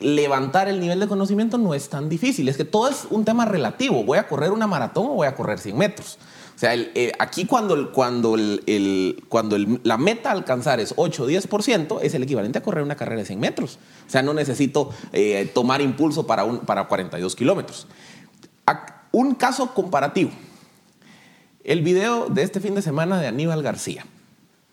levantar 0.00 0.68
el 0.68 0.80
nivel 0.80 1.00
de 1.00 1.06
conocimiento 1.06 1.58
no 1.58 1.74
es 1.74 1.88
tan 1.88 2.08
difícil. 2.08 2.48
Es 2.48 2.56
que 2.56 2.64
todo 2.64 2.88
es 2.88 3.06
un 3.10 3.24
tema 3.24 3.44
relativo. 3.44 4.04
¿Voy 4.04 4.18
a 4.18 4.26
correr 4.26 4.52
una 4.52 4.66
maratón 4.66 5.06
o 5.06 5.14
voy 5.14 5.26
a 5.26 5.34
correr 5.34 5.58
100 5.58 5.76
metros? 5.76 6.18
O 6.56 6.58
sea, 6.58 6.74
eh, 6.74 7.12
aquí 7.18 7.46
cuando, 7.46 7.90
cuando, 7.92 8.36
cuando 9.28 9.56
la 9.82 9.96
meta 9.96 10.28
a 10.28 10.32
alcanzar 10.32 10.78
es 10.78 10.92
8 10.96 11.22
o 11.22 11.28
10%, 11.28 11.98
es 12.02 12.14
el 12.14 12.22
equivalente 12.22 12.58
a 12.58 12.62
correr 12.62 12.84
una 12.84 12.96
carrera 12.96 13.20
de 13.20 13.26
100 13.26 13.40
metros. 13.40 13.78
O 14.06 14.10
sea, 14.10 14.22
no 14.22 14.34
necesito 14.34 14.90
eh, 15.12 15.50
tomar 15.54 15.80
impulso 15.80 16.26
para, 16.26 16.44
un, 16.44 16.58
para 16.58 16.86
42 16.86 17.34
kilómetros. 17.34 17.86
Un 19.12 19.34
caso 19.34 19.74
comparativo. 19.74 20.30
El 21.64 21.82
video 21.82 22.26
de 22.28 22.42
este 22.42 22.60
fin 22.60 22.74
de 22.74 22.82
semana 22.82 23.20
de 23.20 23.26
Aníbal 23.26 23.62
García 23.62 24.04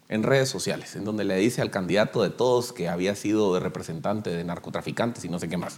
en 0.09 0.23
redes 0.23 0.49
sociales, 0.49 0.95
en 0.95 1.03
donde 1.03 1.25
le 1.25 1.35
dice 1.37 1.61
al 1.61 1.71
candidato 1.71 2.23
de 2.23 2.29
todos 2.29 2.71
que 2.73 2.87
había 2.87 3.15
sido 3.15 3.59
representante 3.59 4.29
de 4.29 4.43
narcotraficantes 4.43 5.25
y 5.25 5.29
no 5.29 5.39
sé 5.39 5.49
qué 5.49 5.57
más. 5.57 5.75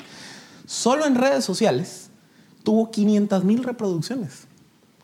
Solo 0.66 1.06
en 1.06 1.16
redes 1.16 1.44
sociales 1.44 2.10
tuvo 2.64 2.92
500 2.92 3.44
mil 3.44 3.64
reproducciones, 3.64 4.48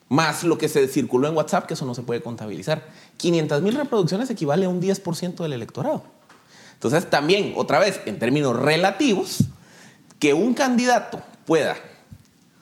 más 0.10 0.44
lo 0.44 0.58
que 0.58 0.70
se 0.70 0.88
circuló 0.88 1.28
en 1.28 1.36
WhatsApp, 1.36 1.66
que 1.66 1.74
eso 1.74 1.86
no 1.86 1.96
se 1.96 2.04
puede 2.04 2.22
contabilizar. 2.22 2.88
500 3.18 3.62
mil 3.62 3.76
reproducciones 3.76 4.30
equivale 4.30 4.66
a 4.66 4.70
un 4.70 4.82
10% 4.82 5.36
del 5.36 5.54
electorado. 5.54 6.04
Entonces 6.74 7.10
también, 7.10 7.54
otra 7.56 7.80
vez, 7.80 8.02
en 8.06 8.20
términos 8.20 8.56
relativos, 8.56 9.40
que 10.20 10.34
un 10.34 10.54
candidato 10.54 11.22
pueda 11.46 11.76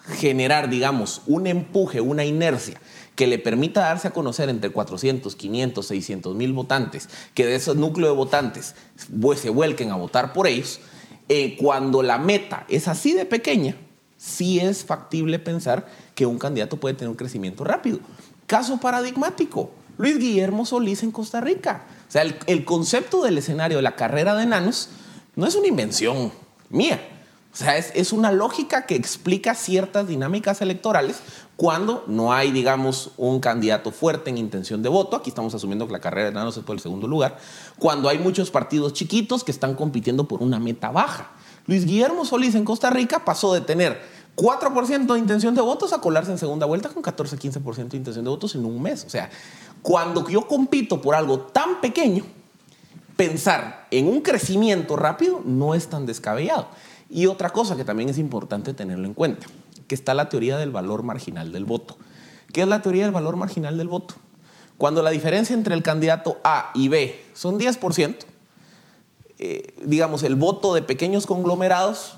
generar, 0.07 0.69
digamos, 0.69 1.21
un 1.27 1.47
empuje, 1.47 2.01
una 2.01 2.25
inercia 2.25 2.79
que 3.15 3.27
le 3.27 3.39
permita 3.39 3.81
darse 3.81 4.07
a 4.07 4.11
conocer 4.11 4.49
entre 4.49 4.71
400, 4.71 5.35
500, 5.35 5.85
600 5.85 6.35
mil 6.35 6.53
votantes, 6.53 7.09
que 7.33 7.45
de 7.45 7.55
esos 7.55 7.75
núcleos 7.75 8.11
de 8.11 8.17
votantes 8.17 8.75
pues, 9.21 9.39
se 9.39 9.49
vuelquen 9.49 9.91
a 9.91 9.95
votar 9.95 10.33
por 10.33 10.47
ellos, 10.47 10.79
eh, 11.29 11.55
cuando 11.59 12.01
la 12.01 12.17
meta 12.17 12.65
es 12.69 12.87
así 12.87 13.13
de 13.13 13.25
pequeña, 13.25 13.77
sí 14.17 14.59
es 14.59 14.83
factible 14.83 15.39
pensar 15.39 15.87
que 16.15 16.25
un 16.25 16.39
candidato 16.39 16.77
puede 16.77 16.95
tener 16.95 17.09
un 17.09 17.15
crecimiento 17.15 17.63
rápido. 17.63 17.99
Caso 18.47 18.79
paradigmático, 18.79 19.71
Luis 19.97 20.17
Guillermo 20.17 20.65
Solís 20.65 21.03
en 21.03 21.11
Costa 21.11 21.39
Rica. 21.39 21.85
O 22.09 22.11
sea, 22.11 22.23
el, 22.23 22.35
el 22.47 22.65
concepto 22.65 23.23
del 23.23 23.37
escenario 23.37 23.77
de 23.77 23.83
la 23.83 23.95
carrera 23.95 24.35
de 24.35 24.43
enanos 24.43 24.89
no 25.35 25.47
es 25.47 25.55
una 25.55 25.67
invención 25.67 26.31
mía. 26.69 26.99
O 27.53 27.55
sea, 27.55 27.77
es, 27.77 27.91
es, 27.93 28.13
una 28.13 28.31
lógica 28.31 28.87
que 28.87 28.95
explica 28.95 29.53
ciertas 29.53 30.07
dinámicas 30.07 30.61
electorales 30.61 31.21
cuando 31.55 32.03
no 32.07 32.33
hay, 32.33 32.51
digamos, 32.51 33.11
un 33.15 33.39
candidato 33.39 33.91
fuerte 33.91 34.31
en 34.31 34.39
intención 34.39 34.81
de 34.81 34.89
voto. 34.89 35.15
Aquí 35.15 35.29
estamos 35.29 35.53
asumiendo 35.53 35.85
que 35.85 35.93
la 35.93 35.99
carrera 35.99 36.25
de 36.25 36.31
enanos 36.31 36.57
es 36.57 36.63
por 36.63 36.75
el 36.75 36.81
segundo 36.81 37.07
lugar. 37.07 37.37
Cuando 37.77 38.09
hay 38.09 38.17
muchos 38.17 38.49
partidos 38.49 38.93
chiquitos 38.93 39.43
que 39.43 39.51
están 39.51 39.75
compitiendo 39.75 40.27
por 40.27 40.41
una 40.41 40.59
meta 40.59 40.89
baja. 40.89 41.31
Luis 41.67 41.85
Guillermo 41.85 42.25
Solís 42.25 42.55
en 42.55 42.65
Costa 42.65 42.89
Rica 42.89 43.23
pasó 43.23 43.53
de 43.53 43.61
tener 43.61 44.01
4% 44.35 45.13
de 45.13 45.19
intención 45.19 45.53
de 45.53 45.61
votos 45.61 45.93
a 45.93 46.01
colarse 46.01 46.31
en 46.31 46.39
segunda 46.39 46.65
vuelta 46.65 46.89
con 46.89 47.03
14-15% 47.03 47.89
de 47.89 47.97
intención 47.97 48.25
de 48.25 48.31
votos 48.31 48.55
en 48.55 48.65
un 48.65 48.81
mes. 48.81 49.05
O 49.05 49.09
sea, 49.09 49.29
cuando 49.83 50.27
yo 50.27 50.47
compito 50.47 51.01
por 51.01 51.13
algo 51.13 51.39
tan 51.39 51.81
pequeño, 51.81 52.25
pensar 53.15 53.87
en 53.91 54.07
un 54.07 54.21
crecimiento 54.21 54.95
rápido 54.95 55.41
no 55.45 55.75
es 55.75 55.87
tan 55.87 56.05
descabellado. 56.05 56.67
Y 57.13 57.27
otra 57.27 57.51
cosa 57.51 57.75
que 57.75 57.85
también 57.85 58.09
es 58.09 58.17
importante 58.17 58.73
tenerlo 58.73 59.05
en 59.05 59.13
cuenta, 59.13 59.45
que 59.87 59.93
está 59.93 60.15
la 60.15 60.29
teoría 60.29 60.57
del 60.57 60.71
valor 60.71 61.03
marginal 61.03 61.51
del 61.51 61.63
voto. 61.63 61.95
¿Qué 62.51 62.63
es 62.63 62.67
la 62.67 62.81
teoría 62.81 63.03
del 63.03 63.11
valor 63.11 63.35
marginal 63.35 63.77
del 63.77 63.87
voto? 63.87 64.15
Cuando 64.79 65.03
la 65.03 65.11
diferencia 65.11 65.53
entre 65.53 65.75
el 65.75 65.83
candidato 65.83 66.41
A 66.43 66.71
y 66.73 66.87
B 66.87 67.23
son 67.33 67.59
10%, 67.59 68.15
eh, 69.37 69.75
digamos, 69.85 70.23
el 70.23 70.33
voto 70.33 70.73
de 70.73 70.81
pequeños 70.81 71.27
conglomerados 71.27 72.17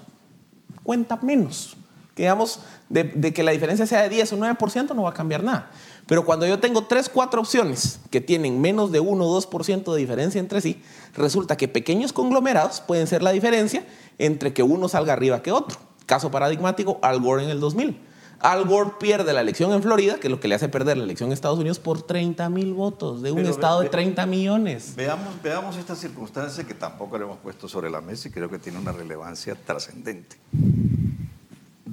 cuenta 0.83 1.17
menos. 1.17 1.75
digamos, 2.15 2.61
de, 2.89 3.03
de, 3.03 3.33
que 3.33 3.43
la 3.43 3.51
diferencia 3.51 3.85
sea 3.85 4.03
de 4.03 4.09
10 4.09 4.33
o 4.33 4.37
9% 4.37 4.95
no 4.95 5.03
va 5.03 5.09
a 5.09 5.13
cambiar 5.13 5.43
nada. 5.43 5.71
Pero 6.07 6.23
cuando 6.23 6.45
yo 6.45 6.59
tengo 6.59 6.85
3, 6.85 7.09
4 7.09 7.41
opciones 7.41 7.99
que 8.11 8.21
tienen 8.21 8.61
menos 8.61 8.91
de 8.91 8.99
1 8.99 9.25
o 9.25 9.41
2% 9.41 9.93
de 9.93 9.99
diferencia 9.99 10.39
entre 10.39 10.61
sí, 10.61 10.81
resulta 11.15 11.57
que 11.57 11.67
pequeños 11.67 12.13
conglomerados 12.13 12.81
pueden 12.81 13.07
ser 13.07 13.23
la 13.23 13.31
diferencia 13.31 13.85
entre 14.19 14.53
que 14.53 14.63
uno 14.63 14.87
salga 14.87 15.13
arriba 15.13 15.41
que 15.41 15.51
otro. 15.51 15.79
Caso 16.05 16.29
paradigmático, 16.29 16.99
Al 17.01 17.19
Gore 17.19 17.43
en 17.43 17.49
el 17.49 17.59
2000. 17.59 17.99
Al 18.39 18.65
Gore 18.65 18.91
pierde 18.99 19.33
la 19.33 19.41
elección 19.41 19.71
en 19.71 19.81
Florida, 19.81 20.15
que 20.19 20.27
es 20.27 20.31
lo 20.31 20.39
que 20.39 20.47
le 20.47 20.55
hace 20.55 20.69
perder 20.69 20.97
la 20.97 21.03
elección 21.03 21.29
en 21.29 21.33
Estados 21.33 21.57
Unidos, 21.57 21.79
por 21.79 22.03
30 22.03 22.47
mil 22.49 22.73
votos 22.73 23.21
de 23.21 23.31
un 23.31 23.37
Pero 23.37 23.49
estado 23.49 23.79
ve, 23.79 23.85
de 23.85 23.89
30 23.89 24.25
millones. 24.25 24.93
Veamos, 24.95 25.41
veamos 25.41 25.77
esta 25.77 25.95
circunstancia 25.95 26.63
que 26.65 26.73
tampoco 26.73 27.17
le 27.17 27.23
hemos 27.23 27.39
puesto 27.39 27.67
sobre 27.67 27.89
la 27.89 28.01
mesa 28.01 28.27
y 28.27 28.31
creo 28.31 28.49
que 28.49 28.59
tiene 28.59 28.77
una 28.77 28.91
relevancia 28.91 29.55
trascendente. 29.55 30.37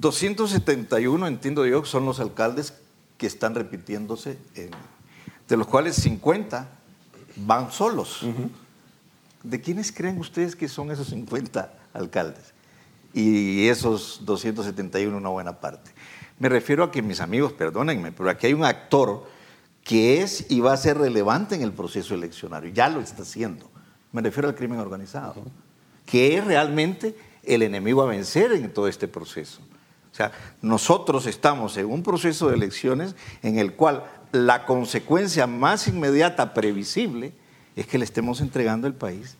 271, 0.03 1.27
entiendo 1.27 1.65
yo, 1.65 1.85
son 1.85 2.05
los 2.05 2.19
alcaldes 2.19 2.73
que 3.17 3.25
están 3.25 3.55
repitiéndose, 3.55 4.37
en, 4.53 4.69
de 5.47 5.57
los 5.57 5.65
cuales 5.65 5.95
50 5.95 6.67
van 7.37 7.71
solos. 7.71 8.21
Uh 8.21 8.27
-huh. 8.27 8.49
¿De 9.43 9.61
quiénes 9.61 9.93
creen 9.93 10.19
ustedes 10.19 10.57
que 10.57 10.67
son 10.67 10.91
esos 10.91 11.07
50 11.07 11.71
alcaldes? 11.93 12.53
Y 13.13 13.67
esos 13.69 14.21
271 14.25 15.15
una 15.15 15.29
buena 15.29 15.61
parte. 15.61 15.91
Me 16.37 16.49
refiero 16.49 16.83
a 16.83 16.91
que 16.91 17.01
mis 17.01 17.21
amigos, 17.21 17.53
perdónenme, 17.53 18.11
pero 18.11 18.29
aquí 18.29 18.47
hay 18.47 18.53
un 18.53 18.65
actor 18.65 19.25
que 19.85 20.21
es 20.21 20.47
y 20.49 20.59
va 20.59 20.73
a 20.73 20.77
ser 20.77 20.97
relevante 20.97 21.55
en 21.55 21.61
el 21.61 21.71
proceso 21.71 22.13
eleccionario, 22.13 22.73
ya 22.73 22.89
lo 22.89 22.99
está 22.99 23.21
haciendo. 23.21 23.69
Me 24.11 24.21
refiero 24.21 24.49
al 24.49 24.55
crimen 24.55 24.79
organizado, 24.79 25.35
uh 25.37 25.45
-huh. 25.45 26.05
que 26.05 26.37
es 26.37 26.43
realmente 26.43 27.15
el 27.43 27.61
enemigo 27.61 28.01
a 28.01 28.05
vencer 28.05 28.51
en 28.51 28.73
todo 28.73 28.89
este 28.89 29.07
proceso. 29.07 29.61
O 30.13 30.15
sea, 30.15 30.31
nosotros 30.61 31.25
estamos 31.25 31.75
en 31.75 31.87
un 31.87 32.03
proceso 32.03 32.47
de 32.47 32.55
elecciones 32.55 33.15
en 33.41 33.57
el 33.57 33.73
cual 33.73 34.03
la 34.31 34.67
consecuencia 34.67 35.47
más 35.47 35.87
inmediata, 35.87 36.53
previsible, 36.53 37.33
es 37.75 37.87
que 37.87 37.97
le 37.97 38.05
estemos 38.05 38.39
entregando 38.39 38.85
el 38.85 38.93
país 38.93 39.37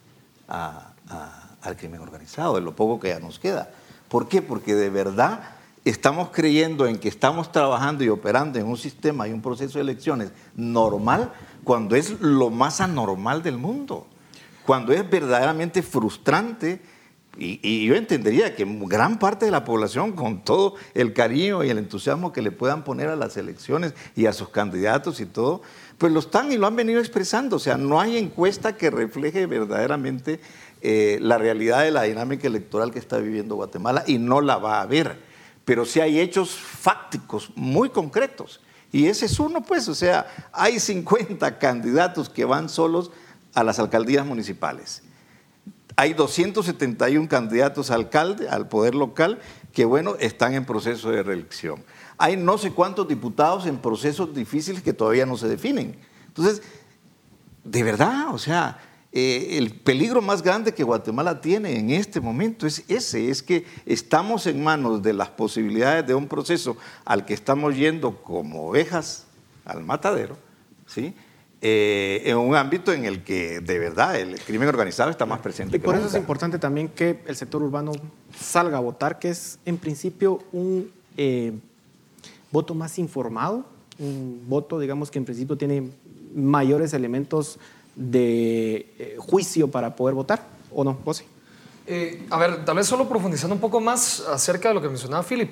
al 0.47 1.77
crimen 1.77 2.01
organizado, 2.01 2.55
de 2.55 2.61
lo 2.61 2.75
poco 2.75 2.99
que 2.99 3.09
ya 3.09 3.19
nos 3.19 3.37
queda. 3.37 3.69
¿Por 4.09 4.27
qué? 4.27 4.41
Porque 4.41 4.73
de 4.73 4.89
verdad 4.89 5.41
estamos 5.85 6.29
creyendo 6.31 6.87
en 6.87 6.97
que 6.97 7.07
estamos 7.07 7.51
trabajando 7.51 8.03
y 8.03 8.09
operando 8.09 8.57
en 8.57 8.65
un 8.65 8.77
sistema 8.77 9.27
y 9.27 9.31
un 9.31 9.43
proceso 9.43 9.77
de 9.77 9.83
elecciones 9.83 10.31
normal 10.55 11.31
cuando 11.63 11.95
es 11.95 12.19
lo 12.19 12.49
más 12.49 12.81
anormal 12.81 13.43
del 13.43 13.59
mundo, 13.59 14.07
cuando 14.65 14.91
es 14.91 15.07
verdaderamente 15.07 15.83
frustrante. 15.83 16.81
Y, 17.37 17.85
yo 17.85 17.95
entendería 17.95 18.55
que 18.55 18.63
gran 18.65 19.17
parte 19.17 19.45
de 19.45 19.51
la 19.51 19.65
población, 19.65 20.11
con 20.11 20.43
todo 20.43 20.75
el 20.93 21.13
cariño 21.13 21.63
y 21.63 21.69
el 21.69 21.79
entusiasmo 21.79 22.31
que 22.31 22.43
le 22.43 22.51
puedan 22.51 22.83
poner 22.83 23.09
a 23.09 23.15
las 23.15 23.37
elecciones 23.37 23.95
y 24.15 24.27
a 24.27 24.33
sus 24.33 24.49
candidatos 24.49 25.19
y 25.19 25.25
todo, 25.25 25.61
pues 25.97 26.13
lo 26.13 26.19
están 26.19 26.51
y 26.51 26.57
lo 26.57 26.67
han 26.67 26.75
venido 26.75 26.99
expresando. 26.99 27.55
O 27.55 27.59
sea, 27.59 27.75
no 27.77 27.99
hay 27.99 28.17
encuesta 28.17 28.77
que 28.77 28.91
refleje 28.91 29.47
verdaderamente 29.47 30.39
eh, 30.81 31.17
la 31.21 31.39
realidad 31.39 31.83
de 31.83 31.91
la 31.91 32.03
dinámica 32.03 32.47
electoral 32.47 32.91
que 32.91 32.99
está 32.99 33.17
viviendo 33.17 33.55
Guatemala 33.55 34.03
y 34.05 34.19
no 34.19 34.39
la 34.39 34.57
va 34.57 34.77
a 34.77 34.81
haber. 34.81 35.17
Pero 35.65 35.85
sí 35.85 36.01
hay 36.01 36.19
hechos 36.19 36.51
fácticos 36.51 37.51
muy 37.55 37.89
concretos. 37.89 38.61
Y 38.91 39.07
ese 39.07 39.25
es 39.25 39.39
uno, 39.39 39.63
pues, 39.63 39.87
o 39.87 39.95
sea, 39.95 40.27
hay 40.51 40.79
50 40.79 41.57
candidatos 41.57 42.29
que 42.29 42.45
van 42.45 42.69
solos 42.69 43.09
a 43.55 43.63
las 43.63 43.79
alcaldías 43.79 44.23
municipales. 44.23 45.01
Hay 45.95 46.13
271 46.13 47.27
candidatos 47.27 47.91
alcalde, 47.91 48.49
al 48.49 48.67
poder 48.67 48.95
local, 48.95 49.39
que, 49.71 49.85
bueno, 49.85 50.15
están 50.19 50.53
en 50.53 50.65
proceso 50.65 51.11
de 51.11 51.23
reelección. 51.23 51.83
Hay 52.17 52.37
no 52.37 52.57
sé 52.57 52.71
cuántos 52.71 53.07
diputados 53.07 53.65
en 53.65 53.77
procesos 53.77 54.33
difíciles 54.33 54.81
que 54.81 54.93
todavía 54.93 55.25
no 55.25 55.37
se 55.37 55.47
definen. 55.47 55.95
Entonces, 56.27 56.61
de 57.63 57.83
verdad, 57.83 58.33
o 58.33 58.37
sea, 58.37 58.79
eh, 59.11 59.59
el 59.59 59.71
peligro 59.71 60.21
más 60.23 60.41
grande 60.41 60.73
que 60.73 60.83
Guatemala 60.83 61.39
tiene 61.39 61.77
en 61.77 61.91
este 61.91 62.19
momento 62.19 62.65
es 62.65 62.83
ese, 62.87 63.29
es 63.29 63.43
que 63.43 63.65
estamos 63.85 64.47
en 64.47 64.63
manos 64.63 65.03
de 65.03 65.13
las 65.13 65.29
posibilidades 65.29 66.07
de 66.07 66.15
un 66.15 66.27
proceso 66.27 66.77
al 67.05 67.23
que 67.25 67.35
estamos 67.35 67.75
yendo 67.75 68.23
como 68.23 68.69
ovejas 68.69 69.25
al 69.65 69.83
matadero, 69.83 70.35
¿sí? 70.87 71.13
Eh, 71.65 72.23
en 72.25 72.35
un 72.35 72.57
ámbito 72.57 72.91
en 72.91 73.05
el 73.05 73.23
que 73.23 73.61
de 73.61 73.79
verdad 73.79 74.19
el 74.19 74.37
crimen 74.41 74.67
organizado 74.67 75.09
está 75.09 75.25
más 75.25 75.39
presente. 75.39 75.77
Y 75.77 75.79
por 75.79 75.95
eso 75.95 76.07
es 76.07 76.15
importante 76.15 76.59
también 76.59 76.89
que 76.89 77.21
el 77.25 77.37
sector 77.37 77.63
urbano 77.63 77.93
salga 78.37 78.79
a 78.79 78.81
votar, 78.81 79.17
que 79.17 79.29
es 79.29 79.59
en 79.65 79.77
principio 79.77 80.39
un 80.51 80.91
eh, 81.15 81.53
voto 82.51 82.75
más 82.75 82.99
informado, 82.99 83.63
un 83.97 84.43
voto, 84.45 84.77
digamos, 84.77 85.09
que 85.09 85.19
en 85.19 85.23
principio 85.23 85.57
tiene 85.57 85.89
mayores 86.35 86.93
elementos 86.93 87.57
de 87.95 88.93
eh, 88.99 89.15
juicio 89.17 89.69
para 89.71 89.95
poder 89.95 90.15
votar, 90.15 90.45
¿o 90.69 90.83
no, 90.83 90.97
José? 91.05 91.23
Eh, 91.85 92.25
a 92.29 92.37
ver, 92.37 92.63
tal 92.63 92.75
vez 92.75 92.87
solo 92.87 93.07
profundizando 93.07 93.55
un 93.55 93.61
poco 93.61 93.81
más 93.81 94.21
acerca 94.21 94.69
de 94.69 94.75
lo 94.75 94.81
que 94.81 94.87
mencionaba 94.87 95.23
Philip. 95.23 95.51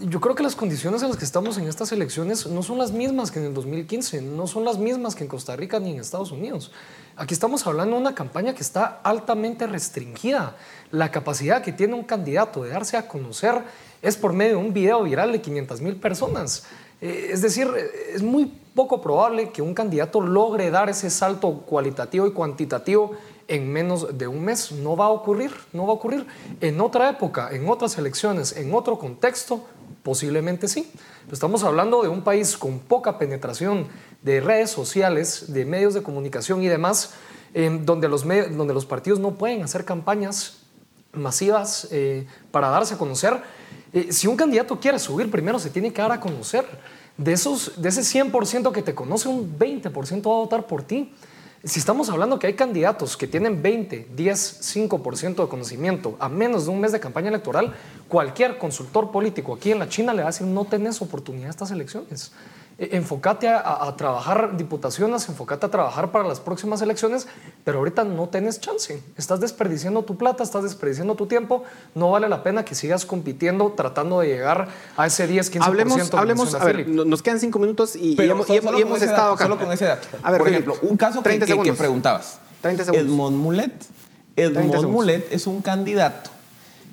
Yo 0.00 0.20
creo 0.20 0.36
que 0.36 0.44
las 0.44 0.54
condiciones 0.54 1.02
en 1.02 1.08
las 1.08 1.16
que 1.16 1.24
estamos 1.24 1.58
en 1.58 1.66
estas 1.66 1.90
elecciones 1.90 2.46
no 2.46 2.62
son 2.62 2.78
las 2.78 2.92
mismas 2.92 3.32
que 3.32 3.40
en 3.40 3.46
el 3.46 3.54
2015, 3.54 4.22
no 4.22 4.46
son 4.46 4.64
las 4.64 4.78
mismas 4.78 5.16
que 5.16 5.24
en 5.24 5.28
Costa 5.28 5.56
Rica 5.56 5.80
ni 5.80 5.90
en 5.90 5.98
Estados 5.98 6.30
Unidos. 6.30 6.70
Aquí 7.16 7.34
estamos 7.34 7.66
hablando 7.66 7.96
de 7.96 8.02
una 8.02 8.14
campaña 8.14 8.54
que 8.54 8.62
está 8.62 9.00
altamente 9.02 9.66
restringida. 9.66 10.56
La 10.92 11.10
capacidad 11.10 11.62
que 11.62 11.72
tiene 11.72 11.94
un 11.94 12.04
candidato 12.04 12.62
de 12.62 12.70
darse 12.70 12.96
a 12.96 13.08
conocer 13.08 13.60
es 14.00 14.16
por 14.16 14.32
medio 14.32 14.58
de 14.58 14.66
un 14.66 14.72
video 14.72 15.02
viral 15.02 15.32
de 15.32 15.40
500 15.40 15.80
mil 15.80 15.96
personas. 15.96 16.64
Eh, 17.00 17.30
es 17.32 17.42
decir, 17.42 17.68
es 18.14 18.22
muy 18.22 18.46
poco 18.76 19.02
probable 19.02 19.50
que 19.50 19.62
un 19.62 19.74
candidato 19.74 20.20
logre 20.20 20.70
dar 20.70 20.88
ese 20.88 21.10
salto 21.10 21.62
cualitativo 21.66 22.24
y 22.28 22.32
cuantitativo 22.32 23.16
en 23.48 23.72
menos 23.72 24.16
de 24.16 24.28
un 24.28 24.44
mes. 24.44 24.70
No 24.70 24.96
va 24.96 25.06
a 25.06 25.10
ocurrir, 25.10 25.50
no 25.72 25.86
va 25.86 25.90
a 25.90 25.96
ocurrir. 25.96 26.24
En 26.60 26.80
otra 26.80 27.10
época, 27.10 27.48
en 27.50 27.68
otras 27.68 27.98
elecciones, 27.98 28.56
en 28.56 28.72
otro 28.72 28.96
contexto, 28.96 29.64
posiblemente 30.08 30.68
sí. 30.68 30.90
Estamos 31.30 31.64
hablando 31.64 32.00
de 32.00 32.08
un 32.08 32.22
país 32.22 32.56
con 32.56 32.78
poca 32.78 33.18
penetración 33.18 33.88
de 34.22 34.40
redes 34.40 34.70
sociales, 34.70 35.52
de 35.52 35.66
medios 35.66 35.92
de 35.92 36.02
comunicación 36.02 36.62
y 36.62 36.66
demás, 36.66 37.12
donde, 37.52 38.08
los 38.08 38.26
donde 38.26 38.72
los 38.72 38.86
partidos 38.86 39.20
no 39.20 39.34
pueden 39.34 39.62
hacer 39.62 39.84
campañas 39.84 40.60
masivas 41.12 41.88
eh, 41.90 42.26
para 42.50 42.70
darse 42.70 42.94
a 42.94 42.96
conocer 42.96 43.42
eh, 43.92 44.10
si 44.10 44.26
un 44.26 44.36
candidato 44.36 44.80
quiere 44.80 44.98
subir, 44.98 45.30
primero 45.30 45.58
se 45.58 45.68
tiene 45.68 45.92
que 45.92 46.00
dar 46.00 46.12
a 46.12 46.20
conocer. 46.20 46.64
De, 47.18 47.34
esos, 47.34 47.82
de 47.82 47.90
ese 47.90 48.00
100% 48.00 48.72
que 48.72 48.80
te 48.80 48.94
conoce, 48.94 49.28
un 49.28 49.58
20% 49.58 50.26
va 50.26 50.36
a 50.36 50.38
votar 50.38 50.66
por 50.66 50.84
ti. 50.84 51.12
Si 51.64 51.80
estamos 51.80 52.08
hablando 52.08 52.38
que 52.38 52.46
hay 52.46 52.54
candidatos 52.54 53.16
que 53.16 53.26
tienen 53.26 53.60
20, 53.60 54.10
10, 54.14 54.60
5% 54.76 55.42
de 55.42 55.48
conocimiento 55.48 56.16
a 56.20 56.28
menos 56.28 56.66
de 56.66 56.70
un 56.70 56.80
mes 56.80 56.92
de 56.92 57.00
campaña 57.00 57.30
electoral, 57.30 57.74
cualquier 58.06 58.58
consultor 58.58 59.10
político 59.10 59.54
aquí 59.54 59.72
en 59.72 59.80
la 59.80 59.88
China 59.88 60.14
le 60.14 60.22
va 60.22 60.28
a 60.28 60.30
decir 60.30 60.46
no 60.46 60.66
tenés 60.66 61.02
oportunidad 61.02 61.48
a 61.48 61.50
estas 61.50 61.72
elecciones. 61.72 62.30
Eh, 62.80 62.90
enfócate 62.92 63.48
a, 63.48 63.92
trabajar 63.96 64.56
diputaciones, 64.56 65.28
enfócate 65.28 65.66
a 65.66 65.68
trabajar 65.68 66.12
para 66.12 66.28
las 66.28 66.38
próximas 66.38 66.80
elecciones, 66.80 67.26
pero 67.64 67.78
ahorita 67.78 68.04
no 68.04 68.28
tienes 68.28 68.60
chance. 68.60 69.02
Estás 69.16 69.40
desperdiciando 69.40 70.04
tu 70.04 70.16
plata, 70.16 70.44
estás 70.44 70.62
desperdiciando 70.62 71.16
tu 71.16 71.26
tiempo, 71.26 71.64
no 71.96 72.12
vale 72.12 72.28
la 72.28 72.44
pena 72.44 72.64
que 72.64 72.76
sigas 72.76 73.04
compitiendo 73.04 73.72
tratando 73.72 74.20
de 74.20 74.28
llegar 74.28 74.68
a 74.96 75.06
ese 75.06 75.26
10, 75.26 75.52
15%. 75.54 75.64
Hablemos, 75.64 76.14
hablemos 76.14 76.54
a 76.54 76.64
ver, 76.64 76.86
nos 76.86 77.20
quedan 77.20 77.40
cinco 77.40 77.58
minutos 77.58 77.96
y, 77.96 78.16
hemos, 78.22 78.48
estado 79.02 79.32
acá. 79.32 79.44
Solo 79.44 79.58
con 79.58 79.72
ese 79.72 79.86
dato. 79.86 80.06
A 80.22 80.30
ver, 80.30 80.38
Por 80.38 80.48
ejemplo, 80.48 80.76
un 80.82 80.96
caso 80.96 81.20
que, 81.20 81.36
que, 81.40 81.72
preguntabas. 81.72 82.38
30 82.60 82.84
segundos. 82.84 83.06
Edmond 83.08 83.36
Mulet. 83.36 83.72
Edmond 84.36 84.86
Mulet 84.86 85.26
es 85.32 85.48
un 85.48 85.62
candidato 85.62 86.30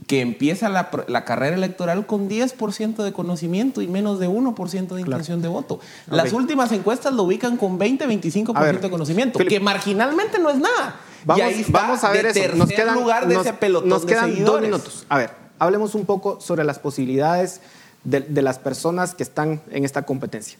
que 0.08 0.22
empieza 0.22 0.70
la, 0.70 1.26
carrera 1.26 1.56
electoral 1.56 2.06
con 2.06 2.30
10% 2.30 3.03
de 3.03 3.12
conocimiento 3.12 3.82
y 3.82 3.88
menos 3.88 4.20
de 4.20 4.30
1% 4.30 4.88
de 4.88 5.01
intención 5.01 5.41
de 5.41 5.47
voto. 5.47 5.80
Las 6.08 6.32
últimas 6.34 6.72
encuestas 6.72 7.14
lo 7.14 7.24
ubican 7.24 7.58
con 7.58 7.80
20-25% 7.80 8.80
de 8.80 8.89
conocimiento, 8.89 9.39
que 9.39 9.60
marginalmente 9.60 10.38
no 10.39 10.49
es 10.49 10.58
nada. 10.58 10.99
Vamos, 11.26 12.03
a 12.03 12.12
ver 12.12 12.28
eso. 12.28 12.56
Nos 12.56 12.70
quedan, 12.70 12.95
lugar 12.95 13.28
de 13.28 13.36
ese 13.36 13.53
pelotón 13.53 13.89
nos 13.89 14.06
quedan 14.06 14.45
dos 14.45 14.62
minutos. 14.62 15.06
A 15.10 15.18
ver, 15.18 15.32
hablemos 15.58 15.95
un 15.95 16.06
poco 16.06 16.39
sobre 16.39 16.64
las 16.64 16.78
posibilidades 16.78 17.62
de, 18.03 18.22
de 18.22 18.41
las 18.43 18.60
personas 18.60 19.16
que 19.16 19.24
están 19.24 19.62
en 19.72 19.86
esta 19.86 20.03
competencia. 20.03 20.60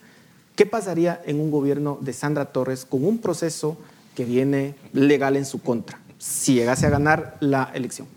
¿Qué 0.56 0.66
pasaría 0.66 1.20
en 1.24 1.38
un 1.38 1.52
gobierno 1.52 1.98
de 2.00 2.12
Sandra 2.12 2.46
Torres 2.46 2.84
con 2.84 3.04
un 3.04 3.18
proceso 3.18 3.76
que 4.16 4.24
viene 4.24 4.74
legal 4.92 5.36
en 5.36 5.44
su 5.44 5.60
contra 5.60 6.00
si 6.18 6.54
llegase 6.54 6.86
a 6.86 6.90
ganar 6.90 7.36
la 7.40 7.70
elección? 7.74 8.08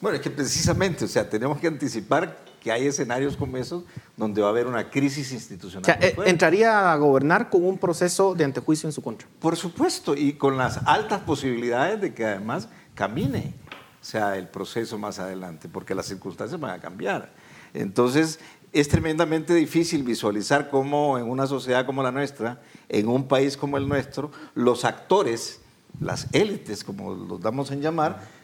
Bueno, 0.00 0.16
es 0.16 0.22
que 0.22 0.30
precisamente, 0.30 1.04
o 1.04 1.08
sea, 1.08 1.28
tenemos 1.28 1.58
que 1.58 1.66
anticipar 1.66 2.44
que 2.60 2.72
hay 2.72 2.86
escenarios 2.86 3.36
como 3.36 3.56
esos 3.56 3.84
donde 4.16 4.40
va 4.40 4.48
a 4.48 4.50
haber 4.50 4.66
una 4.66 4.90
crisis 4.90 5.32
institucional. 5.32 5.98
Eh, 6.00 6.16
¿Entraría 6.26 6.92
a 6.92 6.96
gobernar 6.96 7.48
con 7.48 7.64
un 7.64 7.78
proceso 7.78 8.34
de 8.34 8.44
antejuicio 8.44 8.88
en 8.88 8.92
su 8.92 9.02
contra? 9.02 9.28
Por 9.38 9.56
supuesto, 9.56 10.14
y 10.16 10.32
con 10.32 10.56
las 10.56 10.80
altas 10.84 11.20
posibilidades 11.20 12.00
de 12.00 12.12
que 12.12 12.24
además 12.24 12.68
camine, 12.94 13.54
o 14.02 14.04
sea, 14.04 14.36
el 14.36 14.48
proceso 14.48 14.98
más 14.98 15.18
adelante, 15.18 15.68
porque 15.68 15.94
las 15.94 16.06
circunstancias 16.06 16.60
van 16.60 16.72
a 16.72 16.80
cambiar. 16.80 17.32
Entonces, 17.72 18.40
es 18.72 18.88
tremendamente 18.88 19.54
difícil 19.54 20.02
visualizar 20.02 20.68
cómo 20.68 21.18
en 21.18 21.30
una 21.30 21.46
sociedad 21.46 21.86
como 21.86 22.02
la 22.02 22.10
nuestra, 22.10 22.60
en 22.88 23.08
un 23.08 23.28
país 23.28 23.56
como 23.56 23.76
el 23.78 23.88
nuestro, 23.88 24.30
los 24.54 24.84
actores, 24.84 25.60
las 26.00 26.26
élites, 26.32 26.84
como 26.84 27.14
los 27.14 27.40
damos 27.40 27.70
en 27.70 27.80
llamar, 27.80 28.35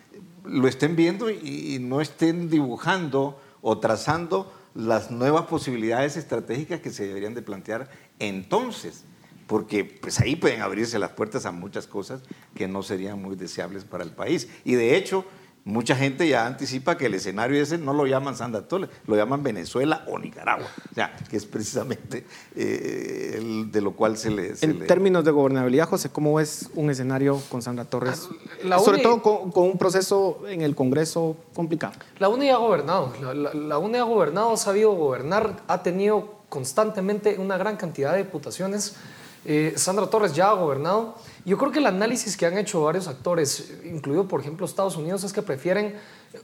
lo 0.45 0.69
estén 0.69 0.97
viendo 0.97 1.31
y, 1.31 1.79
no 1.81 2.01
estén 2.01 2.51
dibujando 2.51 3.41
o 3.61 3.79
trazando 3.79 4.53
las 4.75 5.11
nuevas 5.11 5.47
posibilidades 5.47 6.17
estratégicas 6.17 6.81
que 6.81 6.91
se 6.91 7.07
deberían 7.07 7.35
de 7.35 7.43
plantear 7.43 7.91
entonces, 8.19 9.05
porque 9.47 9.85
pues 9.85 10.21
ahí 10.21 10.37
pueden 10.37 10.63
abrirse 10.63 10.99
las 10.99 11.11
puertas 11.11 11.47
a 11.47 11.53
muchas 11.53 11.87
cosas 11.87 12.23
que 12.55 12.69
no 12.69 12.83
serían 12.83 13.21
muy 13.21 13.37
deseables 13.37 13.85
para 13.85 14.05
el 14.05 14.13
país. 14.13 14.49
Y 14.65 14.75
de 14.75 14.97
hecho, 14.97 15.25
Mucha 15.65 15.95
gente 15.95 16.27
ya 16.27 16.47
anticipa 16.47 16.97
que 16.97 17.07
el 17.07 17.15
escenario 17.15 17.63
ese 17.63 17.79
no 17.79 17.93
lo 17.93 18.07
llaman 18.07 18.37
Sandra 18.37 18.67
Torres, 18.67 18.91
lo 19.07 19.15
llaman 19.15 19.45
Venezuela 19.45 20.05
o 20.09 20.19
Nicaragua, 20.19 20.67
o 20.91 20.95
sea, 20.95 21.17
que 21.31 21.37
es 21.37 21.47
precisamente 21.47 22.27
eh, 22.57 23.37
el 23.39 23.71
de 23.71 23.81
lo 23.81 23.93
cual 23.93 24.17
se 24.17 24.31
le... 24.31 24.55
en 24.61 24.87
términos 24.89 25.25
de 25.25 25.31
gobernabilidad, 25.31 25.89
José, 25.89 26.11
¿cómo 26.11 26.41
es 26.41 26.69
un 26.75 26.91
escenario 26.91 27.41
con 27.49 27.63
Sandra 27.63 27.85
Torres? 27.85 28.29
Ah, 28.69 28.81
Sobre 28.81 28.99
todo 28.99 29.23
con, 29.23 29.53
un 29.55 29.79
proceso 29.79 30.43
en 30.49 30.63
el 30.63 30.75
Congreso 30.75 31.37
complicado. 31.55 31.93
La 32.19 32.29
UNE 32.29 32.51
ha 32.51 32.57
gobernado, 32.57 33.13
la, 33.23 33.55
la 33.55 33.79
UNE 33.79 33.99
ha 33.99 34.05
gobernado, 34.05 34.53
ha 34.53 34.57
sabido 34.57 34.93
gobernar, 34.95 35.63
ha 35.69 35.83
tenido 35.85 36.43
constantemente 36.49 37.39
una 37.39 37.57
gran 37.57 37.77
cantidad 37.77 38.13
de 38.13 38.25
diputaciones. 38.25 38.97
Eh, 39.45 39.73
Sandra 39.77 40.07
Torres 40.09 40.35
ya 40.35 40.51
ha 40.51 40.53
gobernado. 40.53 41.17
Yo 41.45 41.59
creo 41.59 41.73
que 41.73 41.81
el 41.81 41.87
análisis 41.87 42.37
que 42.37 42.47
han 42.47 42.57
hecho 42.57 42.83
varios 42.83 43.09
actores, 43.09 43.73
incluido 43.85 44.29
por 44.29 44.41
ejemplo 44.41 44.65
Estados 44.65 44.97
Unidos, 44.97 45.25
es 45.25 45.33
que 45.33 45.43
prefieren 45.43 45.95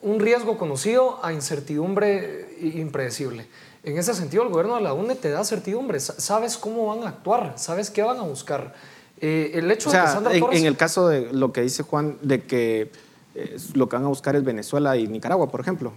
un 0.03 0.18
riesgo 0.18 0.59
conocido 0.59 1.24
a 1.24 1.32
incertidumbre 1.32 2.57
impredecible. 2.61 3.46
En 3.84 3.96
ese 3.96 4.12
sentido, 4.14 4.42
el 4.42 4.49
gobierno 4.49 4.74
de 4.74 4.82
la 4.82 4.92
UNE 4.92 5.14
te 5.14 5.30
da 5.30 5.44
certidumbre, 5.44 6.01
sabes 6.01 6.57
cómo 6.57 6.86
van 6.86 7.05
a 7.05 7.11
actuar, 7.11 7.55
sabes 7.57 7.90
qué 7.90 8.03
van 8.03 8.18
a 8.18 8.22
buscar. 8.22 8.74
Eh, 9.20 9.53
el 9.55 9.70
hecho 9.70 9.90
de 9.90 10.01
que 10.01 10.07
Sandra 10.07 10.38
Torres... 10.38 10.61
en 10.61 10.66
el 10.66 10.76
caso 10.76 11.09
de 11.09 11.32
lo 11.32 11.53
que 11.53 11.62
dice 11.62 11.82
Juan, 11.84 12.18
de 12.22 12.42
que 12.42 12.90
lo 13.74 13.88
que 13.88 13.96
van 13.96 14.05
a 14.05 14.09
buscar 14.09 14.34
es 14.36 14.44
Venezuela 14.44 14.96
y 14.96 15.07
Nicaragua, 15.07 15.49
por 15.49 15.61
ejemplo. 15.61 15.92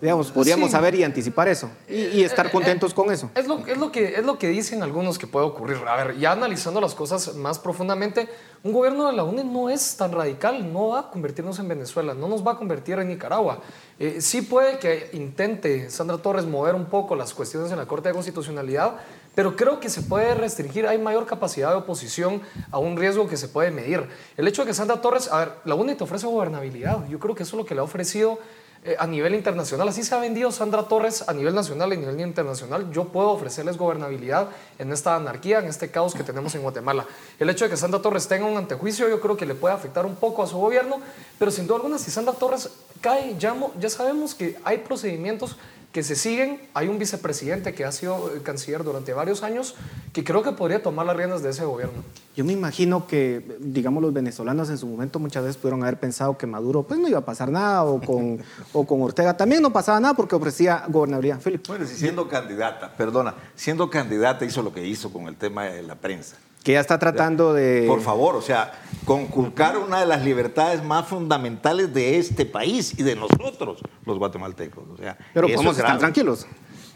Digamos, 0.00 0.30
podríamos 0.30 0.70
saber 0.70 0.94
y 0.94 1.02
anticipar 1.02 1.48
eso 1.48 1.68
y, 1.88 2.22
estar 2.22 2.46
eh, 2.46 2.50
contentos 2.52 2.94
con 2.94 3.10
eso. 3.10 3.30
Es 3.34 3.48
lo, 3.48 3.66
es, 3.66 3.76
lo 3.78 3.90
que, 3.90 4.14
es 4.14 4.24
lo 4.24 4.38
que 4.38 4.46
dicen 4.46 4.82
algunos 4.84 5.18
que 5.18 5.26
puede 5.26 5.44
ocurrir. 5.44 5.78
A 5.88 5.96
ver, 6.04 6.16
ya 6.18 6.32
analizando 6.32 6.80
las 6.80 6.94
cosas 6.94 7.34
más 7.34 7.58
profundamente, 7.58 8.28
un 8.62 8.72
gobierno 8.72 9.08
de 9.08 9.14
la 9.14 9.24
UNE 9.24 9.42
no 9.42 9.68
es 9.68 9.96
tan 9.96 10.12
radical, 10.12 10.72
no 10.72 10.88
va 10.88 11.00
a 11.00 11.10
convertirnos 11.10 11.58
en 11.58 11.66
Venezuela, 11.66 12.14
no 12.14 12.28
nos 12.28 12.46
va 12.46 12.52
a 12.52 12.56
convertir 12.56 12.98
en 13.00 13.08
Nicaragua. 13.08 13.60
Eh, 13.98 14.20
sí 14.20 14.42
puede 14.42 14.78
que 14.78 15.10
intente 15.14 15.90
Sandra 15.90 16.18
Torres 16.18 16.44
mover 16.44 16.76
un 16.76 16.86
poco 16.86 17.16
las 17.16 17.34
cuestiones 17.34 17.72
en 17.72 17.78
la 17.78 17.86
Corte 17.86 18.08
de 18.08 18.14
Constitucionalidad, 18.14 18.98
pero 19.34 19.56
creo 19.56 19.80
que 19.80 19.90
se 19.90 20.02
puede 20.02 20.34
restringir, 20.34 20.86
hay 20.86 20.98
mayor 20.98 21.26
capacidad 21.26 21.70
de 21.70 21.76
oposición 21.76 22.40
a 22.70 22.78
un 22.78 22.96
riesgo 22.96 23.28
que 23.28 23.36
se 23.36 23.48
puede 23.48 23.72
medir. 23.72 24.08
El 24.36 24.46
hecho 24.46 24.62
de 24.62 24.68
que 24.68 24.74
Sandra 24.74 25.00
Torres, 25.00 25.28
a 25.30 25.38
ver, 25.38 25.52
la 25.64 25.74
UNE 25.74 25.96
te 25.96 26.04
ofrece 26.04 26.26
gobernabilidad, 26.26 27.06
yo 27.08 27.18
creo 27.18 27.34
que 27.34 27.42
eso 27.42 27.56
es 27.56 27.58
lo 27.58 27.66
que 27.66 27.74
le 27.74 27.80
ha 27.80 27.84
ofrecido 27.84 28.38
eh, 28.84 28.96
a 28.98 29.06
nivel 29.06 29.34
internacional. 29.34 29.88
Así 29.88 30.04
se 30.04 30.14
ha 30.14 30.18
vendido 30.18 30.52
Sandra 30.52 30.84
Torres 30.84 31.24
a 31.28 31.32
nivel 31.32 31.54
nacional 31.54 31.92
y 31.92 31.96
a 31.96 31.98
nivel 31.98 32.20
internacional. 32.20 32.90
Yo 32.92 33.04
puedo 33.06 33.30
ofrecerles 33.30 33.76
gobernabilidad 33.76 34.48
en 34.78 34.92
esta 34.92 35.16
anarquía, 35.16 35.58
en 35.58 35.66
este 35.66 35.90
caos 35.90 36.14
que 36.14 36.22
tenemos 36.22 36.54
en 36.54 36.62
Guatemala. 36.62 37.04
El 37.38 37.50
hecho 37.50 37.64
de 37.64 37.70
que 37.70 37.76
Sandra 37.76 38.00
Torres 38.00 38.28
tenga 38.28 38.46
un 38.46 38.56
antejuicio, 38.56 39.08
yo 39.08 39.20
creo 39.20 39.36
que 39.36 39.46
le 39.46 39.54
puede 39.54 39.74
afectar 39.74 40.06
un 40.06 40.14
poco 40.14 40.42
a 40.42 40.46
su 40.46 40.58
gobierno, 40.58 41.00
pero 41.38 41.50
sin 41.50 41.66
duda 41.66 41.76
alguna, 41.76 41.98
si 41.98 42.10
Sandra 42.10 42.34
Torres 42.34 42.70
cae, 43.00 43.36
ya, 43.38 43.54
ya 43.80 43.90
sabemos 43.90 44.34
que 44.34 44.56
hay 44.64 44.78
procedimientos 44.78 45.56
que 45.92 46.02
se 46.02 46.16
siguen. 46.16 46.60
Hay 46.74 46.88
un 46.88 46.98
vicepresidente 46.98 47.74
que 47.74 47.84
ha 47.84 47.92
sido 47.92 48.30
canciller 48.42 48.84
durante 48.84 49.12
varios 49.12 49.42
años 49.42 49.74
que 50.12 50.24
creo 50.24 50.42
que 50.42 50.52
podría 50.52 50.82
tomar 50.82 51.06
las 51.06 51.16
riendas 51.16 51.42
de 51.42 51.50
ese 51.50 51.64
gobierno. 51.64 52.02
Yo 52.36 52.44
me 52.44 52.52
imagino 52.52 53.06
que, 53.06 53.58
digamos, 53.60 54.02
los 54.02 54.12
venezolanos 54.12 54.70
en 54.70 54.78
su 54.78 54.86
momento 54.86 55.18
muchas 55.18 55.42
veces 55.42 55.56
pudieron 55.56 55.82
haber 55.82 55.98
pensado 55.98 56.36
que 56.36 56.46
Maduro 56.46 56.82
pues 56.82 57.00
no 57.00 57.08
iba 57.08 57.18
a 57.18 57.24
pasar 57.24 57.50
nada 57.50 57.84
o 57.84 58.00
con, 58.00 58.40
o 58.72 58.86
con 58.86 59.02
Ortega 59.02 59.36
también 59.36 59.62
no 59.62 59.72
pasaba 59.72 59.98
nada 60.00 60.14
porque 60.14 60.36
ofrecía 60.36 60.84
gobernabilidad. 60.88 61.40
Bueno, 61.66 61.86
si 61.86 61.96
siendo 61.96 62.28
candidata, 62.28 62.94
perdona, 62.96 63.34
siendo 63.54 63.90
candidata 63.90 64.44
hizo 64.44 64.62
lo 64.62 64.72
que 64.72 64.86
hizo 64.86 65.12
con 65.12 65.26
el 65.26 65.36
tema 65.36 65.64
de 65.64 65.82
la 65.82 65.94
prensa 65.94 66.36
que 66.62 66.72
ya 66.72 66.80
está 66.80 66.98
tratando 66.98 67.54
de... 67.54 67.84
Por 67.86 68.00
favor, 68.00 68.36
o 68.36 68.42
sea, 68.42 68.72
conculcar 69.04 69.78
una 69.78 70.00
de 70.00 70.06
las 70.06 70.24
libertades 70.24 70.82
más 70.84 71.06
fundamentales 71.06 71.94
de 71.94 72.18
este 72.18 72.44
país 72.46 72.98
y 72.98 73.02
de 73.02 73.16
nosotros, 73.16 73.80
los 74.04 74.18
guatemaltecos. 74.18 74.84
O 74.92 74.96
sea, 74.96 75.16
Pero 75.32 75.48
podemos 75.48 75.76
estar 75.78 75.98
tranquilos. 75.98 76.46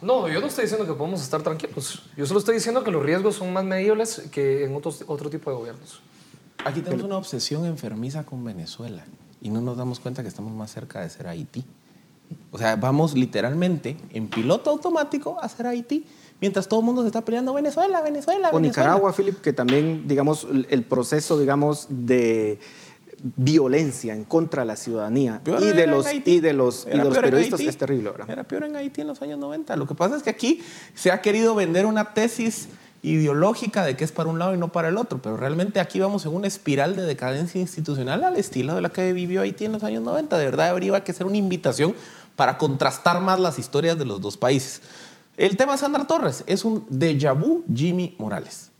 No, 0.03 0.29
yo 0.29 0.41
no 0.41 0.49
estoy 0.49 0.65
diciendo 0.65 0.87
que 0.87 0.95
podemos 0.95 1.23
estar 1.23 1.43
tranquilos. 1.43 2.03
Yo 2.17 2.27
solo 2.27 2.41
estoy 2.41 2.57
diciendo 2.57 2.83
que 2.83 2.91
los 2.91 3.03
riesgos 3.03 3.37
son 3.37 3.53
más 3.53 3.65
medibles 3.65 4.25
que 4.33 4.65
en 4.65 4.75
otros, 4.75 5.05
otro 5.07 5.31
tipo 5.31 5.49
de 5.51 5.57
gobiernos. 5.57 6.01
Aquí 6.65 6.81
tenemos 6.81 7.05
una 7.05 7.17
obsesión 7.17 7.65
enfermiza 7.65 8.25
con 8.25 8.45
Venezuela 8.45 9.05
y 9.41 9.51
no 9.51 9.61
nos 9.61 9.77
damos 9.77 10.01
cuenta 10.01 10.23
que 10.23 10.29
estamos 10.29 10.53
más 10.53 10.73
cerca 10.73 11.01
de 11.01 11.09
ser 11.09 11.29
Haití. 11.29 11.65
O 12.51 12.59
sea, 12.59 12.77
vamos 12.77 13.15
literalmente 13.15 13.97
en 14.11 14.29
piloto 14.29 14.71
automático 14.71 15.39
a 15.41 15.49
ser 15.49 15.67
Haití 15.67 16.07
mientras 16.43 16.69
todo 16.69 16.81
el 16.81 16.87
mundo 16.87 17.01
se 17.01 17.07
está 17.07 17.25
peleando 17.25 17.55
Venezuela, 17.55 18.03
Venezuela, 18.03 18.51
o 18.53 18.61
Nicaragua, 18.61 19.15
Philip, 19.15 19.41
que 19.41 19.55
también, 19.55 20.07
digamos, 20.07 20.47
el 20.69 20.83
proceso, 20.83 21.39
digamos, 21.39 21.87
de 21.89 22.59
violencia 23.37 24.13
en 24.13 24.25
contra 24.25 24.63
de 24.63 24.67
la 24.67 24.77
ciudadanía 24.77 25.41
y 25.47 25.51
de, 25.51 25.87
los, 25.87 26.07
y 26.13 26.41
de 26.41 26.53
los, 26.53 26.87
y 26.87 26.91
de 26.91 27.05
los 27.05 27.17
periodistas 27.17 27.61
es 27.61 27.77
terrible. 27.77 28.11
¿verdad? 28.11 28.29
Era 28.29 28.45
peor 28.45 28.65
en 28.65 28.75
Haití 28.75 29.01
en 29.01 29.07
los 29.07 29.23
años 29.23 29.39
90. 29.39 29.77
Lo 29.77 29.87
que 29.87 29.95
pasa 29.95 30.17
es 30.17 30.23
que 30.25 30.31
aquí 30.31 30.61
se 30.95 31.13
ha 31.13 31.23
querido 31.23 31.55
vender 31.55 31.87
una 31.87 32.13
tesis 32.13 32.69
ideológica 33.03 33.85
de 33.85 33.97
que 33.97 34.05
es 34.05 34.13
para 34.13 34.29
un 34.29 34.39
lado 34.39 34.55
y 34.55 34.59
no 34.59 34.73
para 34.73 34.89
el 34.89 34.97
otro, 34.97 35.23
pero 35.23 35.37
realmente 35.37 35.81
aquí 35.81 36.01
vamos 36.01 36.27
en 36.27 36.35
una 36.35 36.49
espiral 36.49 36.97
de 36.97 37.03
decadencia 37.03 37.61
institucional 37.61 38.25
al 38.25 38.37
estilo 38.37 38.75
de 38.75 38.81
la 38.81 38.91
que 38.91 39.13
vivió 39.13 39.43
Haití 39.43 39.65
en 39.65 39.73
los 39.73 39.85
años 39.85 40.03
90. 40.03 40.37
De 40.37 40.45
verdad 40.45 40.71
habría 40.71 41.05
que 41.05 41.13
ser 41.13 41.27
una 41.27 41.37
invitación 41.37 41.95
para 42.37 42.59
contrastar 42.59 43.21
más 43.21 43.39
las 43.39 43.59
historias 43.59 43.99
de 43.99 44.05
los 44.05 44.21
dos 44.21 44.37
países. 44.37 44.83
El 45.39 45.57
tema 45.57 45.73
de 45.73 45.79
Sandra 45.79 46.07
Torres 46.07 46.45
es 46.47 46.63
un 46.63 46.87
déjà 46.89 47.33
vu 47.33 47.65
Jimmy 47.75 48.15
Morales. 48.19 48.71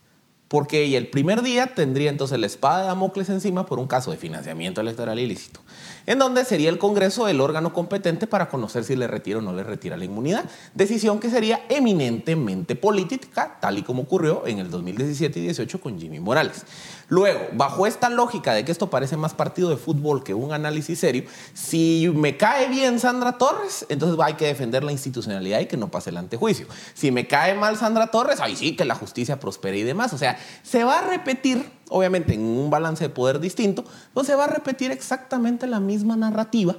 Porque 0.47 0.83
ella 0.83 0.99
el 0.99 1.09
primer 1.09 1.41
día 1.41 1.73
tendría 1.73 2.11
entonces 2.11 2.37
la 2.37 2.45
espada 2.45 2.81
de 2.81 2.87
Damocles 2.87 3.29
encima 3.29 3.65
por 3.65 3.79
un 3.79 3.87
caso 3.87 4.11
de 4.11 4.17
financiamiento 4.17 4.81
electoral 4.81 5.17
ilícito 5.17 5.61
en 6.05 6.19
donde 6.19 6.45
sería 6.45 6.69
el 6.69 6.77
Congreso 6.77 7.27
el 7.27 7.41
órgano 7.41 7.73
competente 7.73 8.27
para 8.27 8.49
conocer 8.49 8.83
si 8.83 8.95
le 8.95 9.07
retira 9.07 9.39
o 9.39 9.41
no 9.41 9.53
le 9.53 9.63
retira 9.63 9.97
la 9.97 10.05
inmunidad. 10.05 10.45
Decisión 10.73 11.19
que 11.19 11.29
sería 11.29 11.61
eminentemente 11.69 12.75
política, 12.75 13.57
tal 13.59 13.77
y 13.77 13.83
como 13.83 14.03
ocurrió 14.03 14.45
en 14.45 14.59
el 14.59 14.69
2017 14.69 15.39
y 15.39 15.43
18 15.43 15.79
con 15.79 15.99
Jimmy 15.99 16.19
Morales. 16.19 16.65
Luego, 17.13 17.41
bajo 17.53 17.85
esta 17.85 18.09
lógica 18.09 18.55
de 18.55 18.65
que 18.65 18.71
esto 18.71 18.89
parece 18.89 19.17
más 19.17 19.35
partido 19.35 19.69
de 19.69 19.77
fútbol 19.77 20.23
que 20.23 20.33
un 20.33 20.51
análisis 20.51 20.97
serio, 20.97 21.25
si 21.53 22.11
me 22.15 22.37
cae 22.37 22.67
bien 22.69 22.99
Sandra 22.99 23.37
Torres, 23.37 23.85
entonces 23.89 24.19
hay 24.19 24.33
que 24.33 24.47
defender 24.47 24.83
la 24.83 24.91
institucionalidad 24.91 25.59
y 25.59 25.67
que 25.67 25.77
no 25.77 25.91
pase 25.91 26.09
el 26.09 26.17
antejuicio. 26.17 26.65
Si 26.95 27.11
me 27.11 27.27
cae 27.27 27.53
mal 27.53 27.77
Sandra 27.77 28.07
Torres, 28.07 28.39
ahí 28.39 28.55
sí 28.55 28.75
que 28.75 28.83
la 28.83 28.95
justicia 28.95 29.39
prospere 29.39 29.77
y 29.77 29.83
demás. 29.83 30.11
O 30.13 30.17
sea, 30.17 30.39
se 30.63 30.83
va 30.83 31.01
a 31.01 31.07
repetir 31.07 31.63
obviamente 31.89 32.33
en 32.33 32.41
un 32.41 32.71
balance 32.71 33.03
de 33.03 33.09
poder 33.11 33.39
distinto, 33.39 33.83
no 34.15 34.23
se 34.23 34.33
va 34.33 34.45
a 34.45 34.47
repetir 34.47 34.89
exactamente 34.89 35.67
la 35.67 35.79
misma 35.79 36.15
narrativa 36.15 36.77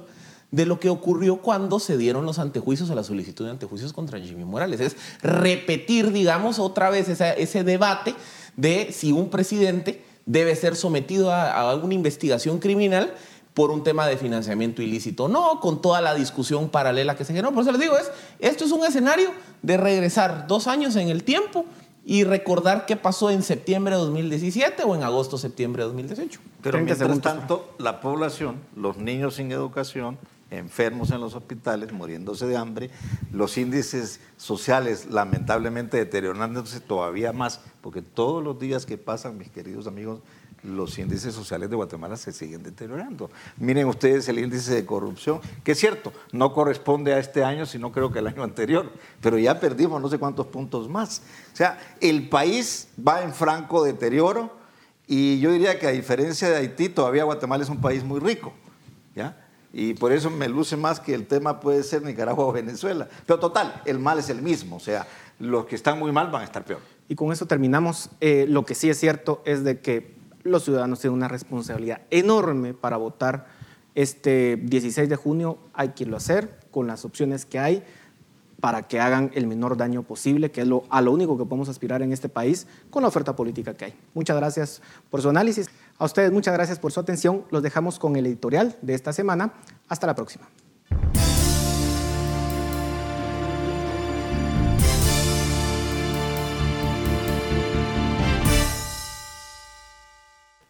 de 0.51 0.65
lo 0.65 0.81
que 0.81 0.89
ocurrió 0.89 1.37
cuando 1.37 1.79
se 1.79 1.97
dieron 1.97 2.25
los 2.25 2.39
antejuicios 2.39 2.89
o 2.89 2.95
la 2.95 3.05
solicitud 3.05 3.45
de 3.45 3.51
antejuicios 3.51 3.93
contra 3.93 4.19
Jimmy 4.19 4.43
Morales. 4.43 4.81
Es 4.81 4.97
repetir, 5.21 6.11
digamos, 6.11 6.59
otra 6.59 6.89
vez 6.89 7.07
ese 7.07 7.63
debate 7.63 8.15
de 8.57 8.91
si 8.91 9.13
un 9.13 9.29
presidente 9.29 10.03
debe 10.25 10.55
ser 10.55 10.75
sometido 10.75 11.31
a, 11.31 11.51
a 11.51 11.75
una 11.75 11.93
investigación 11.93 12.59
criminal 12.59 13.13
por 13.55 13.71
un 13.71 13.83
tema 13.83 14.05
de 14.05 14.17
financiamiento 14.17 14.81
ilícito. 14.81 15.29
No, 15.29 15.61
con 15.61 15.81
toda 15.81 16.01
la 16.01 16.13
discusión 16.13 16.69
paralela 16.69 17.15
que 17.15 17.23
se 17.23 17.33
generó. 17.33 17.53
Por 17.53 17.63
eso 17.63 17.71
les 17.71 17.81
digo, 17.81 17.97
es, 17.97 18.11
esto 18.39 18.65
es 18.65 18.71
un 18.71 18.85
escenario 18.85 19.31
de 19.61 19.77
regresar 19.77 20.45
dos 20.45 20.67
años 20.67 20.95
en 20.97 21.07
el 21.07 21.23
tiempo 21.23 21.65
y 22.05 22.25
recordar 22.25 22.85
qué 22.85 22.97
pasó 22.97 23.31
en 23.31 23.41
septiembre 23.41 23.95
de 23.95 24.01
2017 24.01 24.83
o 24.83 24.93
en 24.93 25.03
agosto, 25.03 25.37
septiembre 25.37 25.83
de 25.83 25.87
2018. 25.87 26.39
Pero 26.61 26.79
mientras 26.79 27.21
tanto, 27.21 27.73
la 27.79 28.01
población, 28.01 28.57
los 28.75 28.97
niños 28.97 29.35
sin 29.35 29.51
educación, 29.53 30.17
enfermos 30.51 31.11
en 31.11 31.21
los 31.21 31.35
hospitales, 31.35 31.91
muriéndose 31.91 32.45
de 32.47 32.57
hambre, 32.57 32.89
los 33.31 33.57
índices 33.57 34.19
sociales 34.37 35.07
lamentablemente 35.09 35.97
deteriorándose 35.97 36.79
todavía 36.79 37.33
más, 37.33 37.61
porque 37.81 38.01
todos 38.01 38.43
los 38.43 38.59
días 38.59 38.85
que 38.85 38.97
pasan, 38.97 39.37
mis 39.37 39.49
queridos 39.49 39.87
amigos, 39.87 40.19
los 40.63 40.97
índices 40.97 41.33
sociales 41.33 41.69
de 41.69 41.75
Guatemala 41.75 42.17
se 42.17 42.31
siguen 42.31 42.63
deteriorando. 42.63 43.29
Miren 43.57 43.87
ustedes 43.87 44.27
el 44.29 44.39
índice 44.39 44.73
de 44.73 44.85
corrupción, 44.85 45.39
que 45.63 45.73
es 45.73 45.79
cierto, 45.79 46.11
no 46.31 46.53
corresponde 46.53 47.13
a 47.13 47.19
este 47.19 47.43
año, 47.43 47.65
sino 47.65 47.91
creo 47.91 48.11
que 48.11 48.19
el 48.19 48.27
año 48.27 48.43
anterior, 48.43 48.91
pero 49.21 49.37
ya 49.37 49.59
perdimos 49.59 50.01
no 50.01 50.09
sé 50.09 50.17
cuántos 50.17 50.47
puntos 50.47 50.89
más. 50.89 51.21
O 51.53 51.55
sea, 51.55 51.79
el 52.01 52.29
país 52.29 52.87
va 53.05 53.21
en 53.21 53.33
franco 53.33 53.83
deterioro 53.83 54.51
y 55.07 55.39
yo 55.39 55.51
diría 55.51 55.77
que 55.79 55.87
a 55.87 55.91
diferencia 55.91 56.49
de 56.49 56.57
Haití, 56.57 56.89
todavía 56.89 57.23
Guatemala 57.23 57.63
es 57.63 57.69
un 57.69 57.81
país 57.81 58.03
muy 58.03 58.19
rico. 58.19 58.53
Y 59.77 59.93
por 59.93 60.13
eso 60.13 60.29
me 60.29 60.47
luce 60.47 60.77
más 60.77 61.01
que 61.01 61.13
el 61.13 61.27
tema 61.27 61.59
puede 61.59 61.83
ser 61.83 62.01
Nicaragua 62.01 62.45
o 62.45 62.53
Venezuela. 62.53 63.09
Pero 63.25 63.39
total, 63.39 63.81
el 63.83 63.99
mal 63.99 64.17
es 64.17 64.29
el 64.29 64.41
mismo. 64.41 64.77
O 64.77 64.79
sea, 64.79 65.05
los 65.37 65.65
que 65.65 65.75
están 65.75 65.99
muy 65.99 66.13
mal 66.13 66.31
van 66.31 66.43
a 66.43 66.45
estar 66.45 66.63
peor. 66.63 66.79
Y 67.09 67.15
con 67.15 67.33
eso 67.33 67.45
terminamos. 67.45 68.09
Eh, 68.21 68.45
lo 68.47 68.65
que 68.65 68.73
sí 68.73 68.89
es 68.89 68.97
cierto 68.97 69.43
es 69.43 69.65
de 69.65 69.81
que 69.81 70.15
los 70.43 70.63
ciudadanos 70.63 71.01
tienen 71.01 71.17
una 71.17 71.27
responsabilidad 71.27 72.03
enorme 72.09 72.73
para 72.73 72.95
votar 72.95 73.47
este 73.95 74.55
16 74.55 75.09
de 75.09 75.17
junio. 75.17 75.57
Hay 75.73 75.89
que 75.89 76.05
a 76.05 76.15
hacer 76.15 76.57
con 76.71 76.87
las 76.87 77.03
opciones 77.03 77.45
que 77.45 77.59
hay 77.59 77.83
para 78.61 78.87
que 78.87 79.01
hagan 79.01 79.29
el 79.33 79.45
menor 79.45 79.75
daño 79.75 80.03
posible, 80.03 80.51
que 80.51 80.61
es 80.61 80.67
lo, 80.67 80.85
a 80.89 81.01
lo 81.01 81.11
único 81.11 81.37
que 81.37 81.43
podemos 81.43 81.67
aspirar 81.67 82.01
en 82.01 82.13
este 82.13 82.29
país 82.29 82.65
con 82.89 83.01
la 83.01 83.09
oferta 83.09 83.35
política 83.35 83.73
que 83.73 83.85
hay. 83.85 83.93
Muchas 84.13 84.37
gracias 84.37 84.81
por 85.11 85.21
su 85.21 85.27
análisis. 85.27 85.69
A 85.97 86.03
ustedes 86.03 86.29
muchas 86.29 86.53
gracias 86.53 86.77
por 86.77 86.91
su 86.91 86.99
atención. 86.99 87.45
Los 87.51 87.63
dejamos 87.63 87.99
con 87.99 88.17
el 88.17 88.25
editorial 88.25 88.75
de 88.81 88.95
esta 88.95 89.13
semana. 89.13 89.53
Hasta 89.87 90.05
la 90.07 90.15
próxima. 90.15 90.45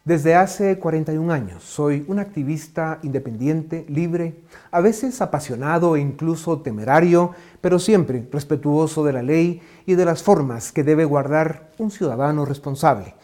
Desde 0.04 0.36
hace 0.36 0.78
41 0.78 1.34
años 1.34 1.64
soy 1.64 2.06
un 2.08 2.20
activista 2.20 3.00
independiente, 3.02 3.88
libre, 3.90 4.44
a 4.70 4.80
veces 4.80 5.20
apasionado 5.20 5.96
e 5.96 6.02
incluso 6.02 6.62
temerario, 6.62 7.32
pero 7.60 7.80
siempre 7.80 8.28
respetuoso 8.32 9.04
de 9.04 9.14
la 9.14 9.24
ley 9.24 9.64
y 9.88 9.96
de 9.96 10.06
las 10.06 10.22
formas 10.22 10.72
que 10.72 10.84
debe 10.84 11.06
guardar 11.06 11.72
un 11.80 11.90
ciudadano 11.90 12.46
responsable. 12.46 13.16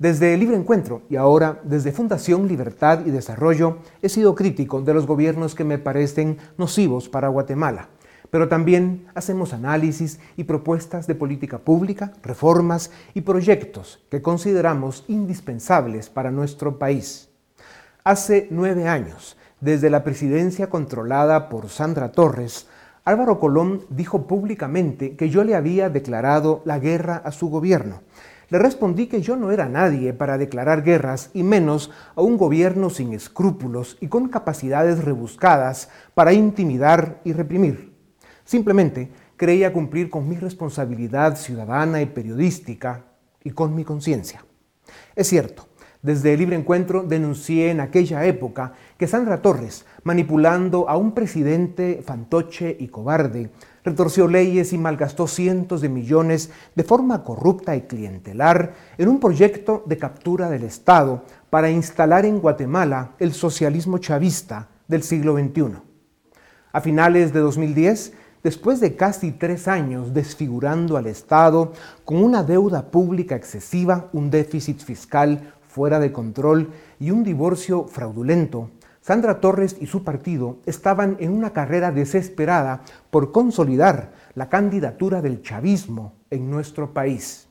Desde 0.00 0.34
Libre 0.38 0.56
Encuentro 0.56 1.02
y 1.10 1.16
ahora 1.16 1.60
desde 1.62 1.92
Fundación 1.92 2.48
Libertad 2.48 3.04
y 3.04 3.10
Desarrollo 3.10 3.80
he 4.00 4.08
sido 4.08 4.34
crítico 4.34 4.80
de 4.80 4.94
los 4.94 5.06
gobiernos 5.06 5.54
que 5.54 5.62
me 5.62 5.76
parecen 5.76 6.38
nocivos 6.56 7.10
para 7.10 7.28
Guatemala 7.28 7.90
pero 8.30 8.48
también 8.48 9.08
hacemos 9.14 9.52
análisis 9.52 10.18
y 10.38 10.44
propuestas 10.44 11.06
de 11.06 11.16
política 11.16 11.58
pública, 11.58 12.12
reformas 12.22 12.92
y 13.12 13.22
proyectos 13.22 14.00
que 14.08 14.22
consideramos 14.22 15.04
indispensables 15.08 16.08
para 16.08 16.30
nuestro 16.30 16.78
país. 16.78 17.28
Hace 18.04 18.46
nueve 18.50 18.88
años, 18.88 19.36
desde 19.60 19.90
la 19.90 20.04
presidencia 20.04 20.70
controlada 20.70 21.48
por 21.48 21.68
Sandra 21.68 22.12
Torres, 22.12 22.68
Álvaro 23.04 23.40
Colón 23.40 23.82
dijo 23.90 24.28
públicamente 24.28 25.16
que 25.16 25.28
yo 25.28 25.42
le 25.42 25.56
había 25.56 25.90
declarado 25.90 26.62
la 26.64 26.78
guerra 26.78 27.16
a 27.16 27.32
su 27.32 27.50
gobierno. 27.50 28.00
Le 28.50 28.58
respondí 28.58 29.06
que 29.06 29.22
yo 29.22 29.36
no 29.36 29.52
era 29.52 29.68
nadie 29.68 30.12
para 30.12 30.36
declarar 30.36 30.82
guerras 30.82 31.30
y 31.32 31.44
menos 31.44 31.92
a 32.16 32.22
un 32.22 32.36
gobierno 32.36 32.90
sin 32.90 33.12
escrúpulos 33.12 33.96
y 34.00 34.08
con 34.08 34.28
capacidades 34.28 35.04
rebuscadas 35.04 35.88
para 36.14 36.32
intimidar 36.32 37.20
y 37.22 37.32
reprimir. 37.32 37.94
Simplemente 38.44 39.12
creía 39.36 39.72
cumplir 39.72 40.10
con 40.10 40.28
mi 40.28 40.34
responsabilidad 40.34 41.36
ciudadana 41.36 42.02
y 42.02 42.06
periodística 42.06 43.04
y 43.44 43.50
con 43.50 43.72
mi 43.72 43.84
conciencia. 43.84 44.44
Es 45.14 45.28
cierto, 45.28 45.68
desde 46.02 46.32
el 46.32 46.40
Libre 46.40 46.56
Encuentro 46.56 47.04
denuncié 47.04 47.70
en 47.70 47.78
aquella 47.78 48.24
época 48.24 48.72
que 48.96 49.06
Sandra 49.06 49.42
Torres, 49.42 49.84
manipulando 50.02 50.88
a 50.88 50.96
un 50.96 51.12
presidente 51.12 52.02
fantoche 52.04 52.76
y 52.80 52.88
cobarde, 52.88 53.50
retorció 53.84 54.28
leyes 54.28 54.72
y 54.72 54.78
malgastó 54.78 55.26
cientos 55.26 55.80
de 55.80 55.88
millones 55.88 56.50
de 56.74 56.84
forma 56.84 57.24
corrupta 57.24 57.76
y 57.76 57.82
clientelar 57.82 58.74
en 58.98 59.08
un 59.08 59.20
proyecto 59.20 59.82
de 59.86 59.98
captura 59.98 60.50
del 60.50 60.64
Estado 60.64 61.24
para 61.48 61.70
instalar 61.70 62.26
en 62.26 62.40
Guatemala 62.40 63.12
el 63.18 63.32
socialismo 63.32 63.98
chavista 63.98 64.68
del 64.88 65.02
siglo 65.02 65.36
XXI. 65.36 65.76
A 66.72 66.80
finales 66.80 67.32
de 67.32 67.40
2010, 67.40 68.12
después 68.42 68.80
de 68.80 68.96
casi 68.96 69.32
tres 69.32 69.66
años 69.68 70.14
desfigurando 70.14 70.96
al 70.96 71.06
Estado 71.06 71.72
con 72.04 72.22
una 72.22 72.42
deuda 72.42 72.90
pública 72.90 73.34
excesiva, 73.34 74.08
un 74.12 74.30
déficit 74.30 74.80
fiscal 74.80 75.52
fuera 75.66 76.00
de 76.00 76.12
control 76.12 76.70
y 76.98 77.10
un 77.10 77.22
divorcio 77.22 77.86
fraudulento, 77.86 78.70
Sandra 79.00 79.40
Torres 79.40 79.76
y 79.80 79.86
su 79.86 80.04
partido 80.04 80.58
estaban 80.66 81.16
en 81.20 81.32
una 81.32 81.52
carrera 81.52 81.90
desesperada 81.90 82.82
por 83.10 83.32
consolidar 83.32 84.12
la 84.34 84.48
candidatura 84.48 85.22
del 85.22 85.42
chavismo 85.42 86.14
en 86.30 86.50
nuestro 86.50 86.92
país. 86.92 87.48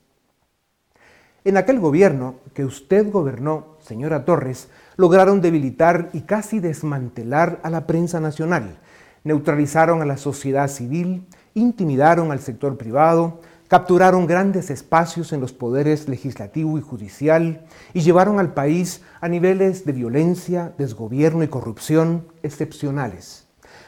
En 1.43 1.57
aquel 1.57 1.79
gobierno 1.79 2.35
que 2.53 2.65
usted 2.65 3.11
gobernó, 3.11 3.77
señora 3.79 4.25
Torres, 4.25 4.69
lograron 4.97 5.41
debilitar 5.41 6.09
y 6.13 6.21
casi 6.21 6.59
desmantelar 6.59 7.59
a 7.63 7.69
la 7.69 7.87
prensa 7.87 8.19
nacional, 8.19 8.77
neutralizaron 9.23 10.01
a 10.01 10.05
la 10.05 10.17
sociedad 10.17 10.67
civil, 10.67 11.25
intimidaron 11.55 12.31
al 12.31 12.39
sector 12.39 12.77
privado, 12.77 13.41
capturaron 13.69 14.25
grandes 14.25 14.71
espacios 14.71 15.31
en 15.31 15.41
los 15.41 15.53
poderes 15.53 16.09
legislativo 16.09 16.79
y 16.79 16.81
judicial 16.81 17.67
y 17.93 18.01
llevaron 18.01 18.39
al 18.39 18.55
país 18.55 19.03
a 19.21 19.29
niveles 19.29 19.85
de 19.85 19.93
violencia, 19.93 20.73
desgobierno 20.79 21.43
y 21.43 21.49
corrupción 21.49 22.25
excepcionales. 22.41 23.45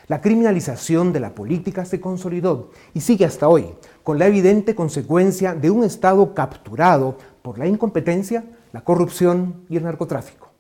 La 0.08 0.22
criminalización 0.22 1.12
de 1.14 1.20
la 1.20 1.34
política 1.34 1.84
se 1.84 2.00
consolidó 2.00 2.70
y 2.94 3.02
sigue 3.02 3.26
hasta 3.26 3.48
hoy, 3.48 3.74
con 4.04 4.20
la 4.20 4.28
evidente 4.28 4.76
consecuencia 4.76 5.56
de 5.56 5.72
un 5.72 5.84
Estado 5.84 6.36
capturado 6.36 7.18
por 7.42 7.58
la 7.58 7.66
incompetencia, 7.66 8.46
la 8.74 8.84
corrupción 8.84 9.66
y 9.68 9.78
el 9.78 9.84
narcotráfico. 9.84 10.52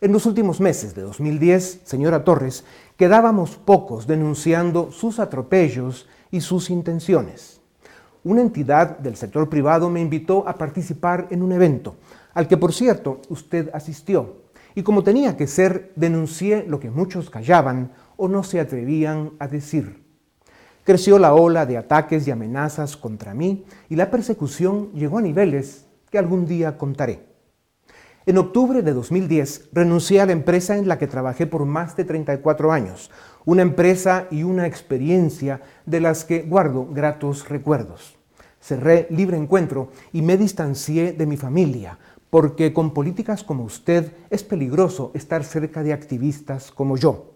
En 0.00 0.12
los 0.12 0.24
últimos 0.24 0.62
meses 0.62 0.94
de 0.94 1.02
2010, 1.02 1.82
señora 1.84 2.24
Torres, 2.24 2.64
quedábamos 2.96 3.56
pocos 3.56 4.06
denunciando 4.06 4.92
sus 4.92 5.18
atropellos 5.18 6.08
y 6.30 6.40
sus 6.40 6.70
intenciones 6.70 7.59
una 8.24 8.42
entidad 8.42 8.98
del 8.98 9.16
sector 9.16 9.48
privado 9.48 9.88
me 9.88 10.00
invitó 10.00 10.46
a 10.48 10.54
participar 10.54 11.28
en 11.30 11.42
un 11.42 11.52
evento, 11.52 11.96
al 12.34 12.48
que 12.48 12.56
por 12.56 12.72
cierto 12.72 13.20
usted 13.28 13.70
asistió. 13.72 14.42
Y 14.74 14.82
como 14.82 15.02
tenía 15.02 15.36
que 15.36 15.46
ser, 15.46 15.92
denuncié 15.96 16.64
lo 16.68 16.78
que 16.78 16.90
muchos 16.90 17.30
callaban 17.30 17.92
o 18.16 18.28
no 18.28 18.42
se 18.42 18.60
atrevían 18.60 19.32
a 19.38 19.48
decir. 19.48 20.04
Creció 20.84 21.18
la 21.18 21.34
ola 21.34 21.66
de 21.66 21.76
ataques 21.76 22.26
y 22.26 22.30
amenazas 22.30 22.96
contra 22.96 23.34
mí 23.34 23.64
y 23.88 23.96
la 23.96 24.10
persecución 24.10 24.92
llegó 24.92 25.18
a 25.18 25.22
niveles 25.22 25.86
que 26.10 26.18
algún 26.18 26.46
día 26.46 26.76
contaré. 26.78 27.30
En 28.26 28.38
octubre 28.38 28.82
de 28.82 28.92
2010 28.92 29.70
renuncié 29.72 30.20
a 30.20 30.26
la 30.26 30.32
empresa 30.32 30.76
en 30.76 30.88
la 30.88 30.98
que 30.98 31.06
trabajé 31.06 31.46
por 31.46 31.64
más 31.64 31.96
de 31.96 32.04
34 32.04 32.70
años, 32.70 33.10
una 33.44 33.62
empresa 33.62 34.26
y 34.30 34.42
una 34.42 34.66
experiencia 34.66 35.60
de 35.86 36.00
las 36.00 36.24
que 36.24 36.42
guardo 36.42 36.86
gratos 36.86 37.48
recuerdos. 37.48 38.16
Cerré 38.60 39.06
libre 39.10 39.36
encuentro 39.36 39.90
y 40.12 40.22
me 40.22 40.36
distancié 40.36 41.12
de 41.12 41.26
mi 41.26 41.36
familia, 41.36 41.98
porque 42.28 42.72
con 42.72 42.92
políticas 42.92 43.42
como 43.42 43.64
usted 43.64 44.12
es 44.30 44.44
peligroso 44.44 45.10
estar 45.14 45.44
cerca 45.44 45.82
de 45.82 45.92
activistas 45.92 46.70
como 46.70 46.96
yo. 46.96 47.30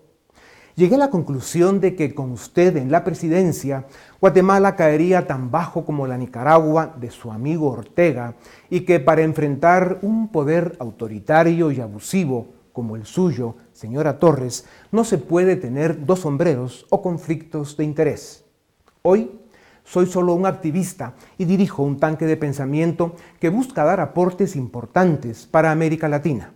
Llegué 0.77 0.97
a 0.97 0.99
la 0.99 1.11
conclusión 1.11 1.81
de 1.81 1.95
que 1.95 2.15
con 2.17 2.33
usted 2.33 2.77
en 2.77 2.91
la 2.91 3.05
presidencia, 3.05 3.87
Guatemala 4.21 4.75
caería 4.75 5.25
tan 5.25 5.53
bajo 5.53 5.85
como 5.85 6.09
la 6.09 6.19
Nicaragua 6.19 6.97
de 7.01 7.13
su 7.13 7.31
amigo 7.31 7.71
Ortega 7.71 8.35
y 8.71 8.81
que 8.81 8.99
para 8.99 9.23
enfrentar 9.23 10.01
un 10.03 10.29
poder 10.33 10.77
autoritario 10.81 11.71
y 11.71 11.81
abusivo 11.81 12.49
como 12.73 12.97
el 12.97 13.07
suyo, 13.07 13.55
señora 13.75 14.19
Torres, 14.19 14.65
no 14.93 15.05
se 15.05 15.19
puede 15.19 15.57
tener 15.57 16.07
dos 16.07 16.21
sombreros 16.21 16.87
o 16.91 17.03
conflictos 17.03 17.77
de 17.77 17.85
interés. 17.85 18.45
Hoy 19.03 19.33
soy 19.85 20.07
solo 20.07 20.33
un 20.33 20.47
activista 20.47 21.15
y 21.37 21.45
dirijo 21.45 21.83
un 21.83 21.99
tanque 21.99 22.25
de 22.25 22.39
pensamiento 22.39 23.17
que 23.41 23.51
busca 23.51 23.85
dar 23.85 24.01
aportes 24.01 24.57
importantes 24.57 25.47
para 25.47 25.73
América 25.73 26.09
Latina. 26.09 26.55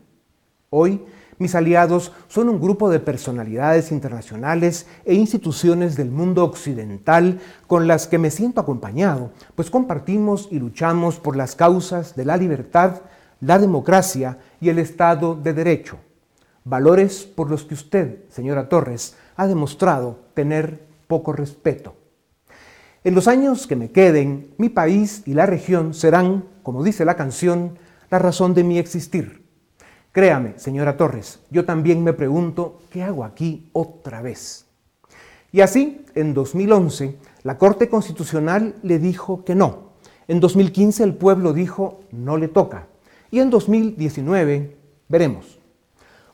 Hoy 0.70 1.04
mis 1.38 1.54
aliados 1.54 2.12
son 2.28 2.48
un 2.48 2.60
grupo 2.60 2.88
de 2.88 3.00
personalidades 3.00 3.92
internacionales 3.92 4.86
e 5.04 5.14
instituciones 5.14 5.96
del 5.96 6.10
mundo 6.10 6.44
occidental 6.44 7.40
con 7.66 7.86
las 7.86 8.06
que 8.06 8.18
me 8.18 8.30
siento 8.30 8.60
acompañado, 8.60 9.30
pues 9.54 9.70
compartimos 9.70 10.48
y 10.50 10.58
luchamos 10.58 11.18
por 11.18 11.36
las 11.36 11.54
causas 11.54 12.16
de 12.16 12.24
la 12.24 12.36
libertad, 12.36 13.02
la 13.40 13.58
democracia 13.58 14.38
y 14.60 14.68
el 14.68 14.78
Estado 14.78 15.36
de 15.36 15.52
Derecho 15.52 15.98
valores 16.64 17.24
por 17.24 17.50
los 17.50 17.64
que 17.64 17.74
usted, 17.74 18.24
señora 18.28 18.68
Torres, 18.68 19.16
ha 19.36 19.46
demostrado 19.46 20.18
tener 20.34 20.86
poco 21.06 21.32
respeto. 21.32 21.94
En 23.04 23.14
los 23.14 23.28
años 23.28 23.66
que 23.66 23.76
me 23.76 23.90
queden, 23.90 24.54
mi 24.58 24.68
país 24.68 25.22
y 25.24 25.34
la 25.34 25.46
región 25.46 25.94
serán, 25.94 26.44
como 26.62 26.82
dice 26.82 27.04
la 27.04 27.16
canción, 27.16 27.78
la 28.10 28.18
razón 28.18 28.54
de 28.54 28.64
mi 28.64 28.78
existir. 28.78 29.46
Créame, 30.12 30.58
señora 30.58 30.96
Torres, 30.96 31.40
yo 31.50 31.64
también 31.64 32.02
me 32.02 32.12
pregunto, 32.12 32.80
¿qué 32.90 33.02
hago 33.02 33.24
aquí 33.24 33.70
otra 33.72 34.20
vez? 34.20 34.66
Y 35.52 35.60
así, 35.60 36.04
en 36.14 36.34
2011, 36.34 37.16
la 37.44 37.56
Corte 37.56 37.88
Constitucional 37.88 38.74
le 38.82 38.98
dijo 38.98 39.44
que 39.44 39.54
no. 39.54 39.92
En 40.26 40.40
2015 40.40 41.04
el 41.04 41.14
pueblo 41.14 41.52
dijo, 41.52 42.00
no 42.10 42.36
le 42.36 42.48
toca. 42.48 42.88
Y 43.30 43.40
en 43.40 43.48
2019, 43.48 44.76
veremos. 45.08 45.57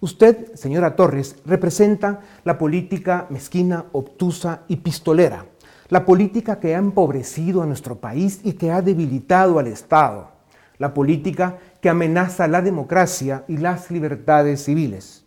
Usted, 0.04 0.54
señora 0.54 0.96
Torres, 0.96 1.36
representa 1.46 2.20
la 2.44 2.58
política 2.58 3.26
mezquina, 3.30 3.86
obtusa 3.92 4.60
y 4.68 4.76
pistolera, 4.76 5.46
la 5.88 6.04
política 6.04 6.60
que 6.60 6.74
ha 6.74 6.78
empobrecido 6.78 7.62
a 7.62 7.66
nuestro 7.66 7.96
país 7.96 8.40
y 8.44 8.52
que 8.52 8.70
ha 8.70 8.82
debilitado 8.82 9.58
al 9.58 9.66
Estado, 9.66 10.28
la 10.76 10.92
política 10.92 11.56
que 11.80 11.88
amenaza 11.88 12.46
la 12.48 12.60
democracia 12.60 13.46
y 13.48 13.56
las 13.56 13.90
libertades 13.90 14.62
civiles. 14.62 15.24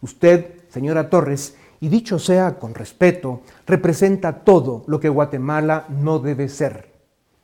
Usted, 0.00 0.68
señora 0.68 1.10
Torres, 1.10 1.56
y 1.80 1.88
dicho 1.88 2.20
sea 2.20 2.60
con 2.60 2.76
respeto, 2.76 3.40
representa 3.66 4.44
todo 4.44 4.84
lo 4.86 5.00
que 5.00 5.08
Guatemala 5.08 5.86
no 5.88 6.20
debe 6.20 6.48
ser. 6.48 6.92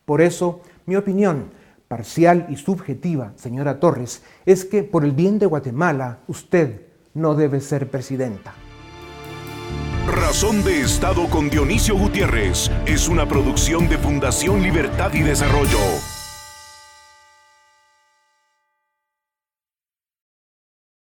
Por 0.05 0.20
eso, 0.20 0.61
mi 0.87 0.95
opinión 0.95 1.51
parcial 1.89 2.47
y 2.51 2.57
subjetiva, 2.57 3.32
señora 3.36 3.80
Torres, 3.80 4.22
es 4.47 4.64
que 4.64 4.82
por 4.82 5.05
el 5.05 5.12
bien 5.12 5.39
de 5.39 5.47
Guatemala 5.47 6.20
usted 6.28 6.82
no 7.14 7.34
debe 7.34 7.61
ser 7.61 7.91
presidenta. 7.91 8.55
Razón 10.07 10.62
de 10.64 10.80
Estado 10.80 11.28
con 11.28 11.51
Dionisio 11.51 11.97
Gutiérrez 11.97 12.70
es 12.86 13.09
una 13.09 13.26
producción 13.26 13.89
de 13.89 13.99
Fundación 13.99 14.62
Libertad 14.62 15.12
y 15.14 15.20
Desarrollo. 15.20 15.78